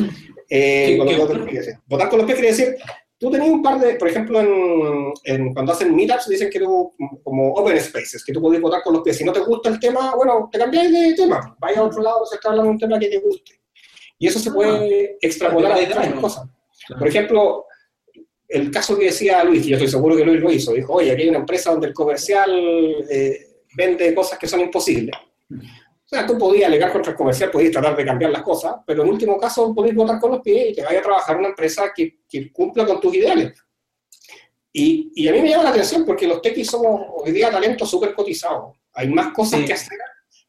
Eh, 0.50 0.92
¿Qué- 0.92 0.98
con 0.98 1.08
los. 1.08 1.78
Votar 1.88 2.08
con 2.10 2.20
los 2.20 2.26
pies 2.26 2.40
quiere 2.40 2.56
decir 2.56 2.78
Tú 3.20 3.32
tenías 3.32 3.50
un 3.52 3.64
par 3.64 3.80
de, 3.80 3.96
por 3.96 4.08
ejemplo, 4.10 4.40
en, 4.40 5.12
en- 5.24 5.54
cuando 5.54 5.72
hacen 5.72 5.96
meetups 5.96 6.28
dicen 6.30 6.50
que 6.52 6.60
tú, 6.60 6.94
como 7.24 7.52
open 7.54 7.80
spaces, 7.82 8.24
que 8.24 8.32
tú 8.32 8.42
podés 8.42 8.62
votar 8.62 8.84
con 8.84 8.94
los 8.94 9.02
pies. 9.02 9.18
Si 9.18 9.24
no 9.24 9.34
te 9.34 9.40
gusta 9.40 9.70
el 9.70 9.80
tema, 9.80 10.14
bueno, 10.16 10.48
te 10.52 10.60
cambiáis 10.60 10.92
de 10.92 11.16
tema. 11.16 11.56
Vaya 11.60 11.80
a 11.80 11.84
otro 11.84 12.02
lado, 12.04 12.26
se 12.28 12.36
está 12.36 12.50
hablando 12.50 12.70
de 12.70 12.74
un 12.74 12.80
tema 12.80 13.00
que 13.00 13.08
te 13.10 13.18
guste. 13.20 13.60
Y 14.20 14.28
eso 14.28 14.38
se 14.40 14.52
puede 14.52 15.18
extrapolar 15.22 15.72
a 15.72 15.76
otras 15.84 16.08
uno. 16.12 16.22
cosas. 16.22 16.48
Claro. 16.86 17.00
Por 17.00 17.08
ejemplo, 17.08 17.66
el 18.48 18.70
caso 18.72 18.98
que 18.98 19.06
decía 19.06 19.44
Luis, 19.44 19.66
y 19.66 19.70
yo 19.70 19.76
estoy 19.78 19.90
seguro 19.90 20.16
que 20.16 20.24
Luis 20.24 20.40
lo 20.42 20.52
hizo, 20.52 20.74
dijo, 20.74 20.94
oye, 20.94 21.12
aquí 21.12 21.24
hay 21.24 21.30
una 21.30 21.40
empresa 21.40 21.72
donde 21.72 21.88
el 21.88 21.94
comercial 21.94 22.50
eh, 23.10 23.40
vende 23.76 24.14
cosas 24.16 24.38
que 24.40 24.48
son 24.48 24.60
imposibles. 24.62 25.16
O 26.10 26.16
sea, 26.16 26.26
tú 26.26 26.38
podías 26.38 26.68
alegar 26.68 26.92
contra 26.94 27.12
el 27.12 27.18
comercial, 27.18 27.52
podías 27.52 27.72
tratar 27.74 27.96
de 27.96 28.06
cambiar 28.06 28.32
las 28.32 28.42
cosas, 28.42 28.76
pero 28.86 29.04
en 29.04 29.10
último 29.10 29.38
caso 29.38 29.76
podías 29.76 29.94
votar 29.96 30.20
con 30.22 30.32
los 30.32 30.42
pies 30.42 30.72
y 30.72 30.74
te 30.74 30.84
vaya 30.84 31.00
a 31.00 31.04
trabajar 31.04 31.36
una 31.38 31.50
empresa 31.50 31.92
que, 31.94 32.20
que 32.30 32.50
cumpla 32.52 32.86
con 32.86 33.02
tus 33.02 33.14
ideales. 33.14 33.54
Y, 34.72 35.12
y 35.16 35.28
a 35.28 35.32
mí 35.34 35.42
me 35.42 35.50
llama 35.50 35.64
la 35.64 35.70
atención 35.72 36.06
porque 36.06 36.28
los 36.28 36.42
techis 36.42 36.68
somos 36.70 37.02
hoy 37.18 37.32
día 37.32 37.50
talentos 37.50 37.90
súper 37.90 38.14
cotizados. 38.14 38.78
Hay 38.94 39.10
más 39.10 39.34
cosas 39.34 39.60
Sí. 39.62 39.66
que 39.66 39.74
hacer 39.74 39.98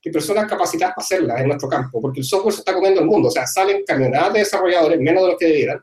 que 0.01 0.11
personas 0.13 0.49
capacitadas 0.49 0.95
para 0.95 1.05
hacerlas 1.05 1.41
en 1.41 1.49
nuestro 1.49 1.69
campo, 1.69 2.01
porque 2.01 2.21
el 2.21 2.25
software 2.27 2.55
se 2.55 2.61
está 2.61 2.73
comiendo 2.73 3.01
el 3.01 3.07
mundo. 3.07 3.27
O 3.29 3.31
sea, 3.33 3.45
salen 3.49 3.83
camionadas 3.85 4.33
de 4.33 4.39
desarrolladores, 4.41 5.01
menos 5.01 5.25
de 5.25 5.29
los 5.31 5.39
que 5.39 5.47
debieran, 5.47 5.83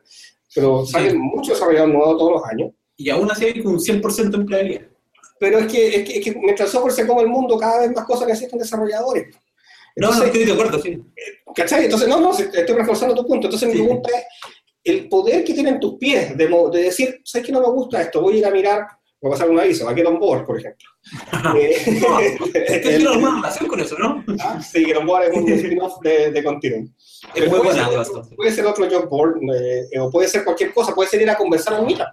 pero 0.54 0.86
Sí. 0.86 0.92
salen 0.92 1.18
muchos 1.20 1.48
desarrolladores 1.54 1.94
nuevos 1.94 2.16
todos 2.18 2.32
los 2.32 2.44
años. 2.46 2.70
Y 2.96 3.10
aún 3.10 3.30
así 3.30 3.44
hay 3.44 3.60
un 3.60 3.78
100% 3.78 4.30
de 4.38 4.42
empleabilidad. 4.42 4.82
Pero 5.38 5.58
es 5.58 5.66
que, 5.70 5.88
es, 5.96 6.08
que, 6.08 6.18
es 6.18 6.24
que 6.24 6.34
mientras 6.34 6.68
el 6.68 6.72
software 6.72 6.94
se 6.94 7.06
come 7.06 7.20
el 7.22 7.28
mundo, 7.28 7.58
cada 7.58 7.80
vez 7.80 7.94
más 7.94 8.06
cosas 8.06 8.26
necesitan 8.26 8.58
desarrolladores. 8.58 9.36
No, 9.96 10.10
no, 10.14 10.24
estoy 10.24 10.44
de 10.44 10.52
acuerdo, 10.52 10.78
sí. 10.80 10.98
¿Cachai? 11.54 11.84
Entonces, 11.84 12.08
no, 12.08 12.20
no, 12.20 12.32
estoy 12.36 12.74
reforzando 12.76 13.14
tu 13.14 13.26
punto. 13.26 13.46
Entonces, 13.46 13.68
mi 13.68 13.74
Sí. 13.76 13.80
pregunta 13.82 14.10
es, 14.10 14.24
el 14.84 15.08
poder 15.08 15.42
que 15.42 15.54
tienen 15.54 15.80
tus 15.80 15.94
pies 15.98 16.36
de, 16.36 16.46
de 16.46 16.82
decir, 16.82 17.20
¿sabes 17.24 17.46
que 17.46 17.52
no 17.52 17.60
me 17.60 17.68
gusta 17.68 18.00
esto? 18.02 18.20
Voy 18.20 18.34
a 18.34 18.38
ir 18.38 18.46
a 18.46 18.50
mirar, 18.50 18.86
voy 19.20 19.30
a 19.30 19.32
pasar 19.32 19.50
un 19.50 19.58
aviso, 19.58 19.88
a 19.88 19.94
Get 19.94 20.06
On 20.06 20.18
Board, 20.20 20.44
por 20.46 20.58
ejemplo. 20.58 20.88
Eh, 21.56 21.76
Es 22.54 22.82
tiene 22.82 23.08
una 23.08 23.36
relación 23.36 23.68
con 23.68 23.80
eso, 23.80 23.96
¿no? 23.98 24.22
ah, 24.40 24.60
sí, 24.62 24.84
Get 24.84 24.96
On 24.96 25.06
Board 25.06 25.24
es 25.30 25.36
un 25.36 25.48
spin-off 25.52 26.00
de, 26.02 26.30
de 26.30 26.44
Continuum. 26.44 26.92
Es 27.34 27.40
muy 27.48 27.58
puede 27.60 27.62
buena, 27.82 28.04
ser, 28.04 28.36
puede 28.36 28.50
ser 28.52 28.66
otro 28.66 28.88
job 28.90 29.08
board, 29.08 29.38
eh, 29.54 29.98
o 29.98 30.10
puede 30.10 30.28
ser 30.28 30.44
cualquier 30.44 30.72
cosa, 30.74 30.94
puede 30.94 31.08
ser 31.08 31.22
ir 31.22 31.30
a 31.30 31.36
conversar 31.36 31.74
a 31.74 31.80
un 31.80 31.86
meetup. 31.86 32.06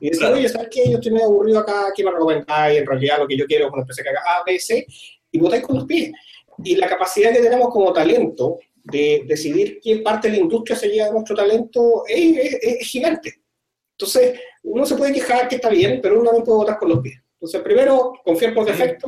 Y 0.00 0.06
decir, 0.10 0.20
Claro. 0.20 0.36
oye, 0.36 0.48
¿sabes 0.48 0.68
qué? 0.70 0.88
Yo 0.90 0.96
estoy 0.98 1.12
medio 1.12 1.26
aburrido 1.26 1.58
acá, 1.60 1.88
¿qué 1.94 2.04
me 2.04 2.10
recomendáis? 2.12 2.78
En 2.80 2.86
realidad 2.86 3.18
lo 3.18 3.26
que 3.26 3.36
yo 3.36 3.46
quiero 3.46 3.66
es 3.66 3.72
una 3.72 3.82
empresa 3.82 4.02
que 4.02 4.08
haga 4.10 4.20
A, 4.20 4.42
B, 4.46 4.58
C, 4.58 4.86
y 5.32 5.38
votáis 5.38 5.62
con 5.64 5.76
los 5.76 5.84
pies. 5.86 6.12
Y 6.64 6.76
la 6.76 6.88
capacidad 6.88 7.32
que 7.32 7.40
tenemos 7.40 7.68
como 7.70 7.92
talento 7.92 8.58
de 8.82 9.24
decidir 9.26 9.80
qué 9.82 9.98
parte 9.98 10.28
de 10.28 10.36
la 10.36 10.42
industria 10.42 10.76
se 10.76 10.88
lleva 10.88 11.10
nuestro 11.10 11.34
talento 11.36 12.04
es, 12.06 12.36
es- 12.36 12.58
es 12.80 12.88
gigante. 12.88 13.42
Entonces, 13.98 14.38
uno 14.62 14.84
se 14.86 14.94
puede 14.96 15.12
quejar 15.12 15.48
que 15.48 15.56
está 15.56 15.68
bien, 15.70 16.00
pero 16.02 16.20
uno 16.20 16.32
no 16.32 16.44
puede 16.44 16.58
votar 16.58 16.78
con 16.78 16.88
los 16.90 17.00
pies. 17.00 17.18
Entonces, 17.34 17.60
primero, 17.62 18.12
confiar 18.24 18.52
por 18.54 18.64
defecto. 18.66 19.06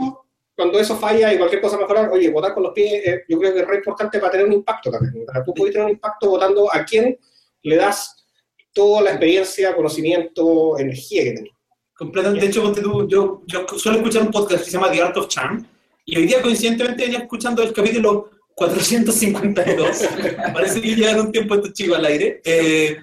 Cuando 0.57 0.81
eso 0.81 0.97
falla 0.97 1.33
y 1.33 1.39
cualquier 1.39 1.61
cosa 1.63 1.79
mejorar, 1.79 2.11
oye, 2.11 2.31
votar 2.31 2.53
con 2.53 2.65
los 2.65 2.73
pies, 2.73 3.07
eh, 3.07 3.23
yo 3.29 3.39
creo 3.39 3.55
que 3.55 3.61
es 3.61 3.67
re 3.69 3.77
importante 3.77 4.19
para 4.19 4.33
tener 4.33 4.47
un 4.47 4.55
impacto 4.55 4.91
también. 4.91 5.25
Para 5.25 5.45
tú 5.45 5.55
puedes 5.55 5.73
tener 5.73 5.87
un 5.87 5.93
impacto 5.93 6.31
votando 6.31 6.69
a 6.75 6.85
quien 6.85 7.17
le 7.63 7.77
das 7.77 8.27
toda 8.73 9.03
la 9.03 9.11
experiencia, 9.11 9.75
conocimiento, 9.77 10.77
energía 10.79 11.23
que 11.25 11.33
tenés. 11.33 11.53
Completamente. 11.97 12.45
De 12.45 12.51
hecho, 12.51 12.73
yo, 13.09 13.43
yo 13.47 13.67
suelo 13.77 13.99
escuchar 13.99 14.23
un 14.23 14.31
podcast 14.31 14.65
que 14.65 14.71
se 14.71 14.73
llama 14.73 14.91
The 14.91 15.03
Art 15.03 15.17
of 15.17 15.29
Charm, 15.29 15.67
y 16.09 16.17
hoy 16.17 16.27
día 16.27 16.41
coincidentemente 16.41 17.03
venía 17.03 17.19
escuchando 17.19 17.63
el 17.63 17.71
capítulo 17.71 18.31
452. 18.55 20.09
Parece 20.55 20.81
que 20.81 20.97
llevan 20.97 21.21
un 21.21 21.31
tiempo 21.31 21.55
estos 21.55 21.75
chicos 21.75 21.99
al 21.99 22.07
aire. 22.07 22.41
Eh, 22.43 22.97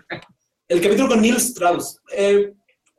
el 0.67 0.81
capítulo 0.81 1.09
con 1.09 1.21
Neil 1.21 1.35
Strauss. 1.35 1.99
Eh, 2.11 2.53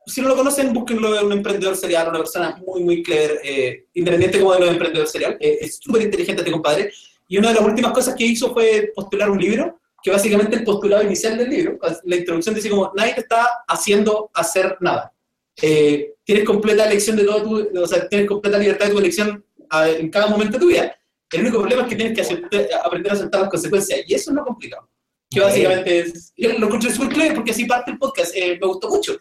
si 0.06 0.20
no 0.20 0.28
lo 0.28 0.36
conocen, 0.36 0.72
búsquenlo, 0.72 1.12
es 1.16 1.24
un 1.24 1.32
emprendedor 1.32 1.76
serial, 1.76 2.08
una 2.10 2.18
persona 2.18 2.56
muy, 2.64 2.84
muy 2.84 3.02
clever, 3.02 3.40
eh, 3.42 3.86
independiente 3.94 4.38
como 4.38 4.54
de 4.54 4.60
los 4.60 4.70
emprendedores 4.70 5.10
serial. 5.10 5.36
Eh, 5.40 5.58
es 5.62 5.80
súper 5.82 6.02
inteligente 6.02 6.42
este 6.42 6.52
compadre. 6.52 6.92
Y 7.26 7.38
una 7.38 7.48
de 7.48 7.54
las 7.54 7.64
últimas 7.64 7.90
cosas 7.90 8.14
que 8.14 8.24
hizo 8.24 8.54
fue 8.54 8.92
postular 8.94 9.28
un 9.28 9.40
libro, 9.40 9.80
que 10.00 10.12
básicamente 10.12 10.54
el 10.54 10.62
postulado 10.62 11.02
inicial 11.02 11.36
del 11.36 11.50
libro, 11.50 11.80
la 12.04 12.14
introducción 12.14 12.54
dice 12.54 12.70
como, 12.70 12.92
nadie 12.94 13.14
te 13.14 13.22
está 13.22 13.44
haciendo 13.66 14.30
hacer 14.34 14.76
nada. 14.78 15.12
Eh, 15.60 16.12
tienes 16.22 16.44
completa 16.44 16.86
elección 16.86 17.16
de 17.16 17.24
todo 17.24 17.42
tu, 17.42 17.80
o 17.82 17.86
sea, 17.88 18.08
tienes 18.08 18.28
completa 18.28 18.56
libertad 18.56 18.86
de 18.86 18.92
tu 18.92 18.98
elección 19.00 19.44
a- 19.70 19.88
en 19.88 20.10
cada 20.10 20.26
momento 20.28 20.54
de 20.54 20.58
tu 20.60 20.68
vida. 20.68 20.96
El 21.32 21.40
único 21.40 21.58
problema 21.58 21.82
es 21.82 21.88
que 21.88 21.96
tienes 21.96 22.14
que 22.14 22.22
aceptar- 22.22 22.68
aprender 22.84 23.12
a 23.12 23.14
aceptar 23.16 23.40
las 23.42 23.50
consecuencias, 23.50 24.00
y 24.06 24.14
eso 24.14 24.30
es 24.30 24.36
lo 24.36 24.44
complicado. 24.44 24.88
Que 25.30 25.40
básicamente 25.40 25.98
es, 26.00 26.32
yo 26.36 26.52
lo 26.58 26.66
encontré 26.66 26.90
súper 26.92 27.08
clave 27.08 27.34
porque 27.34 27.50
así 27.50 27.64
parte 27.64 27.90
el 27.90 27.98
podcast, 27.98 28.32
eh, 28.36 28.56
me 28.60 28.66
gustó 28.66 28.88
mucho. 28.88 29.16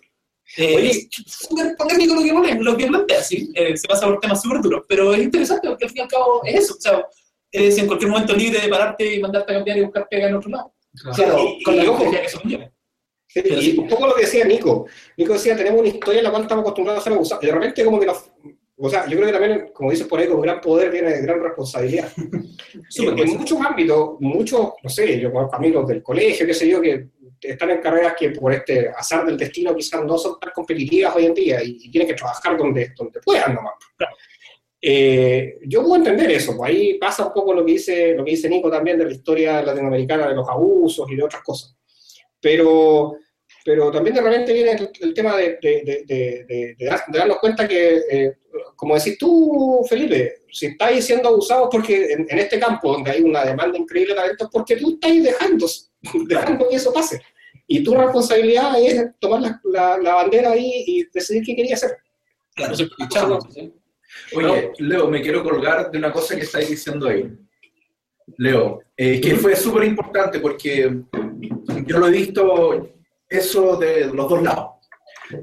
Eh, 0.57 0.75
Oye. 0.77 0.89
es 0.91 1.09
súper 1.25 1.75
polémico 1.75 2.13
lo 2.15 2.21
que, 2.23 2.31
pone- 2.31 2.63
lo 2.63 2.77
que 2.77 2.85
plantea, 2.87 3.23
sí. 3.23 3.51
Eh, 3.55 3.75
se 3.75 3.87
pasa 3.87 4.05
por 4.05 4.19
temas 4.19 4.41
súper 4.41 4.61
duros, 4.61 4.83
pero 4.87 5.13
es 5.15 5.21
interesante 5.23 5.67
porque 5.67 5.85
al 5.85 5.89
fin 5.89 5.97
y 5.97 6.01
al 6.01 6.07
cabo 6.07 6.41
es 6.45 6.55
eso. 6.63 6.75
O 6.77 6.81
sea, 6.81 7.05
eres 7.51 7.77
en 7.79 7.87
cualquier 7.87 8.11
momento 8.11 8.33
libre 8.35 8.59
de 8.61 8.67
pararte 8.67 9.15
y 9.15 9.19
mandarte 9.19 9.51
a 9.51 9.55
cambiar 9.55 9.77
y 9.77 9.81
buscar 9.81 10.07
pega 10.07 10.27
en 10.29 10.35
otro 10.35 10.49
lado. 10.51 10.73
Claro, 11.15 11.55
Y- 11.59 11.63
con 11.63 11.75
la 11.75 11.89
ojo. 11.91 12.11
que. 12.11 12.29
Sí, 12.29 13.41
Pero 13.43 13.59
y 13.59 13.61
sí. 13.71 13.77
un 13.79 13.87
poco 13.89 14.07
lo 14.07 14.15
que 14.15 14.21
decía 14.21 14.45
Nico. 14.45 14.85
Nico 15.17 15.33
decía, 15.33 15.57
tenemos 15.57 15.79
una 15.81 15.89
historia 15.89 16.19
en 16.19 16.23
la 16.25 16.29
cual 16.29 16.43
estamos 16.43 16.61
acostumbrados 16.61 17.01
a 17.01 17.03
ser 17.03 17.13
abusados. 17.13 17.43
Y 17.43 17.47
de 17.47 17.51
repente 17.51 17.83
como 17.83 17.99
que 17.99 18.05
nos... 18.05 18.31
O 18.77 18.89
sea, 18.89 19.07
yo 19.07 19.15
creo 19.15 19.27
que 19.27 19.33
también, 19.33 19.71
como 19.73 19.91
dices 19.91 20.07
por 20.07 20.19
ahí, 20.19 20.27
con 20.27 20.41
gran 20.41 20.59
poder 20.59 20.91
viene 20.91 21.21
gran 21.21 21.41
responsabilidad. 21.41 22.11
En, 22.97 23.05
bueno. 23.05 23.23
en 23.23 23.37
muchos 23.37 23.59
ámbitos, 23.61 24.15
muchos, 24.19 24.73
no 24.83 24.89
sé, 24.89 25.19
yo 25.19 25.31
conozco 25.31 25.55
amigos 25.55 25.87
del 25.87 26.03
colegio, 26.03 26.45
qué 26.45 26.53
sé 26.53 26.67
yo, 26.67 26.81
que 26.81 27.07
están 27.41 27.71
en 27.71 27.81
carreras 27.81 28.15
que 28.17 28.31
por 28.31 28.51
este 28.51 28.89
azar 28.89 29.25
del 29.25 29.37
destino 29.37 29.75
quizás 29.75 30.03
no 30.03 30.17
son 30.17 30.39
tan 30.39 30.51
competitivas 30.51 31.15
hoy 31.15 31.25
en 31.25 31.33
día 31.33 31.63
y, 31.63 31.77
y 31.81 31.89
tienen 31.89 32.07
que 32.07 32.15
trabajar 32.15 32.57
donde, 32.57 32.91
donde 32.97 33.21
puedan 33.21 33.55
nomás. 33.55 33.75
Eh, 34.87 35.57
yo 35.65 35.81
puedo 35.81 35.95
entender 35.95 36.29
eso, 36.29 36.55
pues 36.55 36.69
ahí 36.69 36.93
pasa 36.99 37.25
un 37.25 37.33
poco 37.33 37.55
lo 37.55 37.65
que, 37.65 37.71
dice, 37.71 38.13
lo 38.13 38.23
que 38.23 38.31
dice 38.31 38.47
Nico 38.47 38.69
también 38.69 38.99
de 38.99 39.05
la 39.05 39.13
historia 39.13 39.63
latinoamericana 39.63 40.27
de 40.27 40.35
los 40.35 40.47
abusos 40.47 41.09
y 41.09 41.15
de 41.15 41.23
otras 41.23 41.41
cosas. 41.41 41.75
Pero, 42.39 43.15
pero 43.65 43.89
también 43.91 44.15
de 44.15 44.21
repente 44.21 44.53
viene 44.53 44.71
el, 44.73 44.89
el 45.01 45.13
tema 45.15 45.35
de, 45.35 45.57
de- 45.61 45.81
de- 45.83 46.03
de- 46.05 46.45
de- 46.47 46.75
de 46.77 46.85
dar- 46.85 47.03
de 47.07 47.17
darnos 47.17 47.39
cuenta 47.39 47.67
que, 47.67 48.01
eh, 48.11 48.33
como 48.75 48.93
decís 48.95 49.17
tú, 49.17 49.83
Felipe, 49.89 50.43
si 50.51 50.67
estáis 50.67 51.03
siendo 51.03 51.29
abusados 51.29 51.67
porque 51.71 52.13
en, 52.13 52.27
en 52.29 52.39
este 52.39 52.59
campo 52.59 52.91
donde 52.93 53.09
hay 53.11 53.21
una 53.23 53.43
demanda 53.43 53.75
increíble 53.77 54.13
de 54.13 54.19
talento, 54.19 54.45
es 54.45 54.49
porque 54.51 54.75
tú 54.77 54.91
estás 55.01 55.23
dejando, 55.23 55.65
dejando 56.27 56.69
que 56.69 56.75
eso 56.75 56.93
pase. 56.93 57.19
Y 57.67 57.83
tu 57.83 57.95
responsabilidad 57.95 58.79
es 58.79 59.07
tomar 59.19 59.41
la, 59.41 59.59
la- 59.63 59.97
la 59.97 60.13
bandera 60.13 60.51
ahí 60.51 60.83
y 60.85 61.07
decidir 61.11 61.43
qué 61.43 61.55
querías 61.55 61.83
hacer. 61.83 61.97
Claro. 63.09 63.39
Oye, 64.35 64.71
Leo, 64.77 65.09
me 65.09 65.21
quiero 65.21 65.43
colgar 65.43 65.89
de 65.89 65.97
una 65.97 66.11
cosa 66.13 66.35
que 66.35 66.43
estáis 66.43 66.69
diciendo 66.69 67.07
ahí. 67.09 67.27
Leo, 68.37 68.81
eh, 68.95 69.19
que 69.19 69.35
fue 69.35 69.55
súper 69.55 69.83
importante 69.85 70.39
porque 70.39 70.89
yo 71.85 71.97
lo 71.99 72.07
he 72.07 72.11
visto 72.11 72.89
eso 73.35 73.75
de 73.77 74.05
los 74.13 74.29
dos 74.29 74.41
lados, 74.41 74.71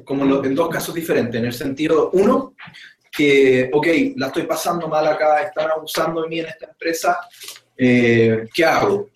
como 0.05 0.25
lo- 0.25 0.45
en 0.45 0.55
dos 0.55 0.69
casos 0.69 0.95
diferentes, 0.95 1.39
en 1.39 1.47
el 1.47 1.53
sentido, 1.53 2.11
uno, 2.13 2.55
que, 3.11 3.71
ok, 3.73 3.87
la 4.17 4.29
estoy 4.29 4.45
pasando 4.45 4.89
mal 4.89 5.07
acá, 5.07 5.43
están 5.43 5.71
abusando 5.71 6.23
de 6.23 6.29
mí 6.29 6.41
en 6.41 6.47
esta 6.47 6.67
empresa, 6.67 7.19
eh, 7.77 8.47
¿qué 8.55 8.65
hago? 8.65 9.09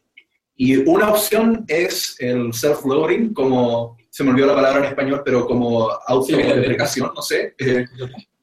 Y 0.56 0.76
una 0.88 1.10
opción 1.10 1.64
es 1.68 2.16
el 2.20 2.52
self-loading, 2.52 3.32
como, 3.32 3.96
se 4.10 4.24
me 4.24 4.30
olvidó 4.30 4.46
la 4.48 4.54
palabra 4.54 4.78
en 4.80 4.84
español, 4.86 5.22
pero 5.24 5.46
como 5.46 5.90
autodeprecación, 6.06 7.12
no 7.14 7.22
sé, 7.22 7.54
eh, 7.58 7.84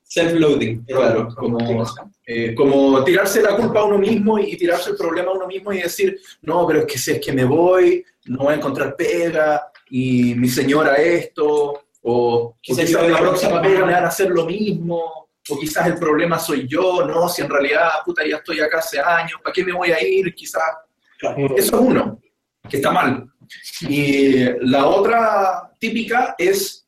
Self-loading. 0.06 0.86
Claro, 0.86 1.28
como, 1.36 1.58
eh, 2.28 2.54
como 2.54 3.04
tirarse 3.04 3.42
la 3.42 3.56
culpa 3.56 3.80
a 3.80 3.86
uno 3.86 3.98
mismo 3.98 4.38
y 4.38 4.56
tirarse 4.56 4.92
el 4.92 4.96
problema 4.96 5.32
a 5.32 5.34
uno 5.34 5.48
mismo 5.48 5.74
y 5.74 5.82
decir, 5.82 6.20
no, 6.44 6.68
pero 6.68 6.82
es 6.82 6.86
que 6.86 7.00
si 7.00 7.12
es 7.14 7.20
que 7.20 7.34
me 7.34 7.46
voy, 7.46 8.06
no 8.26 8.44
voy 8.44 8.54
a 8.54 8.58
encontrar 8.58 8.96
pega, 8.96 9.72
y 9.96 10.34
mi 10.34 10.48
señora 10.50 10.96
esto, 10.96 11.84
o 12.02 12.58
Quizás 12.60 12.90
en 12.90 12.94
la 12.94 13.02
voy 13.04 13.14
a 13.14 13.18
próxima 13.20 13.52
más. 13.62 13.70
me 13.70 13.80
van 13.82 13.94
a 13.94 14.08
hacer 14.08 14.30
lo 14.32 14.46
mismo, 14.48 15.30
o 15.50 15.60
quizás 15.60 15.86
el 15.86 16.00
problema 16.00 16.40
soy 16.40 16.68
yo, 16.68 17.06
no, 17.06 17.30
si 17.30 17.44
en 17.44 17.50
realidad, 17.52 17.90
puta, 18.04 18.26
ya 18.28 18.38
estoy 18.38 18.60
acá 18.60 18.80
hace 18.80 19.00
años, 19.00 19.40
¿para 19.44 19.54
qué 19.54 19.64
me 19.64 19.72
voy 19.74 19.92
a 19.92 20.02
ir? 20.04 20.34
Quizás 20.34 20.64
eso 21.22 21.56
es 21.56 21.72
uno, 21.74 22.20
que 22.68 22.78
está 22.78 22.90
mal. 22.92 23.30
Y 23.82 24.46
la 24.68 24.88
otra 24.88 25.72
típica 25.80 26.34
es, 26.40 26.88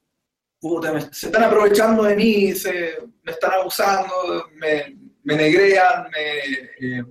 puta, 0.59 0.91
me- 0.91 1.01
se 1.13 1.27
están 1.27 1.43
aprovechando 1.43 2.01
de 2.03 2.15
mí, 2.15 2.53
se, 2.53 2.97
me 3.21 3.31
están 3.33 3.51
abusando, 3.53 4.13
me, 4.55 4.97
me 5.23 5.35
negrean, 5.35 6.09
me, 6.11 6.97
eh, 6.99 7.03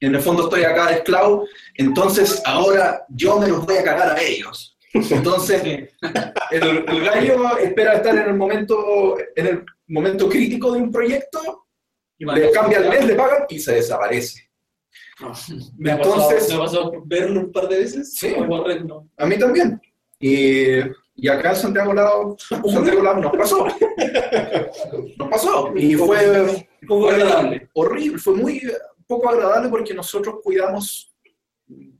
en 0.00 0.14
el 0.14 0.20
fondo 0.20 0.44
estoy 0.44 0.64
acá 0.64 0.88
de 0.88 0.94
esclavo, 0.96 1.46
entonces 1.74 2.42
ahora 2.44 3.04
yo 3.08 3.38
me 3.40 3.48
los 3.48 3.64
voy 3.64 3.78
a 3.78 3.82
cagar 3.84 4.10
a 4.14 4.20
ellos. 4.20 4.75
Entonces, 4.92 5.62
el, 6.50 6.62
el 6.88 7.04
gallo 7.04 7.58
espera 7.58 7.94
estar 7.94 8.16
en 8.16 8.28
el 8.28 8.34
momento, 8.34 9.16
en 9.34 9.46
el 9.46 9.64
momento 9.88 10.28
crítico 10.28 10.72
de 10.72 10.80
un 10.82 10.90
proyecto, 10.90 11.66
le 12.18 12.50
cambia 12.50 12.78
el 12.78 12.88
mes, 12.88 13.04
le 13.06 13.14
pagan 13.14 13.44
y 13.48 13.58
se 13.58 13.74
desaparece. 13.74 14.42
Me 15.78 15.92
ha 15.92 15.98
pasado, 15.98 16.30
Entonces- 16.30 16.48
me 16.58 16.64
ha 16.64 17.00
verlo 17.04 17.40
un 17.40 17.52
par 17.52 17.68
de 17.68 17.78
veces. 17.78 18.14
Sí. 18.14 18.34
no. 18.84 19.08
A 19.16 19.26
mí 19.26 19.38
también. 19.38 19.80
Y, 20.18 20.78
y 21.14 21.28
acá 21.28 21.50
en 21.50 21.56
Santiago 21.56 21.92
Lado, 21.92 22.36
Santiago 22.38 23.02
Lado 23.02 23.20
nos 23.20 23.36
pasó. 23.36 23.66
Nos 25.18 25.28
pasó. 25.28 25.72
Y 25.76 25.94
fue, 25.94 26.64
fue 26.86 27.14
agradable. 27.14 27.68
horrible, 27.74 28.18
fue 28.18 28.34
muy 28.34 28.62
poco 29.06 29.28
agradable 29.28 29.68
porque 29.68 29.94
nosotros 29.94 30.36
cuidamos, 30.42 31.14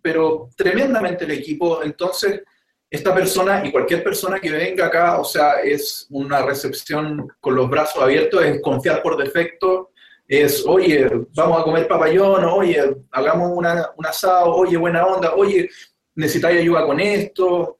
pero 0.03 0.49
tremendamente 0.57 1.25
el 1.25 1.31
equipo. 1.33 1.83
Entonces, 1.83 2.42
esta 2.90 3.14
persona 3.14 3.62
y 3.64 3.72
cualquier 3.72 4.03
persona 4.05 4.38
que 4.38 4.51
venga 4.51 4.87
acá, 4.87 5.18
o 5.18 5.25
sea, 5.25 5.61
es 5.62 6.07
una 6.11 6.42
recepción 6.42 7.29
con 7.40 7.55
los 7.57 7.68
brazos 7.68 8.03
abiertos, 8.03 8.44
es 8.44 8.61
confiar 8.62 9.03
por 9.03 9.16
defecto, 9.16 9.90
es, 10.29 10.64
oye, 10.66 11.09
vamos 11.35 11.61
a 11.61 11.64
comer 11.64 11.87
papayón, 11.88 12.44
oye, 12.44 12.96
hagamos 13.12 13.51
una, 13.55 13.90
un 13.96 14.07
asado, 14.07 14.55
oye, 14.55 14.77
buena 14.77 15.05
onda, 15.07 15.35
oye, 15.35 15.68
necesitáis 16.14 16.61
ayuda 16.61 16.87
con 16.87 16.99
esto. 17.01 17.79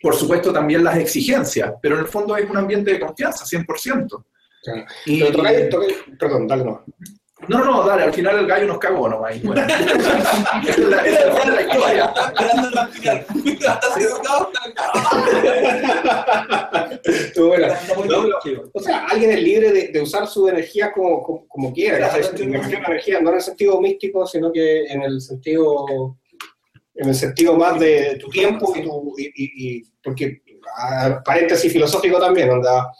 Por 0.00 0.14
supuesto, 0.14 0.52
también 0.52 0.84
las 0.84 0.98
exigencias, 0.98 1.72
pero 1.80 1.94
en 1.96 2.02
el 2.02 2.06
fondo 2.08 2.36
es 2.36 2.48
un 2.48 2.56
ambiente 2.58 2.92
de 2.92 3.00
confianza, 3.00 3.44
100%. 3.46 4.24
Claro. 4.62 4.84
Y- 5.06 5.20
Pero 5.20 5.32
tocáis- 5.38 5.68
tocáis- 5.70 6.18
perdón, 6.18 6.46
dale 6.46 6.64
no. 6.64 6.84
No, 7.48 7.64
no, 7.64 7.84
dale, 7.86 8.04
al 8.04 8.14
final 8.14 8.38
el 8.38 8.46
gallo 8.46 8.66
nos 8.66 8.78
cagó 8.78 9.08
nomás. 9.08 9.40
bueno. 9.42 9.62
Esa 9.62 9.76
es 10.70 10.78
la, 10.78 11.06
esa 11.06 11.28
es 11.28 11.46
la 11.48 11.62
historia. 11.62 12.14
Esperando 12.16 12.88
final. 12.88 13.26
Educado. 13.98 14.50
Estuvo 17.04 17.48
buena. 17.48 17.68
No, 18.08 18.24
no. 18.26 18.36
O 18.72 18.80
sea, 18.80 19.06
alguien 19.06 19.30
es 19.32 19.42
libre 19.42 19.72
de, 19.72 19.88
de 19.88 20.00
usar 20.02 20.26
su 20.26 20.48
energía 20.48 20.92
como, 20.92 21.22
como, 21.22 21.46
como 21.48 21.72
quiera. 21.72 21.98
La 21.98 22.16
energía 22.18 23.20
no 23.20 23.30
en 23.30 23.36
el 23.36 23.42
sentido 23.42 23.80
místico, 23.80 24.26
sino 24.26 24.50
que 24.52 24.84
en 24.86 25.02
el 25.02 25.20
sentido 25.20 26.16
en 26.98 27.08
el 27.10 27.14
sentido 27.14 27.54
más 27.58 27.78
de 27.78 28.16
tu 28.18 28.30
tiempo 28.30 28.72
y 28.74 28.82
tu, 28.82 29.14
y, 29.18 29.24
y- 29.26 29.76
y- 29.78 29.82
porque 30.02 30.40
ah, 30.78 31.20
paréntesis 31.22 31.70
filosófico 31.70 32.18
también, 32.18 32.48
onda, 32.48 32.90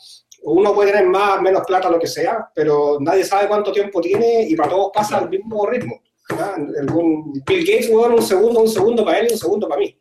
uno 0.55 0.75
puede 0.75 0.93
tener 0.93 1.07
más, 1.09 1.41
menos 1.43 1.63
plata, 1.67 1.91
lo 1.91 1.99
que 1.99 2.07
sea, 2.07 2.49
pero 2.55 2.99
nadie 3.01 3.25
sabe 3.25 3.49
cuánto 3.49 3.73
tiempo 3.73 4.01
tiene 4.01 4.43
y 4.49 4.55
para 4.55 4.71
todos 4.71 4.91
pasa 4.95 5.19
el 5.21 5.29
mismo 5.29 5.67
ritmo. 5.67 6.01
Algún- 6.29 7.33
Bill 7.47 7.65
Gates, 7.67 7.89
weón, 7.89 8.15
un 8.15 8.23
segundo, 8.23 8.61
un 8.61 8.69
segundo 8.69 9.05
para 9.05 9.21
él 9.21 9.29
y 9.31 9.33
un 9.33 9.39
segundo 9.39 9.69
para 9.69 9.81
mí. 9.81 9.97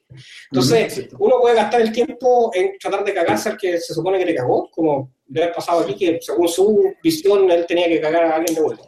Entonces, 0.52 1.08
uno 1.20 1.40
puede 1.40 1.56
gastar 1.56 1.82
el 1.82 1.92
tiempo 1.92 2.52
en 2.54 2.78
tratar 2.80 3.04
de 3.04 3.14
cagarse 3.14 3.50
al 3.50 3.58
que 3.58 3.80
se 3.80 3.94
supone 3.94 4.18
que 4.20 4.26
le 4.26 4.36
cagó, 4.36 4.70
como 4.72 5.12
debe 5.26 5.46
haber 5.46 5.56
pasado 5.56 5.82
aquí, 5.82 5.96
que 5.96 6.20
según 6.22 6.48
su 6.48 6.94
visión 7.04 7.50
él 7.52 7.66
tenía 7.68 7.88
que 7.88 8.02
cagar 8.02 8.24
a 8.26 8.36
alguien 8.36 8.56
de 8.56 8.62
vuelta. 8.62 8.86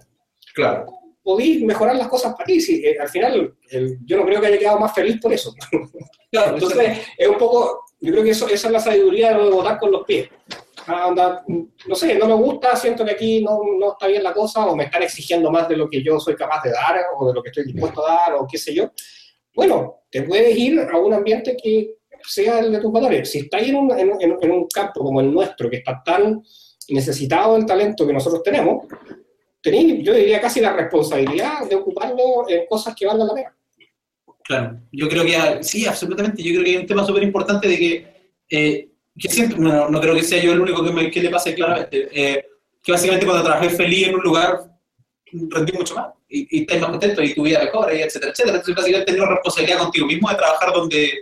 Claro. 0.56 0.86
Podí 1.22 1.64
mejorar 1.66 1.96
las 1.96 2.08
cosas 2.08 2.34
para 2.34 2.46
ti, 2.46 2.60
si, 2.62 2.84
eh, 2.86 2.98
al 3.00 3.10
final 3.10 3.54
el- 3.70 3.98
yo 4.06 4.18
no 4.18 4.26
creo 4.26 4.40
que 4.42 4.48
haya 4.48 4.58
quedado 4.58 4.80
más 4.80 4.94
feliz 4.96 5.20
por 5.22 5.32
eso. 5.34 5.54
Claro, 6.32 6.54
Entonces, 6.56 7.00
es 7.18 7.28
un 7.28 7.38
poco, 7.38 7.82
yo 8.00 8.12
creo 8.14 8.24
que 8.24 8.30
eso, 8.32 8.48
esa 8.48 8.68
es 8.68 8.74
la 8.74 8.80
sabiduría 8.80 9.30
de 9.30 9.36
lo 9.36 9.46
de 9.46 9.52
votar 9.52 9.78
con 9.80 9.92
los 9.92 10.06
pies. 10.06 10.30
Ah, 10.88 11.44
no 11.88 11.96
sé, 11.96 12.16
no 12.16 12.28
me 12.28 12.34
gusta, 12.36 12.76
siento 12.76 13.04
que 13.04 13.12
aquí 13.12 13.44
no, 13.44 13.60
no 13.78 13.92
está 13.94 14.08
bien 14.08 14.24
la 14.24 14.34
cosa, 14.34 14.66
o 14.66 14.76
me 14.76 14.86
están 14.86 15.04
exigiendo 15.04 15.52
más 15.52 15.68
de 15.68 15.76
lo 15.76 15.90
que 15.90 16.02
yo 16.02 16.20
soy 16.20 16.36
capaz 16.36 16.64
de 16.64 16.72
dar, 16.72 16.96
o 17.18 17.28
de 17.28 17.34
lo 17.34 17.44
que 17.44 17.50
estoy 17.50 17.66
dispuesto 17.66 18.06
a 18.08 18.12
dar, 18.14 18.34
o 18.36 18.48
qué 18.50 18.58
sé 18.58 18.74
yo. 18.74 18.92
Bueno, 19.54 20.04
te 20.10 20.24
puedes 20.24 20.58
ir 20.58 20.80
a 20.80 20.98
un 20.98 21.14
ambiente 21.14 21.58
que 21.62 21.96
sea 22.24 22.60
el 22.60 22.72
de 22.72 22.80
tus 22.80 22.92
valores. 22.92 23.30
Si 23.30 23.40
estás 23.40 23.64
en 23.64 23.76
un, 23.76 23.92
en, 24.00 24.12
en- 24.42 24.52
un 24.52 24.68
campo 24.68 25.04
como 25.04 25.20
el 25.22 25.32
nuestro, 25.34 25.70
que 25.70 25.78
está 25.78 26.02
tan 26.04 26.42
necesitado 26.90 27.56
del 27.56 27.66
talento 27.66 28.08
que 28.08 28.14
nosotros 28.14 28.42
tenemos, 28.44 28.86
tenéis, 29.62 30.04
yo 30.04 30.14
diría 30.14 30.40
casi 30.40 30.62
la 30.62 30.74
responsabilidad 30.74 31.68
de 31.70 31.76
ocuparlo 31.76 32.48
en 32.48 32.66
cosas 32.68 32.96
que 32.96 33.06
valgan 33.06 33.28
la 33.28 33.34
pena. 33.34 33.58
Claro, 34.44 34.80
yo 34.94 35.10
creo 35.10 35.26
que 35.26 35.64
sí, 35.64 35.86
absolutamente. 35.86 36.42
Yo 36.42 36.52
creo 36.54 36.64
que 36.64 36.70
hay 36.70 36.78
un 36.78 36.86
tema 36.88 37.06
súper 37.06 37.24
importante 37.24 37.68
de 37.68 37.78
que, 37.78 38.32
eh, 38.50 38.90
que 39.20 39.30
siempre, 39.30 39.58
bueno, 39.58 39.90
no 39.90 40.00
creo 40.00 40.16
que 40.16 40.24
sea 40.24 40.42
yo 40.42 40.54
el 40.54 40.62
único 40.62 40.84
que, 40.84 40.92
me, 40.92 41.12
que 41.12 41.22
le 41.22 41.30
pase 41.30 41.56
claramente, 41.56 42.10
eh, 42.12 42.46
que 42.84 42.92
básicamente 42.92 43.26
cuando 43.26 43.44
trabajé 43.44 43.70
feliz 43.70 44.08
en 44.08 44.16
un 44.16 44.22
lugar 44.22 44.78
rendí 45.50 45.74
mucho 45.74 45.96
más 45.96 46.08
y, 46.30 46.58
y 46.58 46.62
estás 46.62 46.80
más 46.80 46.92
contento 46.92 47.22
y 47.22 47.34
tu 47.34 47.44
vida 47.44 47.64
mejora, 47.64 47.94
y 47.94 48.02
etcétera, 48.02 48.32
etcétera. 48.32 48.58
Entonces, 48.58 48.76
básicamente, 48.76 49.14
tener 49.14 49.28
responsabilidad 49.30 49.80
contigo 49.80 50.08
mismo 50.08 50.30
de 50.30 50.36
trabajar 50.36 50.74
donde, 50.74 51.20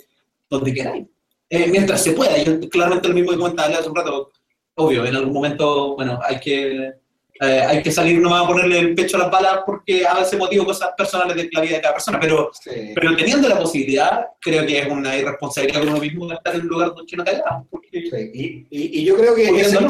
donde 0.50 0.74
queráis. 0.74 1.06
Eh, 1.50 1.68
mientras 1.68 2.04
se 2.04 2.12
pueda. 2.12 2.38
Yo 2.42 2.60
claramente 2.70 3.08
lo 3.08 3.14
mismo 3.14 3.32
que 3.32 3.38
comentaba 3.38 3.78
hace 3.78 3.90
un 3.90 3.96
rato. 3.96 4.32
Obvio, 4.76 5.06
en 5.06 5.16
algún 5.16 5.34
momento, 5.34 5.96
bueno, 5.96 6.20
hay 6.24 6.40
que 6.40 6.94
eh, 7.42 7.62
hay 7.68 7.84
que 7.84 7.92
salir 7.92 8.20
nomás 8.22 8.44
a 8.44 8.48
ponerle 8.48 8.80
el 8.80 8.96
pecho 8.96 9.18
a 9.18 9.22
las 9.22 9.32
balas 9.32 9.60
porque 9.66 10.06
a 10.08 10.14
veces 10.16 10.40
motivo 10.40 10.66
cosas 10.66 10.92
personales 10.98 11.36
de 11.36 11.50
la 11.52 11.62
vida 11.62 11.76
de 11.76 11.82
cada 11.82 11.94
persona, 11.96 12.20
pero, 12.20 12.50
Sí. 12.54 12.92
pero 12.96 13.16
teniendo 13.16 13.50
la 13.50 13.60
posibilidad, 13.60 14.28
creo 14.40 14.66
que 14.66 14.80
es 14.80 14.88
una 14.88 15.18
irresponsabilidad 15.18 15.80
con 15.82 15.90
uno 15.90 16.00
mismo 16.00 16.32
estar 16.32 16.56
en 16.56 16.62
un 16.62 16.68
lugar 16.68 16.94
donde 16.96 17.18
no 17.18 17.68
porque 17.70 17.86
Sí, 17.92 18.32
Y, 18.34 18.46
y- 18.70 19.00
y 19.02 19.06
yo 19.06 19.16
creo 19.18 19.34
que 19.36 19.44
ese, 19.50 19.80
no. 19.82 19.88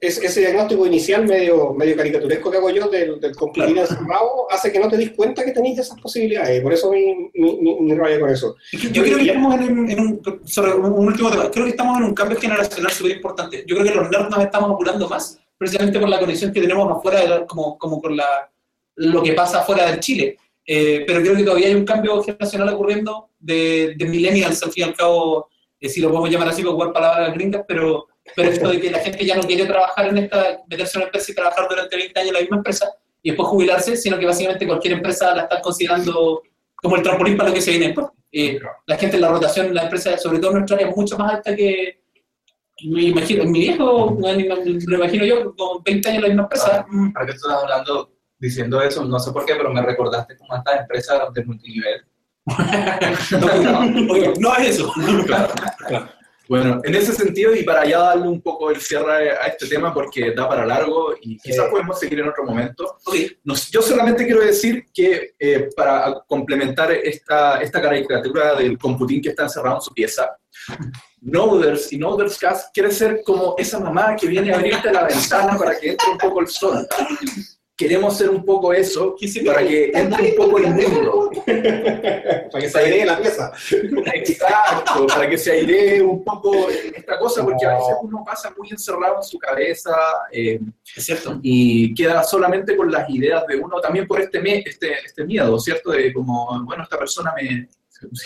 ese- 0.00 0.26
ese 0.26 0.40
diagnóstico 0.40 0.84
inicial 0.86 1.26
medio, 1.26 1.72
medio 1.74 1.96
caricaturesco 1.96 2.50
que 2.50 2.56
hago 2.56 2.70
yo 2.70 2.88
del, 2.88 3.20
del 3.20 3.36
computir 3.36 3.76
encerrado 3.78 4.50
hace 4.50 4.72
que 4.72 4.80
no 4.80 4.88
te 4.88 4.96
des 4.96 5.10
cuenta 5.12 5.44
que 5.44 5.52
tenéis 5.52 5.78
esas 5.78 6.00
posibilidades. 6.00 6.58
Y 6.58 6.62
por 6.62 6.72
eso 6.72 6.90
mi, 6.90 7.30
mi, 7.34 7.56
mi, 7.60 7.80
mi 7.80 7.94
rabia 7.94 8.18
con 8.20 8.30
eso. 8.30 8.56
Yo 8.90 9.02
creo 9.02 9.18
que 9.18 9.26
estamos 9.26 9.54
en, 9.54 9.78
un- 9.78 9.90
en 9.90 10.00
un, 10.00 10.20
sobre 10.44 10.72
un, 10.74 10.86
un 10.92 11.06
último 11.06 11.30
tema, 11.30 11.50
creo 11.50 11.64
que 11.64 11.70
estamos 11.70 11.98
en 11.98 12.04
un 12.04 12.14
cambio 12.14 12.38
generacional 12.40 12.90
súper 12.92 13.12
importante. 13.16 13.64
Yo 13.66 13.76
creo 13.76 13.86
que 13.88 13.94
los 13.98 14.10
nerds 14.10 14.30
nos 14.30 14.40
estamos 14.44 14.70
apurando 14.72 15.08
más, 15.08 15.38
precisamente 15.62 15.98
por 16.00 16.08
la 16.08 16.18
conexión 16.18 16.52
que 16.52 16.60
tenemos 16.60 16.90
afuera, 16.90 17.20
de 17.20 17.28
la- 17.28 17.46
como, 17.46 17.78
como 17.78 18.00
con 18.00 18.16
la, 18.16 18.50
lo 18.96 19.22
que 19.22 19.32
pasa 19.32 19.60
afuera 19.60 19.86
del 19.90 20.00
Chile. 20.00 20.36
Eh, 20.66 21.04
pero 21.06 21.20
creo 21.22 21.36
que 21.36 21.42
todavía 21.44 21.68
hay 21.68 21.74
un 21.74 21.84
cambio 21.84 22.22
generacional 22.22 22.68
ocurriendo 22.70 23.30
de, 23.38 23.94
de 23.96 24.04
millennials, 24.04 24.62
al 24.62 24.70
fin 24.72 24.84
y 24.84 24.88
al 24.88 24.94
cabo, 24.94 25.48
eh, 25.80 25.88
si 25.88 26.00
lo 26.00 26.08
podemos 26.08 26.30
llamar 26.30 26.48
así, 26.48 26.62
para 26.62 26.74
jugar 26.74 26.92
palabras 26.92 27.34
gringas, 27.34 27.64
pero, 27.66 28.06
pero 28.36 28.50
esto 28.50 28.68
de 28.70 28.80
que 28.80 28.90
la 28.90 28.98
gente 29.00 29.24
ya 29.24 29.34
no 29.36 29.42
quiere 29.42 29.66
trabajar 29.66 30.06
en 30.08 30.18
esta, 30.18 30.60
meterse 30.68 30.96
en 30.98 31.00
una 31.02 31.06
empresa 31.06 31.32
y 31.32 31.34
trabajar 31.34 31.66
durante 31.68 31.96
20 31.96 32.20
años 32.20 32.28
en 32.28 32.34
la 32.34 32.40
misma 32.40 32.56
empresa 32.58 32.92
y 33.22 33.30
después 33.30 33.48
jubilarse, 33.48 33.96
sino 33.96 34.18
que 34.18 34.26
básicamente 34.26 34.66
cualquier 34.66 34.94
empresa 34.94 35.34
la 35.34 35.42
está 35.42 35.60
considerando 35.60 36.42
como 36.76 36.96
el 36.96 37.02
trampolín 37.02 37.36
para 37.36 37.48
lo 37.50 37.54
que 37.54 37.60
se 37.60 37.70
viene 37.70 37.86
después. 37.86 38.06
Eh, 38.32 38.58
la 38.86 38.96
gente 38.96 39.16
en 39.16 39.22
la 39.22 39.28
rotación 39.28 39.66
en 39.66 39.74
la 39.74 39.82
empresa, 39.84 40.16
sobre 40.18 40.38
todo 40.38 40.50
en 40.52 40.58
nuestra 40.58 40.76
área, 40.76 40.88
es 40.88 40.96
mucho 40.96 41.16
más 41.18 41.34
alta 41.34 41.54
que. 41.54 42.01
Me 42.84 43.02
imagino, 43.02 43.44
mi 43.44 43.60
viejo, 43.60 44.16
lo 44.20 44.96
imagino 44.96 45.24
yo, 45.24 45.54
con 45.54 45.82
20 45.84 46.08
años 46.08 46.16
en 46.16 46.22
la 46.22 46.28
misma 46.28 46.42
empresa. 46.42 46.86
mm, 46.88 47.12
Ahora 47.14 47.26
que 47.26 47.32
tú 47.32 47.46
estás 47.46 47.62
hablando, 47.62 48.12
diciendo 48.38 48.82
eso, 48.82 49.04
no 49.04 49.18
sé 49.18 49.32
por 49.32 49.44
qué, 49.44 49.54
pero 49.54 49.72
me 49.72 49.82
recordaste 49.82 50.36
como 50.36 50.54
a 50.54 50.58
estas 50.58 50.80
empresas 50.80 51.32
de 51.32 51.44
multinivel. 51.44 52.02
no, 52.46 54.12
ok, 54.12 54.38
no 54.38 54.56
es 54.56 54.68
eso. 54.68 54.92
Bueno, 56.52 56.80
en 56.84 56.94
ese 56.94 57.14
sentido, 57.14 57.54
y 57.54 57.62
para 57.64 57.86
ya 57.86 57.98
darle 57.98 58.28
un 58.28 58.42
poco 58.42 58.70
el 58.70 58.78
cierre 58.78 59.30
a 59.30 59.46
este 59.46 59.66
tema, 59.68 59.94
porque 59.94 60.32
da 60.34 60.46
para 60.46 60.66
largo 60.66 61.14
y 61.22 61.38
quizás 61.38 61.64
Sí. 61.64 61.70
podemos 61.70 61.98
seguir 61.98 62.20
en 62.20 62.28
otro 62.28 62.44
momento, 62.44 62.98
Ok, 63.06 63.14
Nos- 63.44 63.70
yo 63.70 63.80
solamente 63.80 64.26
quiero 64.26 64.42
decir 64.42 64.84
que 64.92 65.34
eh, 65.38 65.70
para 65.74 66.14
complementar 66.26 66.92
esta, 66.92 67.62
esta 67.62 67.80
caricatura 67.80 68.54
del 68.54 68.76
computín 68.76 69.22
que 69.22 69.30
está 69.30 69.44
encerrado 69.44 69.76
en 69.76 69.80
su 69.82 69.94
pieza, 69.94 70.36
Noders 71.22 71.90
y 71.90 71.96
Noders 71.96 72.36
Cast 72.38 72.74
quiere 72.74 72.90
ser 72.90 73.22
como 73.24 73.54
esa 73.56 73.80
mamá 73.80 74.14
que 74.14 74.26
viene 74.26 74.52
a 74.52 74.56
abrirte 74.56 74.92
la 74.92 75.04
ventana 75.04 75.56
para 75.56 75.78
que 75.78 75.92
entre 75.92 76.10
un 76.10 76.18
poco 76.18 76.40
el 76.42 76.48
sol. 76.48 76.86
Queremos 77.76 78.16
ser 78.16 78.28
un 78.28 78.44
poco 78.44 78.72
eso 78.72 79.16
¿Qué 79.18 79.26
se 79.26 79.42
para 79.42 79.66
que 79.66 79.90
entre 79.94 80.30
un 80.30 80.36
poco 80.36 80.58
el 80.58 80.68
mundo. 80.68 81.30
Para 82.52 82.64
que 82.64 82.68
se 82.68 82.78
airee 82.78 83.06
la 83.06 83.18
pieza. 83.18 83.50
Exacto, 84.14 85.06
para 85.06 85.28
que 85.28 85.38
se 85.38 85.52
airee 85.52 86.02
un 86.02 86.22
poco 86.22 86.68
esta 86.68 87.18
cosa, 87.18 87.42
porque 87.42 87.64
a 87.64 87.78
veces 87.78 87.96
uno 88.02 88.22
pasa 88.24 88.52
muy 88.56 88.68
encerrado 88.70 89.16
en 89.16 89.22
su 89.22 89.38
cabeza. 89.38 89.96
eh, 90.30 90.60
es 90.94 91.04
cierto. 91.04 91.40
y 91.42 91.94
queda 91.94 92.22
solamente 92.22 92.76
con 92.76 92.92
las 92.92 93.08
ideas 93.08 93.46
de 93.46 93.56
uno, 93.56 93.80
también 93.80 94.06
por 94.06 94.20
este, 94.20 94.68
este, 94.68 94.92
este 95.04 95.24
miedo, 95.24 95.58
¿cierto? 95.58 95.92
De 95.92 96.12
como, 96.12 96.62
bueno, 96.64 96.82
esta 96.82 96.98
persona 96.98 97.32
me, 97.34 97.68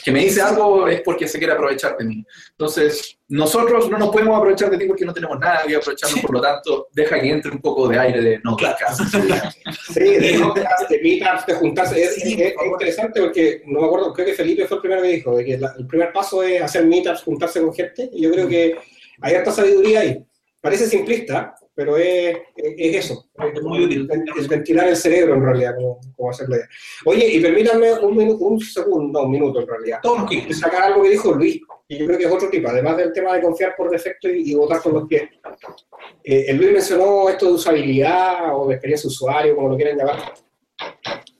que 0.04 0.12
me 0.12 0.20
dice 0.20 0.40
algo 0.40 0.86
es 0.88 1.00
porque 1.02 1.26
se 1.28 1.38
quiere 1.38 1.52
aprovechar 1.54 1.96
de 1.96 2.04
mí. 2.04 2.24
Entonces, 2.52 3.18
nosotros 3.28 3.90
no 3.90 3.98
nos 3.98 4.10
podemos 4.10 4.36
aprovechar 4.38 4.70
de 4.70 4.78
ti 4.78 4.86
porque 4.86 5.04
no 5.04 5.12
tenemos 5.12 5.38
nada 5.38 5.62
que 5.66 5.76
aprovecharnos, 5.76 6.20
por 6.20 6.32
lo 6.34 6.40
tanto, 6.40 6.88
deja 6.92 7.20
que 7.20 7.30
entre 7.30 7.50
un 7.52 7.60
poco 7.60 7.88
de 7.88 7.98
aire 7.98 8.20
de 8.20 8.40
no, 8.44 8.56
Claro. 8.56 8.76
casa. 8.78 9.04
Sí, 9.92 10.00
de 10.00 10.38
podcast, 10.42 10.88
de 10.90 11.00
meetups, 11.02 11.46
de 11.46 11.54
juntarse. 11.54 12.02
Es, 12.02 12.14
Sí, 12.16 12.32
es- 12.34 12.40
es 12.40 12.52
por 12.54 12.64
favor. 12.64 12.72
interesante 12.82 13.20
porque, 13.20 13.62
no 13.66 13.80
me 13.80 13.86
acuerdo, 13.86 14.12
creo 14.12 14.26
que 14.26 14.34
Felipe 14.34 14.66
fue 14.66 14.76
el 14.76 14.80
primero 14.80 15.02
que 15.02 15.08
dijo, 15.08 15.36
de 15.36 15.44
que 15.44 15.58
la- 15.58 15.74
el 15.78 15.86
primer 15.86 16.12
paso 16.12 16.42
es 16.42 16.62
hacer 16.62 16.84
meetups, 16.86 17.22
juntarse 17.22 17.60
con 17.60 17.74
gente. 17.74 18.08
Y 18.12 18.22
yo 18.22 18.30
creo 18.32 18.48
que 18.48 18.76
hay 19.20 19.34
harta 19.34 19.50
sabiduría 19.52 20.00
ahí. 20.00 20.24
Parece 20.60 20.86
simplista, 20.86 21.54
pero 21.76 21.96
es, 21.98 22.36
es- 22.56 22.74
es 22.78 22.96
eso. 23.04 23.26
Es 23.54 23.62
muy 23.62 23.84
útil. 23.84 24.08
Es 24.36 24.48
ventilar 24.48 24.88
el 24.88 24.96
cerebro, 24.96 25.34
en 25.34 25.44
realidad, 25.44 25.74
como, 25.76 26.00
como 26.16 26.30
hacer 26.30 26.48
la 26.48 26.56
idea. 26.56 26.68
Oye, 27.04 27.28
y 27.34 27.40
permítanme 27.40 27.92
un, 28.00 28.16
minu- 28.16 28.38
un 28.40 28.58
segundo, 28.58 29.22
un 29.22 29.30
minuto, 29.30 29.60
en 29.60 29.68
realidad. 29.68 29.98
Todos 30.02 30.28
sacar 30.58 30.82
algo 30.84 31.02
que 31.04 31.10
dijo 31.10 31.32
Luis, 31.32 31.60
y 31.88 31.98
yo 31.98 32.06
creo 32.06 32.18
que 32.18 32.24
es 32.24 32.32
otro 32.32 32.48
tipo, 32.50 32.68
además 32.68 32.96
del 32.96 33.12
tema 33.12 33.34
de 33.34 33.42
confiar 33.42 33.74
por 33.76 33.90
defecto 33.90 34.28
y, 34.28 34.50
y 34.50 34.54
votar 34.54 34.80
con 34.82 34.94
los 34.94 35.06
pies. 35.06 35.24
Eh, 36.24 36.46
el 36.48 36.56
Luis 36.56 36.72
mencionó 36.72 37.28
esto 37.28 37.46
de 37.46 37.52
usabilidad 37.52 38.58
o 38.58 38.66
de 38.66 38.74
experiencia 38.74 39.06
de 39.08 39.12
usuario, 39.12 39.54
como 39.54 39.68
lo 39.68 39.76
quieran 39.76 39.96
llamar. 39.98 40.34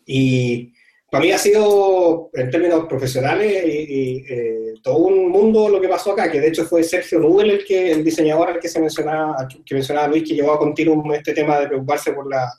Y 0.05 0.73
para 1.11 1.23
mí 1.25 1.31
ha 1.31 1.39
sido, 1.39 2.31
en 2.35 2.51
términos 2.51 2.87
profesionales, 2.87 3.65
y, 3.65 3.71
y, 3.71 4.25
eh, 4.29 4.75
todo 4.83 4.99
un 4.99 5.31
mundo 5.31 5.69
lo 5.69 5.81
que 5.81 5.89
pasó 5.89 6.13
acá, 6.13 6.31
que 6.31 6.41
de 6.41 6.49
hecho 6.49 6.65
fue 6.65 6.83
Sergio 6.83 7.19
Nubel 7.21 7.51
el, 7.51 7.65
que, 7.65 7.93
el 7.93 8.05
diseñador 8.05 8.49
al 8.51 8.59
que, 8.61 8.69
se 8.69 8.81
mencionaba, 8.81 9.47
que- 9.65 9.75
mencionaba 9.75 10.09
Luis, 10.09 10.25
que 10.29 10.35
llevó 10.35 10.53
a 10.53 10.59
continuum 10.59 11.13
este 11.13 11.33
tema 11.33 11.59
de 11.61 11.69
preocuparse 11.69 12.13
por 12.13 12.29
la, 12.29 12.53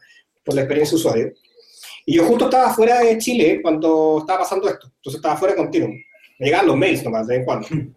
por 0.44 0.56
la 0.56 0.62
experiencia 0.62 0.96
usuario. 0.96 1.34
Y 2.06 2.16
yo 2.16 2.26
justo 2.26 2.46
estaba 2.46 2.74
fuera 2.74 3.02
de 3.02 3.18
Chile 3.18 3.60
cuando 3.62 4.20
estaba 4.20 4.40
pasando 4.40 4.68
esto, 4.70 4.88
entonces 4.96 5.18
estaba 5.20 5.36
fuera 5.38 5.54
de 5.54 5.58
continuum. 5.62 5.94
Me 6.40 6.46
llegaban 6.46 6.68
los 6.68 6.78
mails 6.78 7.04
nomás 7.04 7.28
de 7.28 7.34
vez 7.34 7.40
en 7.40 7.46
cuando. 7.46 7.68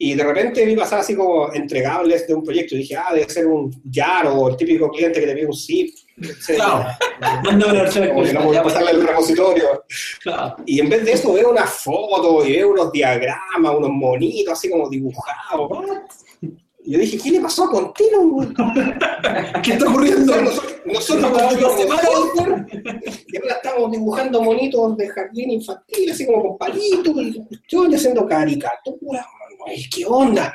Y 0.00 0.14
de 0.14 0.22
repente 0.22 0.64
vi 0.64 0.76
pasar 0.76 1.00
así 1.00 1.16
como 1.16 1.52
entregables 1.52 2.26
de 2.28 2.34
un 2.34 2.44
proyecto. 2.44 2.76
Y 2.76 2.78
dije, 2.78 2.96
ah, 2.96 3.12
debe 3.12 3.28
ser 3.28 3.46
un 3.46 3.70
YAR 3.84 4.28
o 4.28 4.48
el 4.48 4.56
típico 4.56 4.88
cliente 4.90 5.20
que 5.20 5.26
te 5.26 5.34
pide 5.34 5.46
un 5.46 5.54
zip. 5.54 5.92
Claro. 6.46 6.84
Mándame 7.44 8.32
la 8.32 8.40
voy 8.40 8.56
a 8.56 8.62
pasarle 8.62 8.92
el 8.92 9.06
repositorio. 9.06 9.84
Claro. 10.22 10.56
Y 10.66 10.78
en 10.80 10.88
vez 10.88 11.04
de 11.04 11.12
eso 11.12 11.32
veo 11.32 11.50
una 11.50 11.66
foto 11.66 12.46
y 12.46 12.52
veo 12.52 12.70
unos 12.70 12.92
diagramas, 12.92 13.74
unos 13.76 13.90
monitos 13.90 14.52
así 14.52 14.70
como 14.70 14.88
dibujados. 14.88 15.68
Y 16.84 16.92
yo 16.92 16.98
dije, 17.00 17.18
¿qué 17.18 17.30
le 17.32 17.40
pasó 17.40 17.64
a 17.64 17.70
Continuum? 17.70 18.54
¿Qué 19.64 19.72
está 19.72 19.88
ocurriendo? 19.88 20.32
Nosotros, 20.86 21.32
y 23.26 23.36
ahora 23.36 23.54
estamos 23.56 23.90
dibujando 23.90 24.42
monitos 24.42 24.96
de 24.96 25.08
jardín 25.08 25.50
infantil, 25.50 26.10
así 26.10 26.24
como 26.24 26.42
con 26.42 26.58
palitos, 26.58 27.14
y 27.16 27.44
yo 27.68 27.82
haciendo 27.92 28.26
caricaturas. 28.26 29.26
Ay, 29.68 29.84
¿Qué 29.88 30.04
onda? 30.06 30.54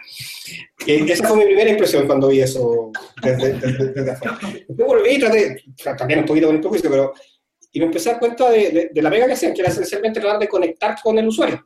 Eh, 0.85 1.05
esa 1.07 1.27
fue 1.27 1.37
mi 1.37 1.45
primera 1.45 1.69
impresión 1.69 2.05
cuando 2.07 2.27
vi 2.27 2.41
eso 2.41 2.91
desde, 3.21 3.53
desde, 3.53 3.93
desde 3.93 4.11
afuera. 4.11 4.39
Después 4.67 4.87
volví 4.87 5.11
y 5.11 5.19
traté, 5.19 5.63
también 5.97 6.19
un 6.19 6.25
poquito 6.25 6.47
con 6.47 6.55
el 6.55 6.61
prejuicio, 6.61 6.89
pero 6.89 7.13
y 7.71 7.79
me 7.79 7.85
empecé 7.85 8.09
a 8.09 8.11
dar 8.13 8.19
cuenta 8.19 8.49
de, 8.51 8.69
de, 8.69 8.89
de 8.93 9.01
la 9.01 9.09
pega 9.09 9.25
que 9.25 9.33
hacían, 9.33 9.53
que 9.53 9.61
era 9.61 9.71
esencialmente 9.71 10.19
tratar 10.19 10.39
de 10.39 10.47
conectar 10.47 10.95
con 11.01 11.17
el 11.17 11.27
usuario. 11.27 11.65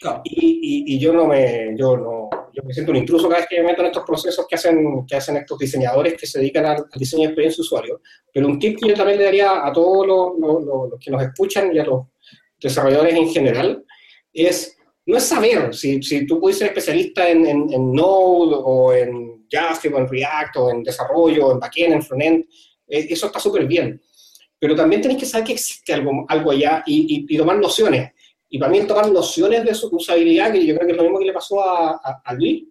Claro. 0.00 0.20
Y, 0.24 0.84
y, 0.90 0.94
y 0.94 0.98
yo 0.98 1.12
no 1.12 1.26
me, 1.26 1.74
yo 1.76 1.96
no, 1.96 2.28
yo 2.52 2.62
me 2.62 2.72
siento 2.72 2.92
un 2.92 2.98
intruso 2.98 3.28
cada 3.28 3.40
vez 3.40 3.48
que 3.48 3.60
me 3.60 3.68
meto 3.68 3.80
en 3.80 3.86
estos 3.86 4.04
procesos 4.04 4.46
que 4.48 4.54
hacen, 4.54 5.06
que 5.06 5.16
hacen 5.16 5.36
estos 5.36 5.58
diseñadores 5.58 6.14
que 6.14 6.26
se 6.26 6.38
dedican 6.38 6.66
al, 6.66 6.84
diseño 6.94 7.22
de 7.22 7.28
experiencia 7.28 7.62
de 7.62 7.66
usuario. 7.66 8.00
Pero 8.32 8.46
un 8.46 8.58
tip 8.58 8.78
que 8.78 8.88
yo 8.88 8.94
también 8.94 9.18
le 9.18 9.24
daría 9.24 9.66
a 9.66 9.72
todos 9.72 10.06
los, 10.06 10.38
los, 10.38 10.90
los 10.90 11.00
que 11.00 11.10
nos 11.10 11.22
escuchan 11.22 11.74
y 11.74 11.78
a 11.78 11.84
los 11.84 12.06
desarrolladores 12.60 13.14
en 13.14 13.28
general 13.28 13.84
es, 14.32 14.77
no 15.08 15.16
es 15.16 15.24
saber 15.24 15.74
si, 15.74 16.02
si 16.02 16.26
tú 16.26 16.38
puedes 16.38 16.58
ser 16.58 16.66
especialista 16.68 17.26
en, 17.30 17.46
en, 17.46 17.72
en 17.72 17.92
Node 17.94 18.56
o 18.62 18.92
en 18.92 19.46
JavaScript 19.50 19.96
o 19.96 19.98
en 20.00 20.08
React 20.08 20.56
o 20.58 20.70
en 20.70 20.82
desarrollo, 20.82 21.46
o 21.46 21.52
en 21.52 21.58
backend, 21.58 21.94
en 21.94 22.02
frontend, 22.02 22.44
eh, 22.86 23.06
eso 23.08 23.26
está 23.28 23.40
súper 23.40 23.66
bien. 23.66 23.98
Pero 24.58 24.76
también 24.76 25.00
tenéis 25.00 25.20
que 25.20 25.24
saber 25.24 25.46
que 25.46 25.52
existe 25.54 25.94
algo, 25.94 26.26
algo 26.28 26.50
allá 26.50 26.82
y, 26.86 27.24
y, 27.26 27.34
y 27.34 27.38
tomar 27.38 27.56
nociones. 27.56 28.12
Y 28.50 28.58
para 28.58 28.70
mí 28.70 28.80
el 28.80 28.86
tomar 28.86 29.10
nociones 29.10 29.64
de 29.64 29.74
su 29.74 29.88
usabilidad, 29.88 30.52
que 30.52 30.66
yo 30.66 30.74
creo 30.74 30.86
que 30.86 30.92
es 30.92 30.98
lo 30.98 31.04
mismo 31.04 31.18
que 31.20 31.24
le 31.24 31.32
pasó 31.32 31.62
a, 31.62 31.92
a, 31.92 32.22
a 32.22 32.34
Luis, 32.34 32.64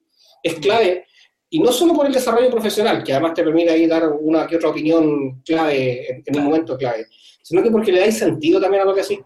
es 0.43 0.53
clave. 0.59 1.05
Y 1.49 1.59
no 1.59 1.71
solo 1.71 1.95
por 1.95 2.05
el 2.05 2.13
desarrollo 2.13 2.51
profesional, 2.51 3.03
que 3.03 3.13
además 3.13 3.33
te 3.33 3.43
permite 3.43 3.71
ahí 3.71 3.87
dar 3.87 4.09
una 4.09 4.45
que 4.45 4.57
otra 4.57 4.69
opinión 4.69 5.41
clave 5.43 6.11
en, 6.11 6.23
en 6.23 6.37
un 6.37 6.45
momento 6.45 6.77
clave, 6.77 7.07
sino 7.41 7.63
que 7.63 7.71
porque 7.71 7.91
le 7.91 8.01
dais 8.01 8.15
sentido 8.15 8.61
también 8.61 8.83
a 8.83 8.85
lo 8.85 8.93
que 8.93 9.01
hacís. 9.01 9.21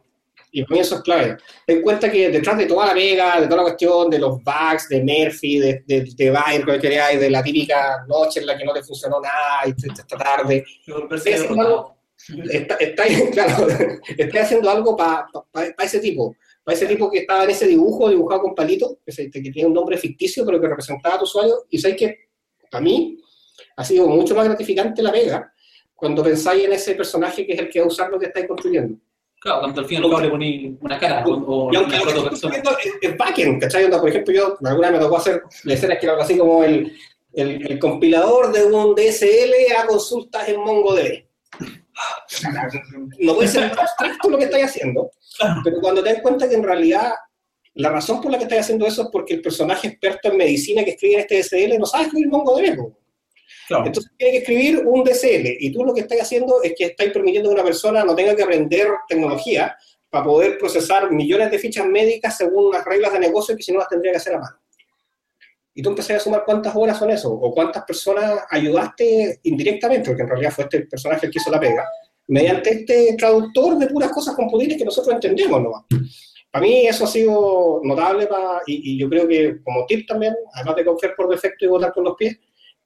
Y 0.51 0.63
para 0.63 0.75
mí 0.75 0.81
eso 0.81 0.95
es 0.95 1.01
clave. 1.01 1.37
Ten 1.65 1.81
cuenta 1.81 2.11
que 2.11 2.29
detrás 2.29 2.57
de 2.57 2.65
toda 2.65 2.87
la 2.87 2.93
pega, 2.93 3.39
de 3.39 3.47
toda 3.47 3.57
la 3.57 3.63
cuestión, 3.63 4.09
de 4.09 4.19
los 4.19 4.43
bugs, 4.43 4.89
de 4.89 5.01
Murphy, 5.01 5.59
de, 5.59 5.83
de, 5.87 6.09
de 6.13 6.29
Bayer, 6.29 6.65
que 6.65 6.79
queráis, 6.79 7.19
de 7.19 7.29
la 7.29 7.41
típica 7.41 8.05
noche 8.07 8.41
en 8.41 8.47
la 8.47 8.57
que 8.57 8.65
no 8.65 8.73
te 8.73 8.83
funcionó 8.83 9.21
nada 9.21 9.61
y 9.65 9.69
esta 9.69 10.17
tarde, 10.17 10.65
estáis 10.85 11.35
haciendo 11.37 11.61
algo, 11.61 11.97
está, 12.49 12.75
está, 12.75 13.03
claro, 13.31 13.67
está 14.17 14.41
haciendo 14.41 14.69
algo 14.69 14.95
para 14.95 15.25
pa, 15.31 15.45
pa, 15.51 15.65
pa 15.75 15.83
ese 15.83 15.99
tipo. 15.99 16.35
Para 16.63 16.75
ese 16.77 16.85
tipo 16.85 17.09
que 17.09 17.19
estaba 17.19 17.45
en 17.45 17.51
ese 17.51 17.67
dibujo, 17.67 18.09
dibujado 18.09 18.41
con 18.41 18.53
palito, 18.53 18.99
que, 19.05 19.11
se, 19.11 19.31
que, 19.31 19.41
tiene 19.41 19.67
un 19.67 19.73
nombre 19.73 19.97
ficticio, 19.97 20.45
pero 20.45 20.59
que 20.59 20.67
representaba 20.67 21.15
a 21.15 21.17
tu 21.17 21.23
usuario, 21.23 21.65
y 21.69 21.79
sabéis 21.79 21.99
que 21.99 22.17
para 22.69 22.83
mí 22.83 23.17
ha 23.77 23.83
sido 23.83 24.07
mucho 24.07 24.35
más 24.35 24.45
gratificante 24.45 25.01
la 25.01 25.11
pega 25.11 25.53
cuando 25.95 26.23
pensáis 26.23 26.65
en 26.65 26.73
ese 26.73 26.95
personaje 26.95 27.45
que 27.45 27.53
es 27.53 27.59
el 27.59 27.69
que 27.69 27.79
va 27.79 27.85
a 27.85 27.87
usar 27.87 28.09
lo 28.09 28.19
que 28.19 28.25
estáis 28.25 28.47
construyendo. 28.47 28.97
Claro, 29.41 29.61
cuando 29.61 29.81
al 29.81 29.87
fin 29.87 30.01
y 30.01 30.05
al 30.05 30.09
cabo 30.09 30.21
le 30.21 30.29
poní 30.29 30.77
una 30.81 30.99
cara 30.99 31.25
o, 31.25 31.31
o 31.31 31.73
y 31.73 31.75
aunque 31.75 31.95
una 31.95 31.99
lo 31.99 32.05
que 32.05 32.13
protopersona. 32.13 32.57
es, 32.57 32.91
es 33.01 33.17
backend, 33.17 33.61
¿cachai? 33.61 33.85
Onda, 33.85 33.99
por 33.99 34.09
ejemplo, 34.09 34.33
yo 34.33 34.57
alguna 34.63 34.91
vez 34.91 34.99
me 34.99 35.03
tocó 35.03 35.17
hacer 35.17 35.41
escenas 35.65 35.97
que 35.97 36.05
era 36.05 36.13
algo 36.13 36.23
así 36.23 36.37
como 36.37 36.63
el 36.63 36.93
el, 37.33 37.71
el 37.71 37.79
compilador 37.79 38.51
de 38.51 38.65
un 38.65 38.95
DSL 38.95 39.53
a 39.77 39.85
consultas 39.85 40.47
en 40.47 40.59
MongoDB. 40.59 41.25
No 43.19 43.35
puede 43.35 43.47
ser 43.47 43.65
abstracto 43.65 44.29
lo 44.29 44.37
que 44.37 44.45
estáis 44.45 44.65
haciendo, 44.65 45.11
pero 45.63 45.79
cuando 45.81 46.01
te 46.03 46.13
das 46.13 46.21
cuenta 46.21 46.49
que 46.49 46.55
en 46.55 46.63
realidad 46.63 47.11
la 47.75 47.89
razón 47.89 48.21
por 48.21 48.31
la 48.31 48.37
que 48.37 48.45
estáis 48.45 48.61
haciendo 48.61 48.85
eso 48.85 49.03
es 49.03 49.09
porque 49.11 49.35
el 49.35 49.41
personaje 49.41 49.87
experto 49.87 50.29
en 50.29 50.37
medicina 50.37 50.83
que 50.83 50.91
escribe 50.91 51.15
en 51.15 51.19
este 51.21 51.41
DSL 51.41 51.77
no 51.77 51.85
sabe 51.85 52.05
escribir 52.05 52.29
MongoDB. 52.29 52.93
Claro. 53.71 53.85
Entonces 53.85 54.11
tiene 54.17 54.33
que 54.33 54.37
escribir 54.39 54.85
un 54.85 55.01
DSL 55.01 55.55
y 55.59 55.71
tú 55.71 55.85
lo 55.85 55.93
que 55.93 56.01
estás 56.01 56.19
haciendo 56.19 56.61
es 56.61 56.73
que 56.77 56.87
estáis 56.87 57.13
permitiendo 57.13 57.49
que 57.49 57.55
una 57.55 57.63
persona 57.63 58.03
no 58.03 58.13
tenga 58.13 58.35
que 58.35 58.43
aprender 58.43 58.87
tecnología 59.07 59.77
para 60.09 60.25
poder 60.25 60.57
procesar 60.57 61.09
millones 61.09 61.49
de 61.51 61.57
fichas 61.57 61.85
médicas 61.85 62.35
según 62.35 62.73
las 62.73 62.83
reglas 62.83 63.13
de 63.13 63.19
negocio 63.19 63.55
que 63.55 63.63
si 63.63 63.71
no 63.71 63.79
las 63.79 63.87
tendría 63.87 64.11
que 64.11 64.17
hacer 64.17 64.35
a 64.35 64.39
mano. 64.39 64.57
Y 65.73 65.81
tú 65.81 65.91
empezás 65.91 66.17
a 66.17 66.19
sumar 66.19 66.43
cuántas 66.45 66.75
horas 66.75 66.99
son 66.99 67.11
eso, 67.11 67.31
o 67.31 67.53
cuántas 67.53 67.85
personas 67.85 68.41
ayudaste 68.49 69.39
indirectamente, 69.43 70.09
porque 70.09 70.23
en 70.23 70.27
realidad 70.27 70.51
fue 70.51 70.65
este 70.65 70.81
personaje 70.81 71.27
el 71.27 71.31
que 71.31 71.39
hizo 71.39 71.49
la 71.49 71.61
pega, 71.61 71.87
mediante 72.27 72.71
este 72.71 73.15
traductor 73.17 73.77
de 73.77 73.87
puras 73.87 74.11
cosas 74.11 74.35
computibles 74.35 74.77
que 74.77 74.83
nosotros 74.83 75.15
entendemos 75.15 75.61
nomás. 75.61 75.85
Para 76.51 76.65
mí 76.65 76.85
eso 76.87 77.05
ha 77.05 77.07
sido 77.07 77.79
notable 77.85 78.27
y, 78.67 78.91
y 78.91 78.99
yo 78.99 79.07
creo 79.07 79.25
que 79.25 79.61
como 79.63 79.85
tip 79.85 80.05
también, 80.05 80.35
además 80.55 80.75
de 80.75 80.83
confiar 80.83 81.15
por 81.15 81.29
defecto 81.29 81.63
y 81.63 81.69
votar 81.69 81.93
con 81.93 82.03
los 82.03 82.17
pies, 82.17 82.37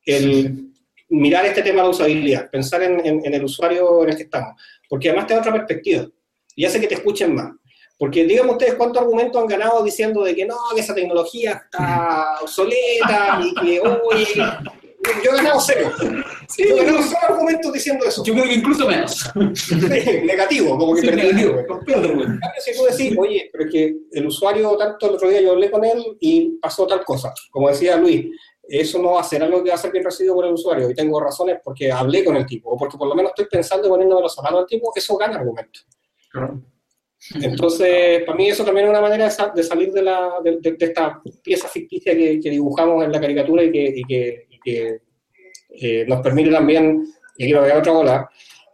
el 0.06 0.75
mirar 1.10 1.46
este 1.46 1.62
tema 1.62 1.78
de 1.78 1.84
la 1.84 1.90
usabilidad, 1.90 2.50
pensar 2.50 2.82
en, 2.84 3.06
en- 3.06 3.26
en 3.26 3.34
el 3.34 3.44
usuario 3.44 4.04
en 4.04 4.10
el 4.10 4.16
que 4.18 4.24
estamos, 4.24 4.62
porque 4.90 5.10
además 5.10 5.28
te 5.28 5.34
da 5.34 5.40
otra 5.42 5.54
perspectiva 5.54 6.08
y 6.56 6.66
hace 6.66 6.80
que 6.80 6.88
te 6.88 6.96
escuchen 6.96 7.34
más. 7.36 7.52
Porque 7.98 8.26
díganme 8.26 8.52
ustedes 8.52 8.74
cuántos 8.76 9.02
argumentos 9.02 9.42
han 9.42 9.48
ganado 9.48 9.82
diciendo 9.84 10.22
de 10.24 10.36
que 10.36 10.46
no, 10.46 10.56
que 10.74 10.82
esa 10.82 10.94
tecnología 10.94 11.62
está 11.64 12.40
obsoleta 12.42 13.40
y 13.42 13.54
que, 13.56 13.80
oye, 14.12 14.28
yo 15.24 15.32
he 15.32 15.36
ganado 15.38 15.60
cero. 15.62 15.92
yo 16.58 16.66
he 16.66 16.76
ganado 16.84 17.00
cero 17.04 17.20
argumentos 17.30 17.72
diciendo 17.72 18.04
eso. 18.06 18.22
Yo 18.26 18.34
creo 18.34 18.46
que 18.46 18.54
incluso 18.56 18.86
menos. 18.88 19.32
negativo, 20.24 20.78
como 20.78 20.94
que 20.96 21.02
Sí, 21.02 21.08
negativo. 21.08 21.60
En 21.60 21.66
cambio, 21.68 22.62
si 22.64 22.74
tú 22.76 22.84
decís, 22.90 23.16
oye, 23.18 23.50
pero 23.52 23.66
es 23.66 23.72
que 23.72 23.96
el 24.12 24.28
usuario, 24.28 24.76
tanto 24.78 25.08
el 25.10 25.16
otro 25.16 25.30
día 25.30 25.42
yo 25.42 25.52
hablé 25.52 25.72
con 25.72 25.84
él 25.86 26.04
y 26.20 26.58
pasó 26.62 26.86
tal 26.88 27.04
cosa, 27.06 27.34
como 27.52 27.70
decía 27.70 27.98
Luis, 27.98 28.26
eso 28.68 29.00
no 29.02 29.14
va 29.14 29.22
a 29.22 29.24
ser 29.24 29.44
algo 29.44 29.64
que 29.64 29.70
va 29.70 29.76
a 29.76 29.80
ser 29.80 29.92
bien 29.92 30.04
recibido 30.04 30.34
por 30.36 30.46
el 30.46 30.54
usuario, 30.54 30.90
y 30.90 30.94
tengo 30.96 31.20
razones 31.20 31.58
porque 31.64 31.92
hablé 31.92 32.24
con 32.24 32.36
el 32.36 32.46
tipo, 32.46 32.72
o 32.72 32.78
porque 32.78 32.98
por 32.98 33.08
lo 33.08 33.16
menos 33.16 33.32
estoy 33.32 33.46
pensando 33.50 33.88
poniéndome 33.90 34.22
los 34.22 34.34
zapatos 34.34 34.60
al 34.62 34.66
tipo, 34.68 34.92
eso 34.96 35.16
gana 35.18 35.38
argumento. 35.38 35.80
Entonces, 37.42 38.24
para 38.24 38.38
mí 38.38 38.50
eso 38.50 38.64
también 38.64 38.86
es 38.86 38.90
una 38.92 39.02
manera 39.02 39.26
de, 39.26 39.32
sa- 39.32 39.52
de 39.56 39.64
salir 39.64 39.92
de, 39.92 40.02
la, 40.04 40.36
de, 40.44 40.58
de- 40.60 40.72
de 40.74 40.86
esta 40.86 41.22
pieza 41.44 41.68
ficticia 41.68 42.14
que, 42.14 42.40
que 42.40 42.50
dibujamos 42.50 43.04
en 43.04 43.12
la 43.12 43.20
caricatura 43.20 43.64
y 43.64 43.72
que, 43.72 43.94
y 43.96 44.04
que- 44.04 44.48
y 44.50 44.60
que, 44.60 45.00
eh, 45.70 46.06
nos 46.08 46.22
permite 46.22 46.52
también, 46.52 47.06
y 47.38 47.44
aquí 47.46 47.54
voy 47.54 47.70
a 47.70 47.78
otra 47.80 47.92
bola, 47.92 48.30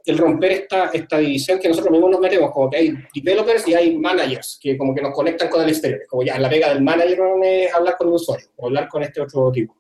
el 0.06 0.18
romper 0.18 0.52
esta, 0.52 0.88
esta 0.88 1.18
división 1.20 1.60
que 1.60 1.68
nosotros 1.70 1.92
mismos 1.92 2.10
nos 2.12 2.20
metemos, 2.20 2.52
como 2.52 2.70
que 2.70 2.78
hay 2.78 2.94
developers 3.14 3.68
y 3.68 3.74
hay 3.76 3.96
managers, 3.98 4.60
que 4.62 4.76
como 4.78 4.94
que 4.96 5.02
nos 5.02 5.14
conectan 5.14 5.48
con 5.50 5.62
el 5.62 5.70
exterior, 5.70 6.02
como 6.10 6.24
ya 6.24 6.38
la 6.40 6.50
pega 6.50 6.70
del 6.74 6.82
manager 6.84 7.20
no 7.20 7.44
es 7.44 7.74
hablar 7.74 7.96
con 7.98 8.08
el 8.08 8.16
usuario, 8.16 8.48
o 8.58 8.66
hablar 8.68 8.90
con 8.90 9.04
este 9.04 9.22
otro 9.22 9.52
tipo. 9.52 9.76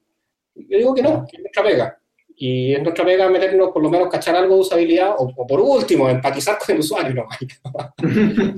Yo 0.69 0.77
digo 0.77 0.93
que 0.95 1.01
no, 1.03 1.25
que 1.29 1.37
es 1.37 1.41
nuestra 1.43 1.63
pega. 1.63 1.97
Y 2.35 2.73
es 2.73 2.81
nuestra 2.81 3.05
pega 3.05 3.29
meternos, 3.29 3.69
por 3.71 3.83
lo 3.83 3.89
menos, 3.89 4.09
cachar 4.09 4.35
algo 4.35 4.55
de 4.55 4.61
usabilidad, 4.61 5.11
o, 5.17 5.31
o 5.35 5.45
por 5.47 5.59
último, 5.61 6.09
empatizar 6.09 6.57
con 6.57 6.73
el 6.75 6.79
usuario. 6.79 7.13
¿no? 7.13 7.27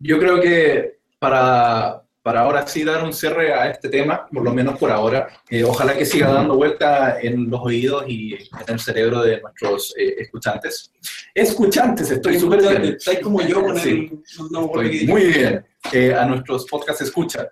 Yo 0.00 0.18
creo 0.18 0.40
que 0.40 0.98
para, 1.18 2.02
para 2.22 2.40
ahora 2.40 2.66
sí 2.66 2.82
dar 2.82 3.04
un 3.04 3.12
cierre 3.12 3.52
a 3.52 3.70
este 3.70 3.88
tema, 3.88 4.26
por 4.32 4.42
lo 4.42 4.52
menos 4.52 4.76
por 4.78 4.90
ahora, 4.90 5.28
eh, 5.48 5.62
ojalá 5.62 5.96
que 5.96 6.04
siga 6.04 6.32
dando 6.32 6.56
vuelta 6.56 7.20
en 7.20 7.48
los 7.48 7.60
oídos 7.60 8.04
y 8.08 8.34
en 8.34 8.40
el 8.66 8.80
cerebro 8.80 9.22
de 9.22 9.40
nuestros 9.40 9.94
eh, 9.96 10.16
escuchantes. 10.18 10.90
Escuchantes, 11.34 12.10
estoy 12.10 12.38
súper. 12.38 12.60
Estáis 12.84 13.20
como 13.20 13.42
yo 13.42 13.62
con 13.62 13.78
Sí. 13.78 13.90
el... 14.10 14.22
No, 14.38 14.60
no, 14.62 14.70
porque- 14.70 14.90
Estoy 14.90 15.06
muy 15.08 15.24
bien. 15.26 15.64
Eh, 15.92 16.14
a 16.14 16.24
nuestros 16.26 16.66
podcasts 16.66 17.02
escucha. 17.02 17.48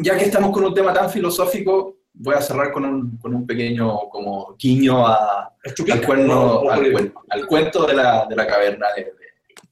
Ya 0.00 0.16
que 0.16 0.24
estamos 0.24 0.50
con 0.52 0.64
un 0.64 0.74
tema 0.74 0.92
tan 0.92 1.10
filosófico, 1.10 1.96
voy 2.12 2.34
a 2.34 2.40
cerrar 2.40 2.72
con 2.72 2.84
un, 2.84 3.16
con 3.18 3.34
un 3.34 3.46
pequeño 3.46 4.08
como 4.10 4.56
guiño 4.58 5.06
a, 5.06 5.54
al, 5.92 6.02
cuerno- 6.06 6.26
No, 6.34 6.64
no, 6.64 6.70
al, 6.70 6.82
no, 6.92 6.98
cuen- 6.98 7.12
al 7.30 7.46
cuento 7.46 7.86
de 7.86 7.94
la, 7.94 8.26
de 8.28 8.36
la 8.36 8.46
caverna 8.46 8.86
de, 8.96 9.04
de- 9.04 9.12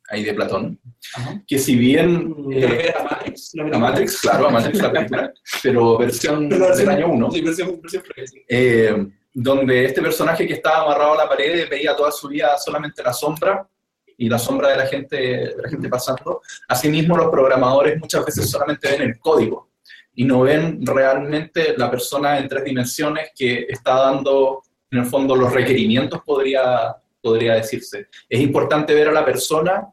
ahí 0.09 0.22
de 0.22 0.35
Platón, 0.35 0.79
Ajá. 1.16 1.43
que 1.47 1.59
si 1.59 1.74
bien 1.77 2.33
¿Te 2.51 2.89
eh, 2.89 2.95
a 2.97 3.03
Matrix? 3.03 3.51
La 3.55 3.64
a. 3.64 3.79
Matrix, 3.81 4.20
claro, 4.20 4.47
a 4.47 4.51
Matrix 4.51 4.79
la 4.81 4.93
película, 4.93 5.33
pero 5.62 5.99
versión 5.99 6.49
Pero 6.49 6.77
del 6.77 6.89
año 6.89 7.09
1, 7.09 7.31
Sí, 7.33 7.41
versión, 7.41 7.81
versión 7.83 8.03
eh, 8.49 9.07
donde 9.35 9.85
este 9.85 10.01
personaje 10.03 10.47
que 10.47 10.55
estaba 10.55 10.83
amarrado 10.85 11.14
a 11.14 11.24
la 11.24 11.29
pared 11.29 11.68
veía 11.68 11.97
toda 11.97 12.12
su 12.12 12.29
vida 12.29 12.57
solamente 12.59 13.03
la 13.03 13.12
sombra 13.12 13.68
y 14.16 14.29
la 14.29 14.39
sombra 14.39 14.68
de 14.70 14.77
la 14.77 14.87
gente, 14.87 15.16
de 15.16 15.55
la 15.62 15.68
gente 15.68 15.89
pasando. 15.89 16.41
Asimismo, 16.68 17.16
los 17.18 17.29
programadores 17.29 17.99
muchas 17.99 18.24
veces 18.24 18.49
solamente 18.49 18.89
ven 18.93 19.03
el 19.03 19.18
código 19.18 19.70
y 20.17 20.25
no 20.25 20.41
ven 20.41 20.85
realmente 20.85 21.75
la 21.77 21.91
persona 21.91 22.39
en 22.39 22.49
tres 22.49 22.64
dimensiones 22.64 23.31
que 23.37 23.67
está 23.69 23.95
dando, 23.97 24.62
en 24.91 25.01
el 25.01 25.07
fondo, 25.07 25.37
los 25.37 25.53
requerimientos, 25.53 26.23
podría, 26.25 26.97
podría 27.21 27.55
decirse. 27.55 28.09
Es 28.29 28.41
importante 28.41 28.95
ver 28.95 29.09
a 29.09 29.12
la 29.12 29.25
persona 29.25 29.87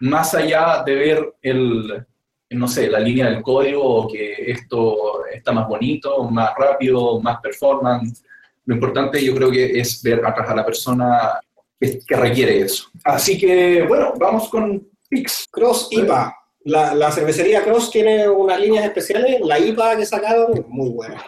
más 0.00 0.34
allá 0.34 0.82
de 0.84 0.94
ver 0.94 1.34
el, 1.42 2.06
no 2.50 2.66
sé, 2.66 2.88
la 2.88 3.00
línea 3.00 3.28
del 3.28 3.42
código 3.42 4.08
que 4.10 4.50
esto 4.50 5.26
está 5.30 5.52
más 5.52 5.68
bonito, 5.68 6.24
más 6.24 6.52
rápido, 6.56 7.20
más 7.20 7.38
performance. 7.40 8.24
Lo 8.64 8.74
importante 8.74 9.22
yo 9.22 9.34
creo 9.34 9.50
que 9.50 9.78
es 9.78 10.02
ver 10.02 10.24
atrás 10.24 10.48
a 10.48 10.54
la 10.54 10.64
persona 10.64 11.38
que 11.78 12.16
requiere 12.16 12.60
eso. 12.60 12.88
Así 13.04 13.38
que, 13.38 13.84
bueno, 13.86 14.14
vamos 14.18 14.48
con 14.48 14.88
Pix. 15.08 15.46
Cross 15.50 15.88
IPA. 15.90 16.39
La, 16.64 16.94
la 16.94 17.10
cervecería 17.10 17.62
Cross 17.64 17.90
tiene 17.90 18.28
unas 18.28 18.60
líneas 18.60 18.84
especiales. 18.84 19.40
La 19.42 19.58
IPA 19.58 19.96
que 19.96 20.06
sacaron, 20.06 20.64
muy 20.68 20.90
buena. 20.90 21.24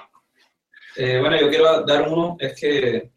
Eh, 0.97 1.19
bueno, 1.21 1.41
yo 1.41 1.49
quiero 1.49 1.83
dar 1.85 2.07
uno, 2.09 2.37
es 2.39 2.53
que 2.61 3.11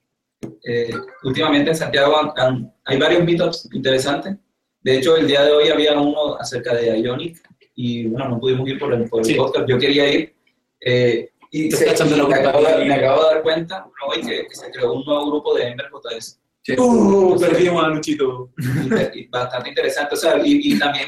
eh, 0.63 0.89
últimamente 1.23 1.71
en 1.71 1.75
Santiago 1.75 2.17
han- 2.17 2.31
han- 2.37 2.73
hay 2.85 2.97
varios 2.97 3.23
meetups 3.23 3.69
interesantes. 3.73 4.35
De 4.81 4.97
hecho, 4.97 5.17
el 5.17 5.27
día 5.27 5.43
de 5.43 5.51
hoy 5.51 5.69
había 5.69 5.99
uno 5.99 6.35
acerca 6.35 6.73
de 6.73 6.97
Ionic 6.99 7.41
y 7.75 8.05
bueno, 8.07 8.29
no 8.29 8.39
pudimos 8.39 8.69
ir 8.69 8.79
por 8.79 8.93
el, 8.93 9.09
por 9.09 9.19
el 9.19 9.25
Sí. 9.25 9.33
podcast, 9.35 9.67
yo 9.67 9.77
quería 9.77 10.07
ir. 10.13 10.33
eh, 10.81 11.29
y 11.51 11.69
la 11.71 12.27
me, 12.27 12.35
acabo 12.35 12.61
de, 12.61 12.85
me 12.85 12.93
acabo 12.95 13.23
de 13.23 13.33
dar 13.33 13.41
cuenta 13.41 13.87
hoy 14.07 14.21
que, 14.21 14.45
que 14.47 14.55
se 14.55 14.69
creó 14.71 14.93
un 14.93 15.05
nuevo 15.05 15.31
grupo 15.31 15.53
de 15.55 15.67
Ember 15.69 15.87
JS. 15.89 16.39
Uh, 16.77 17.39
perdimos 17.39 17.83
a 17.83 17.87
Luchito. 17.89 18.51
Bastante 19.31 19.69
interesante. 19.69 20.15
O 20.15 20.17
sea, 20.17 20.37
y, 20.43 20.73
y 20.73 20.79
también 20.79 21.07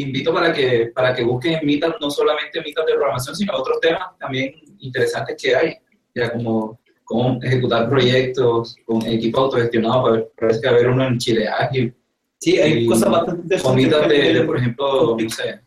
invito 0.00 0.32
para 0.32 0.52
que, 0.52 0.90
para 0.94 1.14
que 1.14 1.22
busquen 1.24 1.60
meetups, 1.64 1.96
no 2.00 2.10
solamente 2.10 2.60
meetups 2.60 2.86
de 2.86 2.94
programación, 2.94 3.34
sino 3.36 3.54
otros 3.56 3.80
temas 3.80 4.16
también 4.18 4.54
interesantes 4.78 5.36
que 5.40 5.54
hay, 5.56 5.74
ya 6.14 6.32
como 6.32 6.80
cómo 7.04 7.38
ejecutar 7.42 7.88
proyectos 7.88 8.76
con 8.84 9.00
equipo 9.06 9.40
autogestionado, 9.40 10.12
ver- 10.12 10.28
parece 10.38 10.60
que 10.60 10.68
haber 10.68 10.88
uno 10.88 11.06
en 11.06 11.18
Chile 11.18 11.48
Ágil, 11.48 11.94
Sí, 12.38 12.58
hay 12.58 12.84
Y 12.84 12.86
cosas 12.86 13.10
bastante 13.10 13.58
con 13.62 13.74
meetups 13.76 14.02
de, 14.02 14.08
de, 14.08 14.14
interesantes. 14.16 14.46
por 14.46 14.56
ejemplo, 14.58 15.16
no 15.18 15.30
sé, 15.30 15.60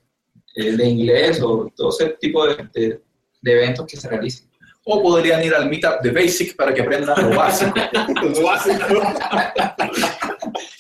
eh, 0.56 0.72
de 0.78 0.86
inglés 0.88 1.42
o 1.42 1.72
todo 1.76 1.90
ese 1.90 2.10
tipo 2.20 2.46
de, 2.48 2.56
de- 2.74 3.02
de 3.42 3.52
eventos 3.54 3.86
que 3.88 3.98
se 3.98 4.08
realicen. 4.10 4.49
O 4.92 5.04
podrían 5.04 5.44
ir 5.44 5.54
al 5.54 5.70
meetup 5.70 6.02
de 6.02 6.10
Basic 6.10 6.56
para 6.56 6.74
que 6.74 6.82
aprendan 6.82 7.30
lo 7.30 7.36
básico. 7.38 7.74
Lo 8.24 8.44
básico. 8.44 8.86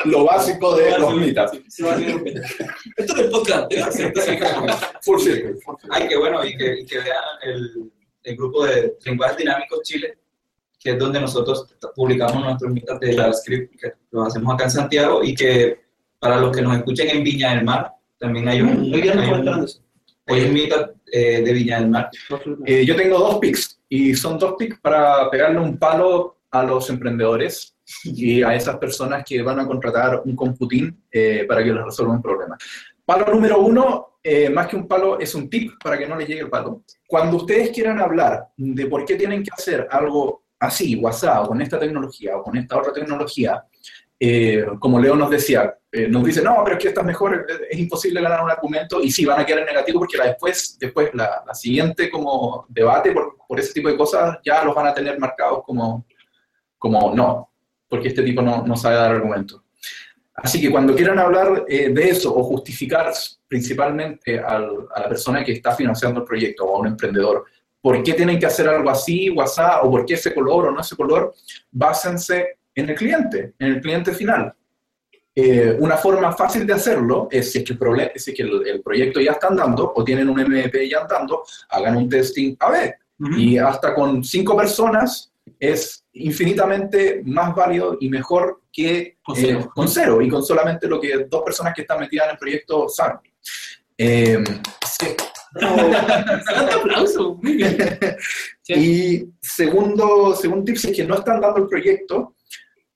lo 0.05 0.23
básico 0.23 0.75
de 0.75 0.97
los 0.97 1.13
meetups. 1.13 1.53
Esto 1.67 1.93
es 2.97 3.19
el 3.19 3.29
podcast. 3.29 3.71
Full 5.03 5.19
circle. 5.19 5.59
Ay, 5.91 6.07
qué 6.07 6.17
bueno, 6.17 6.43
y 6.43 6.57
que, 6.57 6.79
y 6.79 6.85
que 6.87 6.97
vean 6.97 7.23
el, 7.43 7.91
el 8.23 8.35
grupo 8.35 8.65
de 8.65 8.97
Lenguajes 9.05 9.37
Dinámicos 9.37 9.81
Chile, 9.83 10.17
que 10.79 10.91
es 10.91 10.97
donde 10.97 11.21
nosotros 11.21 11.67
publicamos 11.95 12.43
nuestros 12.43 12.71
meetups 12.71 12.99
de 13.01 13.15
JavaScript, 13.15 13.79
que 13.79 13.93
lo 14.09 14.23
hacemos 14.23 14.55
acá 14.55 14.63
en 14.63 14.71
Santiago, 14.71 15.23
y 15.23 15.35
que 15.35 15.81
para 16.17 16.39
los 16.39 16.55
que 16.55 16.63
nos 16.63 16.75
escuchen 16.75 17.09
en 17.09 17.23
Viña 17.23 17.53
del 17.53 17.63
Mar, 17.63 17.91
también 18.17 18.47
hay 18.47 18.61
un, 18.61 18.91
Hoy 18.91 19.07
comentaron 19.07 19.65
eso. 19.65 19.81
hay 20.25 20.45
un 20.45 20.53
meetup 20.53 20.98
eh, 21.11 21.41
de 21.41 21.53
Viña 21.53 21.79
del 21.79 21.89
Mar. 21.89 22.09
Eh, 22.65 22.85
yo 22.85 22.95
tengo 22.95 23.17
dos 23.19 23.39
picks 23.39 23.79
y 23.89 24.13
son 24.15 24.37
dos 24.37 24.55
picks 24.57 24.79
para 24.79 25.29
pegarle 25.29 25.59
un 25.59 25.77
palo 25.77 26.37
a 26.51 26.63
los 26.63 26.89
emprendedores 26.89 27.75
y 28.03 28.43
a 28.43 28.55
esas 28.55 28.77
personas 28.77 29.23
que 29.25 29.41
van 29.41 29.59
a 29.59 29.67
contratar 29.67 30.21
un 30.25 30.35
computín 30.35 31.03
eh, 31.11 31.45
para 31.47 31.63
que 31.63 31.73
les 31.73 31.83
resuelva 31.83 32.13
un 32.13 32.21
problema. 32.21 32.57
Palo 33.05 33.33
número 33.33 33.59
uno, 33.59 34.19
eh, 34.23 34.49
más 34.49 34.67
que 34.67 34.75
un 34.75 34.87
palo, 34.87 35.19
es 35.19 35.33
un 35.33 35.49
tip 35.49 35.73
para 35.83 35.97
que 35.97 36.07
no 36.07 36.15
les 36.15 36.27
llegue 36.27 36.41
el 36.41 36.49
palo. 36.49 36.83
Cuando 37.07 37.37
ustedes 37.37 37.71
quieran 37.71 37.99
hablar 37.99 38.49
de 38.55 38.85
por 38.85 39.05
qué 39.05 39.15
tienen 39.15 39.43
que 39.43 39.49
hacer 39.51 39.87
algo 39.89 40.43
así, 40.59 40.95
WhatsApp, 40.95 41.45
o 41.45 41.47
con 41.47 41.61
esta 41.61 41.79
tecnología 41.79 42.37
o 42.37 42.43
con 42.43 42.57
esta 42.57 42.77
otra 42.77 42.93
tecnología, 42.93 43.63
eh, 44.19 44.65
como 44.79 44.99
Leo 44.99 45.15
nos 45.15 45.29
decía, 45.29 45.75
eh, 45.91 46.07
nos 46.07 46.23
dice, 46.23 46.41
no, 46.41 46.61
pero 46.63 46.75
es 46.77 46.81
que 46.83 46.89
esta 46.89 47.01
es 47.01 47.07
mejor, 47.07 47.45
es- 47.69 47.79
imposible 47.79 48.21
ganar 48.21 48.43
un 48.43 48.51
argumento 48.51 49.01
y 49.01 49.11
sí, 49.11 49.25
van 49.25 49.39
a 49.39 49.45
quedar 49.45 49.59
en 49.61 49.65
negativo 49.67 49.99
porque 49.99 50.17
la 50.17 50.25
después, 50.25 50.77
después 50.79 51.09
la, 51.13 51.43
la 51.47 51.53
siguiente 51.53 52.09
como 52.09 52.65
debate, 52.69 53.11
por- 53.11 53.37
por 53.47 53.59
ese 53.59 53.73
tipo 53.73 53.87
de 53.89 53.97
cosas, 53.97 54.37
ya 54.43 54.63
los 54.63 54.75
van 54.75 54.87
a 54.87 54.93
tener 54.93 55.17
marcados 55.19 55.63
como, 55.63 56.05
como 56.77 57.13
no, 57.15 57.49
porque 57.87 58.09
este 58.09 58.21
tipo 58.23 58.41
no, 58.41 58.63
no 58.65 58.75
sabe 58.75 58.95
dar 58.95 59.11
argumentos. 59.11 59.61
Así 60.35 60.61
que 60.61 60.71
cuando 60.71 60.95
quieran 60.95 61.19
hablar 61.19 61.65
eh, 61.67 61.89
de 61.89 62.09
eso 62.09 62.33
o 62.33 62.43
justificar 62.43 63.11
principalmente 63.47 64.39
al- 64.39 64.87
a 64.95 65.01
la 65.01 65.09
persona 65.09 65.43
que 65.43 65.53
está 65.53 65.71
financiando 65.75 66.19
el 66.21 66.25
proyecto 66.25 66.65
o 66.65 66.75
a 66.75 66.79
un 66.79 66.87
emprendedor, 66.87 67.45
por 67.81 68.01
qué 68.03 68.13
tienen 68.13 68.37
que 68.39 68.45
hacer 68.45 68.67
algo 68.69 68.89
así, 68.89 69.29
WhatsApp, 69.29 69.83
o 69.83 69.91
por 69.91 70.05
qué 70.05 70.13
ese 70.13 70.33
color 70.33 70.67
o 70.67 70.71
no 70.71 70.81
ese 70.81 70.95
color, 70.95 71.33
básense 71.71 72.58
en 72.79 72.89
el 72.89 72.95
cliente, 72.95 73.53
en 73.59 73.67
el 73.73 73.81
cliente 73.81 74.13
final. 74.13 74.53
Eh, 75.35 75.77
una 75.79 75.95
forma 75.95 76.31
fácil 76.33 76.65
de 76.65 76.73
hacerlo 76.73 77.27
es 77.31 77.51
si 77.51 77.59
es 77.59 77.63
que, 77.63 77.73
el, 77.73 78.11
si 78.15 78.31
es 78.31 78.37
que 78.37 78.43
el, 78.43 78.67
el 78.67 78.81
proyecto 78.81 79.21
ya 79.21 79.33
está 79.33 79.47
andando 79.47 79.93
o 79.95 80.03
tienen 80.03 80.27
un 80.27 80.41
MVP 80.41 80.89
ya 80.89 81.01
andando, 81.01 81.43
hagan 81.69 81.95
un 81.95 82.09
testing 82.09 82.55
A-B. 82.59 82.95
Y 83.37 83.57
hasta 83.57 83.93
con 83.93 84.23
cinco 84.23 84.55
personas 84.55 85.33
es 85.59 86.05
infinitamente 86.13 87.21
más 87.25 87.53
válido 87.53 87.97
y 87.99 88.09
mejor 88.09 88.61
que 88.71 89.17
Con 89.21 89.35
eh, 89.37 89.41
cero. 89.41 89.71
con 89.75 89.87
cero 89.87 90.21
y 90.21 90.29
con 90.29 90.43
solamente 90.43 90.87
lo 90.87 91.01
que 91.01 91.25
dos 91.29 91.43
personas 91.43 91.73
que 91.73 91.81
están 91.81 91.99
metidas 91.99 92.27
en 92.27 92.31
el 92.31 92.37
proyecto 92.37 92.87
saben. 92.87 93.19
Eh, 93.97 94.41
sí. 94.85 95.07
Excelente 95.55 96.73
aplauso, 96.73 97.39
muy 97.41 97.55
bien. 97.55 97.77
Y 98.71 99.25
segundo, 99.41 100.35
segundo 100.35 100.63
tip, 100.65 100.75
si 100.77 100.91
es 100.91 100.95
que 100.95 101.03
no 101.03 101.15
están 101.15 101.41
dando 101.41 101.57
el 101.63 101.67
proyecto, 101.67 102.35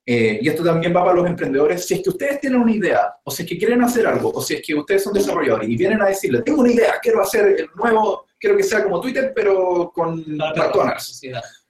eh, 0.06 0.39
y 0.41 0.49
esto 0.49 0.64
también 0.64 0.93
va 0.93 1.04
para 1.04 1.16
los 1.16 1.28
emprendedores, 1.28 1.86
si 1.86 1.93
es 1.93 2.04
que 2.04 2.10
ustedes 2.10 2.41
tienen 2.41 2.62
una 2.62 2.74
idea, 2.74 3.16
o 3.24 3.32
si 3.32 3.43
es 3.43 3.49
que 3.49 3.58
quieren 3.58 3.82
hacer 3.82 4.06
algo, 4.06 4.32
o 4.32 4.41
si 4.41 4.56
es 4.56 4.62
que 4.62 4.76
ustedes 4.76 5.04
son 5.04 5.14
desarrolladores 5.14 5.70
y 5.70 5.78
vienen 5.78 6.01
a 6.01 6.08
decirle, 6.08 6.41
tengo 6.41 6.62
una 6.62 6.72
idea, 6.72 6.95
quiero 7.01 7.22
hacer 7.22 7.56
el 7.60 7.68
nuevo, 7.76 8.26
quiero 8.38 8.58
que 8.58 8.64
sea 8.64 8.84
como 8.84 8.99
Twitter, 8.99 9.32
pero 9.34 9.91
con 9.93 10.24
McDonald's. 10.36 11.22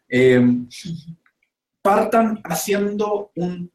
Eh, 0.09 0.41
partan 1.81 2.39
haciendo 2.43 3.31
un, 3.35 3.71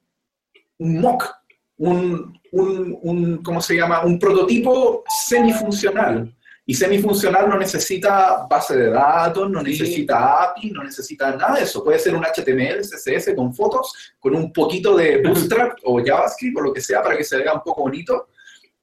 un 0.79 1.01
mock, 1.01 1.37
un, 1.77 2.41
un, 2.51 2.99
un, 3.03 3.43
¿cómo 3.43 3.61
se 3.61 3.77
llama? 3.77 4.05
Un 4.05 4.19
prototipo 4.19 5.05
semifuncional. 5.27 6.35
Y 6.71 6.75
semifuncional 6.75 7.49
no 7.49 7.57
necesita 7.57 8.47
base 8.47 8.77
de 8.77 8.91
datos, 8.91 9.51
no 9.51 9.63
necesita 9.63 10.43
API, 10.43 10.71
no 10.71 10.85
necesita 10.85 11.35
nada 11.35 11.57
de 11.57 11.63
eso. 11.63 11.83
Puede 11.83 11.99
ser 11.99 12.15
un 12.15 12.23
HTML, 12.23 12.83
CSS 12.83 13.35
con 13.35 13.55
fotos, 13.55 14.13
con 14.19 14.35
un 14.35 14.53
poquito 14.53 14.95
de 14.95 15.23
Bootstrap 15.23 15.79
o 15.85 15.99
JavaScript 16.05 16.59
o 16.59 16.61
lo 16.61 16.75
que 16.75 16.83
sea 16.83 17.03
para 17.03 17.17
que 17.17 17.25
se 17.25 17.39
vea 17.39 17.55
un 17.55 17.63
poco 17.63 17.85
bonito. 17.85 18.29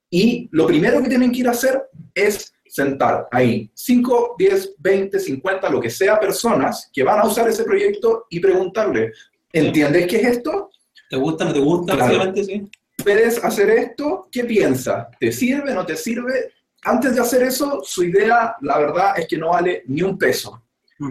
Y 0.09 0.49
lo 0.51 0.65
primero 0.65 0.99
que 0.99 1.09
tienen 1.09 1.31
que 1.31 1.41
ir 1.41 1.47
a 1.47 1.51
hacer 1.51 1.79
es 2.15 2.55
sentar 2.65 3.27
ahí 3.31 3.69
5, 3.75 4.33
10, 4.35 4.77
20, 4.79 5.19
50, 5.19 5.69
lo 5.69 5.79
que 5.79 5.91
sea, 5.91 6.19
personas 6.19 6.89
que 6.91 7.03
van 7.03 7.19
a 7.19 7.27
usar 7.27 7.47
ese 7.47 7.65
proyecto 7.65 8.25
y 8.31 8.39
preguntarle, 8.39 9.13
¿entiendes 9.53 10.07
qué 10.07 10.21
es 10.21 10.37
esto? 10.37 10.71
¿Te 11.07 11.17
gusta, 11.17 11.45
no 11.45 11.53
te 11.53 11.59
gusta? 11.59 11.95
Claro. 11.95 12.33
¿Puedes 12.97 13.43
hacer 13.43 13.69
esto? 13.69 14.27
¿Qué 14.31 14.43
piensas? 14.43 15.05
¿Te 15.19 15.31
sirve? 15.31 15.71
¿No 15.75 15.85
te 15.85 15.95
sirve? 15.95 16.54
Antes 16.85 17.15
de 17.15 17.21
hacer 17.21 17.43
eso, 17.43 17.81
su 17.83 18.03
idea, 18.03 18.55
la 18.61 18.77
verdad, 18.77 19.17
es 19.19 19.27
que 19.27 19.37
no 19.37 19.49
vale 19.49 19.83
ni 19.87 20.01
un 20.03 20.17
peso. 20.17 20.61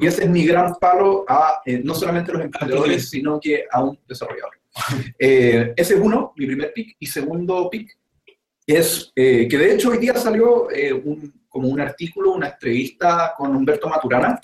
Y 0.01 0.07
ese 0.07 0.25
es 0.25 0.31
mi 0.31 0.47
gran 0.47 0.75
palo 0.77 1.25
a 1.29 1.61
eh, 1.67 1.81
no 1.85 1.95
solamente 1.95 2.31
a 2.31 2.35
los 2.35 2.45
emprendedores, 2.45 3.11
sino 3.11 3.39
que 3.39 3.65
a 3.71 3.83
un 3.85 3.99
desarrollador. 4.09 4.53
Eh, 5.19 5.73
ese 5.77 5.95
es 5.95 6.01
uno, 6.01 6.33
mi 6.37 6.47
primer 6.47 6.73
pick. 6.73 6.97
Y 6.99 7.07
segundo 7.07 7.69
pick 7.71 7.97
es 8.67 9.13
eh, 9.15 9.47
que 9.49 9.59
de 9.59 9.75
hecho 9.75 9.91
hoy 9.91 9.99
día 9.99 10.15
salió 10.17 10.71
eh, 10.71 10.93
un- 10.93 11.33
como 11.49 11.69
un 11.69 11.81
artículo, 11.81 12.33
una 12.33 12.49
entrevista 12.49 13.33
con 13.37 13.55
Humberto 13.55 13.89
Maturana, 13.89 14.41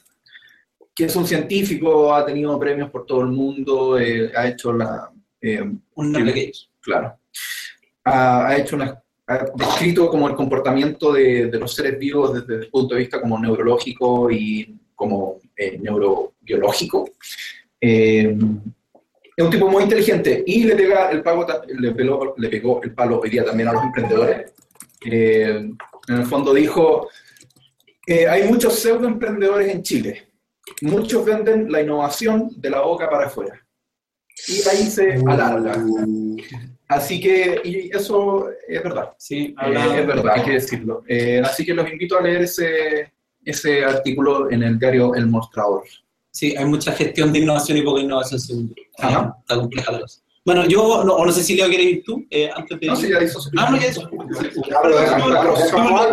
que 0.95 1.05
es 1.07 1.17
un 1.17 1.27
científico, 1.27 2.15
ha 2.15 2.25
tenido 2.27 2.59
premios 2.59 2.91
por 2.91 3.07
todo 3.07 3.23
el 3.23 3.29
mundo, 3.29 3.99
eh, 3.99 4.31
ha 4.37 4.47
hecho 4.47 4.73
la... 4.73 5.11
eh, 5.41 5.63
Un. 5.95 6.13
Claro. 6.81 7.19
Ha, 8.05 8.47
ha 8.47 8.57
hecho 8.57 8.77
una, 8.77 8.87
ha 8.87 9.03
descrito 9.55 10.09
como 10.09 10.29
el 10.29 10.35
comportamiento 10.35 11.13
de, 11.13 11.47
de 11.47 11.59
los 11.59 11.75
seres 11.75 11.99
vivos 11.99 12.35
desde 12.35 12.65
el 12.65 12.71
punto 12.71 12.95
de 12.95 13.01
vista 13.01 13.21
como 13.21 13.39
neurológico 13.39 14.31
y 14.31 14.77
como 14.95 15.39
eh, 15.57 15.79
neurobiológico. 15.79 17.11
Eh, 17.81 18.37
es 19.37 19.45
un 19.45 19.51
tipo 19.51 19.69
muy 19.69 19.85
inteligente 19.85 20.45
y 20.47 20.65
le, 20.65 20.77
pega 20.77 21.11
el 21.11 21.23
pago, 21.23 21.47
le, 21.67 21.93
pegó, 21.93 22.35
le 22.37 22.49
pegó 22.51 22.83
el 22.83 22.93
palo 22.93 23.21
hoy 23.21 23.31
día 23.31 23.45
también 23.45 23.69
a 23.69 23.73
los 23.73 23.85
emprendedores. 23.85 24.53
Eh, 25.07 25.71
en 26.09 26.15
el 26.15 26.27
fondo 26.27 26.53
dijo, 26.53 27.09
eh, 28.07 28.29
hay 28.29 28.49
muchos 28.49 28.79
pseudoemprendedores 28.79 29.69
en 29.69 29.83
Chile. 29.83 30.29
Muchos 30.83 31.25
venden 31.25 31.73
la 31.73 31.81
innovación 31.81 32.51
de 32.57 32.69
la 32.69 32.83
boca 32.83 33.09
para 33.09 33.27
afuera. 33.27 33.67
Y 34.47 34.69
ahí 34.69 34.91
se 34.91 35.15
alarga. 35.27 35.87
Así 36.91 37.21
que, 37.21 37.61
y 37.63 37.97
eso 37.97 38.49
es 38.67 38.83
verdad. 38.83 39.11
Sí, 39.17 39.55
Eh, 39.65 39.99
es 40.01 40.07
verdad, 40.09 40.33
hay 40.35 40.43
que 40.43 40.51
decirlo. 40.53 41.05
Eh, 41.07 41.41
así 41.45 41.65
que 41.65 41.73
los 41.73 41.89
invito 41.89 42.19
a 42.19 42.21
leer 42.23 42.43
ese, 42.43 43.13
ese 43.45 43.85
artículo 43.85 44.51
en 44.51 44.65
el 44.65 44.77
diario 44.77 45.15
El 45.15 45.29
Mostrador. 45.29 45.85
Sí, 46.33 46.57
hay 46.57 46.65
mucha 46.65 46.91
gestión 46.93 47.33
de 47.33 47.39
innovación 47.39 47.79
y 47.79 47.83
poca 47.83 48.01
innovación, 48.01 48.41
según 48.41 48.69
yo. 48.71 48.75
Ajá. 48.99 49.37
Está 49.41 49.55
compleja 49.55 49.93
la 49.93 50.01
cosa. 50.01 50.21
Bueno, 50.45 50.65
yo, 50.67 51.05
no, 51.05 51.15
o 51.15 51.25
no 51.25 51.31
sé 51.31 51.45
si 51.45 51.55
Leo 51.55 51.69
quiere 51.69 51.85
ir 51.85 52.03
tú, 52.03 52.27
eh, 52.29 52.51
antes 52.53 52.81
de... 52.81 52.87
No, 52.89 52.97
sí, 52.97 53.09
ya 53.09 53.23
hizo 53.23 53.39
Ah, 53.57 53.71
no, 53.71 53.77
ya 53.77 53.91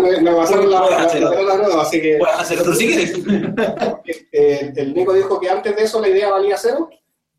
me- 0.01 0.21
me 0.21 0.31
va 0.31 0.41
a 0.41 0.43
hacer 0.43 0.63
la, 0.65 1.57
nueva, 1.57 1.81
así 1.81 2.01
que 2.01 2.19
hacer 2.37 2.59
otro 2.59 2.75
si 2.75 2.87
quieres. 2.87 3.13
el 4.31 4.93
Nico 4.93 5.13
dijo 5.13 5.39
que 5.39 5.49
antes 5.49 5.75
de 5.75 5.81
eso 5.81 5.99
la 6.01 6.09
idea 6.09 6.29
valía 6.29 6.55
cero. 6.57 6.89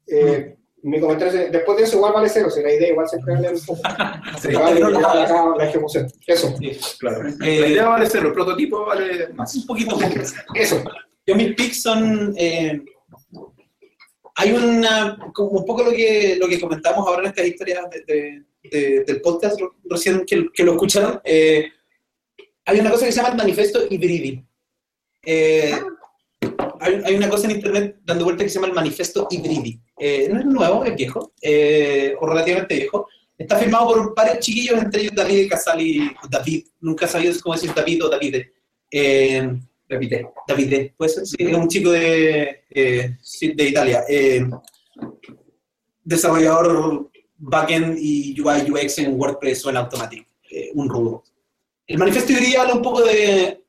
Eh, 0.09 0.57
mi 0.83 1.01
comentario 1.01 1.41
es, 1.41 1.53
después 1.53 1.77
de 1.79 1.85
eso 1.85 1.97
igual 1.97 2.13
vale 2.13 2.29
cero, 2.29 2.49
si 2.51 2.63
la 2.63 2.73
idea 2.73 2.89
igual 2.91 3.09
siempre 3.09 3.35
vale 3.35 3.51
un 3.51 3.61
poco. 3.67 3.81
Sí, 4.41 4.53
Vale, 4.55 4.75
pero 4.77 4.91
la, 4.91 5.01
la- 5.01 5.15
la- 5.27 5.55
la 5.59 5.65
ejecución. 5.69 6.11
Eso, 6.27 6.55
Sí, 6.59 6.79
claro. 6.99 7.29
Eh, 7.29 7.61
La 7.61 7.67
idea 7.67 7.89
vale 7.89 8.07
cero, 8.09 8.29
el 8.29 8.35
prototipo 8.35 8.85
vale 8.87 9.29
más. 9.35 9.55
un 9.57 9.67
poquito 9.67 9.97
más. 9.99 10.35
eso. 10.55 10.83
Yo 11.27 11.35
mis 11.35 11.55
picks 11.55 11.83
son... 11.83 12.33
eh, 12.37 12.81
hay 14.37 14.53
una... 14.53 15.19
Como 15.35 15.51
un 15.51 15.65
poco 15.67 15.83
lo 15.83 15.91
que, 15.91 16.37
lo 16.41 16.47
que 16.49 16.61
comentamos 16.61 17.07
ahora 17.07 17.23
en 17.23 17.29
estas 17.29 17.47
historias 17.47 17.85
de- 17.91 18.05
de- 18.15 18.43
de- 18.71 19.05
del 19.05 19.21
podcast, 19.21 19.59
recién 19.85 20.25
que, 20.27 20.47
que 20.55 20.63
lo 20.65 20.73
escucharon. 20.73 21.21
eh, 21.25 21.71
hay 22.65 22.81
una 22.81 22.91
cosa 22.91 23.07
que 23.07 23.13
se 23.13 23.17
llama 23.17 23.31
el 23.33 23.39
manifiesto 23.39 23.81
hibridi. 23.89 24.45
Eh, 25.25 25.73
hay, 26.81 27.03
hay 27.05 27.15
una 27.17 27.29
cosa 27.31 27.47
en 27.47 27.57
internet 27.57 27.97
dando 28.05 28.25
vuelta 28.25 28.45
que 28.45 28.51
se 28.51 28.57
llama 28.57 28.69
el 28.69 28.75
manifiesto 28.75 29.27
hibridi. 29.31 29.81
Eh, 29.99 30.29
no 30.31 30.39
es 30.41 30.47
nuevo, 30.47 30.85
es 30.85 30.95
viejo, 30.95 31.33
eh, 31.41 32.15
o 32.21 32.27
relativamente 32.27 32.75
viejo. 32.77 33.09
Está 33.37 33.57
firmado 33.57 33.89
por 33.89 34.15
varios 34.15 34.41
chiquillos, 34.41 34.83
entre 34.83 35.03
ellos 35.03 35.15
David 35.15 35.49
Casali, 35.49 36.11
David, 36.29 36.67
nunca 36.81 37.07
sabido 37.07 37.35
cómo 37.43 37.55
decir 37.55 37.73
David 37.75 38.05
o 38.05 38.09
Davide. 38.09 38.53
Eh, 38.91 39.49
Repite. 39.89 40.29
Davide, 40.47 40.95
puede 40.97 41.11
ser, 41.11 41.27
sí, 41.27 41.37
es 41.39 41.57
un 41.57 41.69
chico 41.69 41.91
de, 41.91 42.65
eh, 42.71 43.17
de 43.55 43.65
Italia. 43.65 44.05
eh, 44.09 44.47
desarrollador 46.05 47.11
backend 47.37 47.97
y 47.99 48.39
UI 48.41 48.71
UX 48.71 48.99
en 48.99 49.19
WordPress 49.19 49.67
o 49.67 49.71
en 49.71 49.77
Automatic, 49.77 50.27
eh, 50.51 50.71
un 50.75 50.89
rudo. 50.89 51.25
El 51.87 51.99
manifiesto 51.99 52.33
día 52.35 52.63
habla 52.63 52.75
un 52.75 52.83
poco 52.83 53.03
de, 53.03 53.63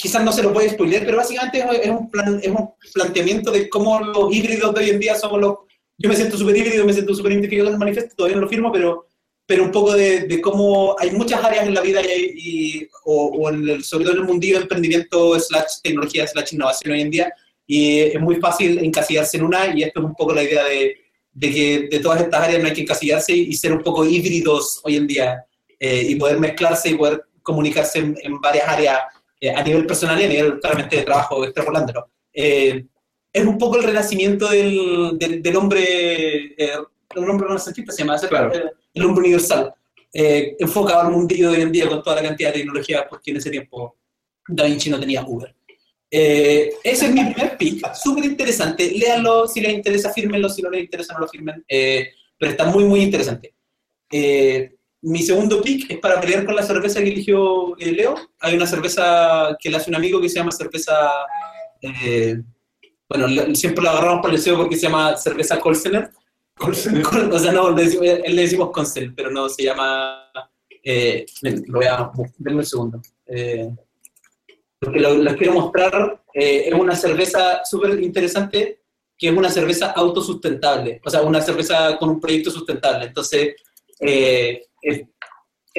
quizás 0.00 0.24
no 0.24 0.32
se 0.32 0.42
lo 0.42 0.52
puede 0.52 0.70
spoiler, 0.70 1.04
pero 1.04 1.18
básicamente 1.18 1.58
es, 1.82 1.90
un 1.90 2.10
plan, 2.10 2.40
es 2.42 2.48
un 2.48 2.70
planteamiento 2.94 3.50
de 3.50 3.68
cómo 3.68 4.00
los 4.00 4.34
híbridos 4.34 4.74
de 4.74 4.80
hoy 4.80 4.90
en 4.90 5.00
día 5.00 5.14
somos 5.14 5.40
los... 5.40 5.54
Yo 5.98 6.08
me 6.08 6.16
siento 6.16 6.38
súper 6.38 6.56
híbrido, 6.56 6.84
me 6.86 6.92
siento 6.94 7.14
súper 7.14 7.32
identificado 7.32 7.66
con 7.68 7.74
el 7.74 7.78
manifiesto, 7.78 8.14
todavía 8.16 8.36
no 8.36 8.42
lo 8.44 8.48
firmo, 8.48 8.72
pero, 8.72 9.06
pero 9.46 9.64
un 9.64 9.70
poco 9.70 9.92
de, 9.94 10.20
de 10.20 10.40
cómo 10.40 10.96
hay 10.98 11.10
muchas 11.10 11.44
áreas 11.44 11.66
en 11.66 11.74
la 11.74 11.82
vida 11.82 12.00
y, 12.02 12.32
y- 12.36 12.88
o, 13.04 13.26
o 13.26 13.50
en 13.50 13.68
el- 13.68 13.84
sobre 13.84 14.04
todo 14.04 14.14
en 14.14 14.20
el 14.20 14.26
mundillo 14.26 14.56
de 14.56 14.62
emprendimiento 14.62 15.38
slash 15.38 15.80
tecnología 15.82 16.26
slash 16.26 16.54
innovación 16.54 16.92
hoy 16.94 17.00
en 17.02 17.10
día 17.10 17.32
y 17.66 18.00
es 18.00 18.20
muy 18.20 18.36
fácil 18.36 18.78
encasillarse 18.78 19.36
en 19.36 19.44
una 19.44 19.76
y 19.76 19.82
esto 19.82 20.00
es 20.00 20.06
un 20.06 20.14
poco 20.14 20.32
la 20.34 20.42
idea 20.42 20.64
de, 20.64 20.96
de 21.32 21.50
que 21.52 21.88
de 21.90 21.98
todas 22.00 22.20
estas 22.22 22.42
áreas 22.42 22.60
no 22.62 22.68
hay 22.68 22.74
que 22.74 22.80
encasillarse 22.82 23.32
y 23.34 23.52
ser 23.54 23.72
un 23.72 23.82
poco 23.82 24.04
híbridos 24.06 24.80
hoy 24.84 24.96
en 24.96 25.06
día 25.06 25.44
eh, 25.78 26.06
y 26.08 26.14
poder 26.16 26.38
mezclarse 26.40 26.88
y 26.90 26.94
poder 26.94 27.24
comunicarse 27.42 27.98
en, 27.98 28.16
en 28.22 28.40
varias 28.40 28.66
áreas 28.68 29.00
eh, 29.40 29.50
a 29.50 29.62
nivel 29.62 29.86
personal 29.86 30.20
y 30.20 30.24
a 30.24 30.28
nivel 30.28 30.60
claramente 30.60 30.96
de 30.96 31.02
trabajo 31.02 31.44
extrapolándolo. 31.44 32.10
Eh, 32.32 32.84
es 33.32 33.46
un 33.46 33.58
poco 33.58 33.76
el 33.76 33.84
renacimiento 33.84 34.48
del, 34.48 35.18
del, 35.18 35.42
del 35.42 35.56
hombre, 35.56 36.54
eh, 36.56 36.72
un 37.16 37.30
hombre 37.30 37.46
renacentista 37.48 37.92
se 37.92 38.02
llama. 38.02 38.18
Claro. 38.18 38.52
Eh, 38.54 38.70
el 38.94 39.04
hombre 39.04 39.22
universal, 39.22 39.72
eh, 40.12 40.56
enfocado 40.58 41.00
al 41.02 41.12
mundillo 41.12 41.50
de 41.50 41.58
hoy 41.58 41.62
en 41.62 41.72
día 41.72 41.88
con 41.88 42.02
toda 42.02 42.16
la 42.16 42.28
cantidad 42.28 42.52
de 42.52 42.58
tecnología, 42.58 43.06
porque 43.08 43.30
en 43.30 43.36
ese 43.36 43.50
tiempo 43.50 43.96
Da 44.48 44.64
Vinci 44.64 44.90
no 44.90 44.98
tenía 44.98 45.24
Uber. 45.24 45.54
Eh, 46.10 46.72
ese 46.82 47.06
es 47.06 47.12
mi 47.12 47.24
primer 47.24 47.56
pick, 47.56 47.94
súper 47.94 48.24
interesante. 48.24 48.90
Léanlo, 48.90 49.46
si 49.46 49.60
les 49.60 49.72
interesa, 49.72 50.12
fírmenlo, 50.12 50.48
si 50.48 50.60
no 50.60 50.70
les 50.70 50.82
interesa, 50.82 51.14
no 51.14 51.20
lo 51.20 51.28
firmen. 51.28 51.64
Pero 51.68 52.50
está 52.50 52.64
muy, 52.64 52.84
muy 52.84 53.00
interesante. 53.00 53.54
Eh, 54.10 54.74
mi 55.02 55.22
segundo 55.22 55.62
pick 55.62 55.90
es 55.90 55.98
para 55.98 56.20
pelear 56.20 56.44
con 56.44 56.54
la 56.54 56.62
cerveza 56.62 57.00
que 57.00 57.08
eligió 57.08 57.76
eh, 57.78 57.92
Leo. 57.92 58.14
Hay 58.40 58.54
una 58.54 58.66
cerveza 58.66 59.56
que 59.58 59.70
le 59.70 59.76
hace 59.76 59.90
un 59.90 59.96
amigo 59.96 60.20
que 60.20 60.28
se 60.28 60.36
llama 60.36 60.52
cerveza 60.52 60.94
Eh, 61.82 62.36
bueno, 63.08 63.54
siempre 63.54 63.82
lo 63.82 63.90
agarramos 63.90 64.20
por 64.20 64.30
el 64.30 64.36
deseo 64.36 64.56
porque 64.56 64.76
se 64.76 64.82
llama 64.82 65.16
cerveza 65.16 65.58
Colsener. 65.58 66.10
Col- 66.56 66.74
O 67.32 67.38
sea, 67.38 67.52
no, 67.52 67.70
le 67.70 67.84
decimos, 67.84 68.06
él 68.06 68.36
le 68.36 68.42
decimos 68.42 68.70
Consel, 68.70 69.14
pero 69.14 69.30
no 69.30 69.48
se 69.48 69.64
llama. 69.64 70.30
Eh, 70.84 71.24
ven, 71.42 71.64
lo 71.66 71.78
voy 71.78 71.86
a. 71.86 72.10
Denme 72.38 72.58
un 72.60 72.66
segundo. 72.66 73.00
Eh, 73.26 73.68
lo 74.80 74.92
que 74.92 74.98
les 75.00 75.34
quiero 75.36 75.54
mostrar 75.54 76.22
eh, 76.34 76.64
es 76.68 76.74
una 76.74 76.94
cerveza 76.94 77.62
súper 77.64 78.00
interesante 78.02 78.80
que 79.18 79.28
es 79.28 79.36
una 79.36 79.50
cerveza 79.50 79.90
autosustentable, 79.90 80.98
o 81.04 81.10
sea, 81.10 81.20
una 81.22 81.42
cerveza 81.42 81.98
con 81.98 82.08
un 82.10 82.20
proyecto 82.20 82.50
sustentable. 82.50 83.04
Entonces, 83.06 83.54
eh, 84.00 84.62
es, 84.82 85.02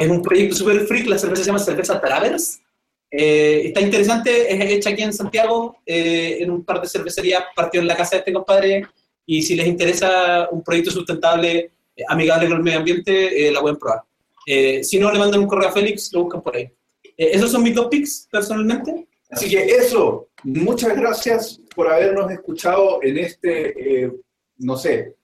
un 0.09 0.21
proyecto 0.21 0.55
súper 0.55 0.85
freak, 0.87 1.07
la 1.07 1.17
cerveza 1.17 1.43
se 1.43 1.47
llama 1.47 1.59
cerveza 1.59 1.99
Travers. 1.99 2.61
Eh, 3.09 3.63
está 3.65 3.81
interesante, 3.81 4.53
es 4.53 4.71
hecha 4.71 4.91
aquí 4.91 5.03
en 5.03 5.13
Santiago, 5.13 5.77
eh, 5.85 6.37
en 6.39 6.49
un 6.49 6.63
par 6.63 6.81
de 6.81 6.87
cervecerías, 6.87 7.43
partió 7.55 7.81
en 7.81 7.87
la 7.87 7.97
casa 7.97 8.15
de 8.15 8.19
este 8.19 8.33
compadre, 8.33 8.87
y 9.25 9.41
si 9.41 9.55
les 9.55 9.67
interesa 9.67 10.49
un 10.51 10.63
proyecto 10.63 10.91
sustentable, 10.91 11.71
eh, 11.95 12.03
amigable 12.07 12.47
con 12.47 12.57
el 12.57 12.63
medio 12.63 12.79
ambiente, 12.79 13.47
eh, 13.47 13.51
la 13.51 13.61
pueden 13.61 13.77
probar. 13.77 14.03
Eh, 14.45 14.83
si 14.83 14.99
no, 14.99 15.11
le 15.11 15.19
mandan 15.19 15.41
un 15.41 15.47
correo 15.47 15.69
a 15.69 15.71
Félix, 15.71 16.11
lo 16.13 16.23
buscan 16.23 16.41
por 16.41 16.55
ahí. 16.55 16.69
Esos 17.15 17.51
son 17.51 17.63
mis 17.63 17.75
dos 17.75 17.87
picks, 17.87 18.27
personalmente. 18.31 19.07
Así 19.29 19.49
que 19.49 19.63
eso, 19.63 20.29
muchas 20.43 20.95
gracias 20.95 21.61
por 21.75 21.87
habernos 21.87 22.31
escuchado 22.31 22.99
en 23.03 23.17
este, 23.19 24.11
no 24.57 24.75
sé, 24.75 25.15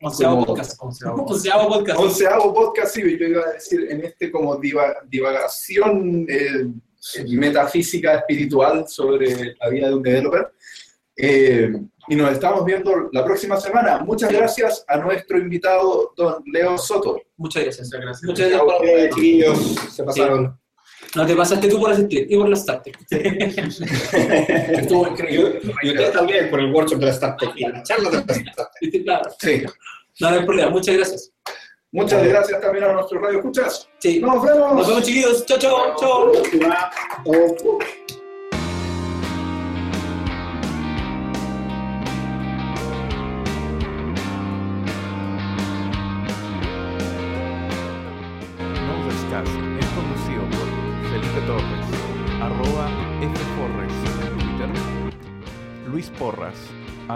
Onceavo 0.00 0.44
podcast. 0.44 0.76
onceavo. 0.82 1.16
Podcast. 1.68 1.98
onceavo 1.98 2.54
podcast, 2.54 2.94
sí, 2.94 3.00
yo 3.18 3.26
iba 3.26 3.42
a 3.46 3.52
decir, 3.52 3.86
en 3.90 4.04
este 4.04 4.30
como 4.30 4.56
diva- 4.58 4.94
divagación 5.08 6.26
eh, 6.28 6.66
metafísica 7.28 8.16
espiritual 8.16 8.86
sobre 8.88 9.54
la 9.60 9.68
vida 9.70 9.88
de 9.88 9.94
un 9.94 10.02
developer. 10.02 10.48
Eh, 11.16 11.72
y 12.08 12.14
nos 12.14 12.30
estamos 12.32 12.64
viendo 12.64 13.08
la 13.10 13.24
próxima 13.24 13.58
semana. 13.58 13.98
Muchas 14.00 14.30
gracias 14.30 14.84
a 14.86 14.98
nuestro 14.98 15.38
invitado, 15.38 16.12
don 16.16 16.42
Leo 16.52 16.76
Soto. 16.76 17.20
Muchas 17.38 17.62
gracias. 17.64 17.86
Muchas 17.88 18.00
gracias. 18.00 18.22
Muchas 18.28 18.48
gracias 18.50 18.62
por 18.78 18.86
Eh, 18.86 19.10
chiquillos, 19.14 19.58
se 19.94 20.04
pasaron. 20.04 20.60
No 21.14 21.26
te 21.26 21.34
pasaste 21.34 21.68
tú 21.68 21.78
por 21.78 21.90
asistir 21.90 22.26
y 22.28 22.36
por 22.36 22.48
la 22.48 22.56
startup. 22.56 22.92
Estuvo 23.10 25.08
increíble. 25.08 25.60
Y 25.82 25.90
ustedes 25.90 26.12
también 26.12 26.50
por 26.50 26.60
el 26.60 26.72
workshop 26.72 26.98
de 26.98 27.06
la 27.06 27.12
Startup 27.12 27.52
y 27.56 27.66
la 27.66 27.82
charla 27.82 28.10
de 28.10 28.16
la 28.16 28.32
Startup. 28.32 28.68
¿Viste? 28.80 29.02
Claro. 29.02 29.30
Sí. 29.40 29.62
No, 30.20 30.30
no 30.30 30.40
hay 30.40 30.46
problema. 30.46 30.70
Muchas 30.70 30.96
gracias. 30.96 31.32
Muchas 31.92 32.26
gracias 32.26 32.60
también 32.60 32.84
a 32.84 32.92
nuestros 32.92 33.22
radio 33.22 33.38
escuchas. 33.38 33.88
Sí. 33.98 34.20
Nos 34.20 34.42
vemos. 34.42 34.74
Nos 34.74 34.88
vemos, 34.88 35.04
chiquillos. 35.04 35.46
Chao, 35.46 35.58
chao, 35.58 35.94
chao. 35.98 36.32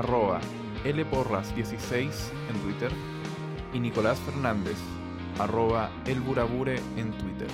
Arroba 0.01 0.41
lporras16 0.83 2.11
en 2.49 2.61
Twitter 2.63 2.91
y 3.75 3.81
Nicolás 3.81 4.19
Fernández, 4.21 4.79
arroba 5.39 5.91
elburabure 6.07 6.81
en 6.97 7.13
Twitter. 7.13 7.49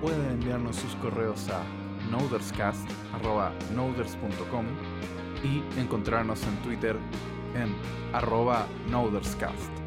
Pueden 0.00 0.30
enviarnos 0.30 0.76
sus 0.76 0.94
correos 0.96 1.48
a 1.48 1.64
noderscast 2.08 2.88
arroba 3.12 3.52
noders.com 3.74 4.64
y 5.42 5.80
encontrarnos 5.80 6.40
en 6.44 6.56
Twitter 6.62 6.96
en 7.56 7.74
arroba 8.14 8.66
noderscast. 8.88 9.77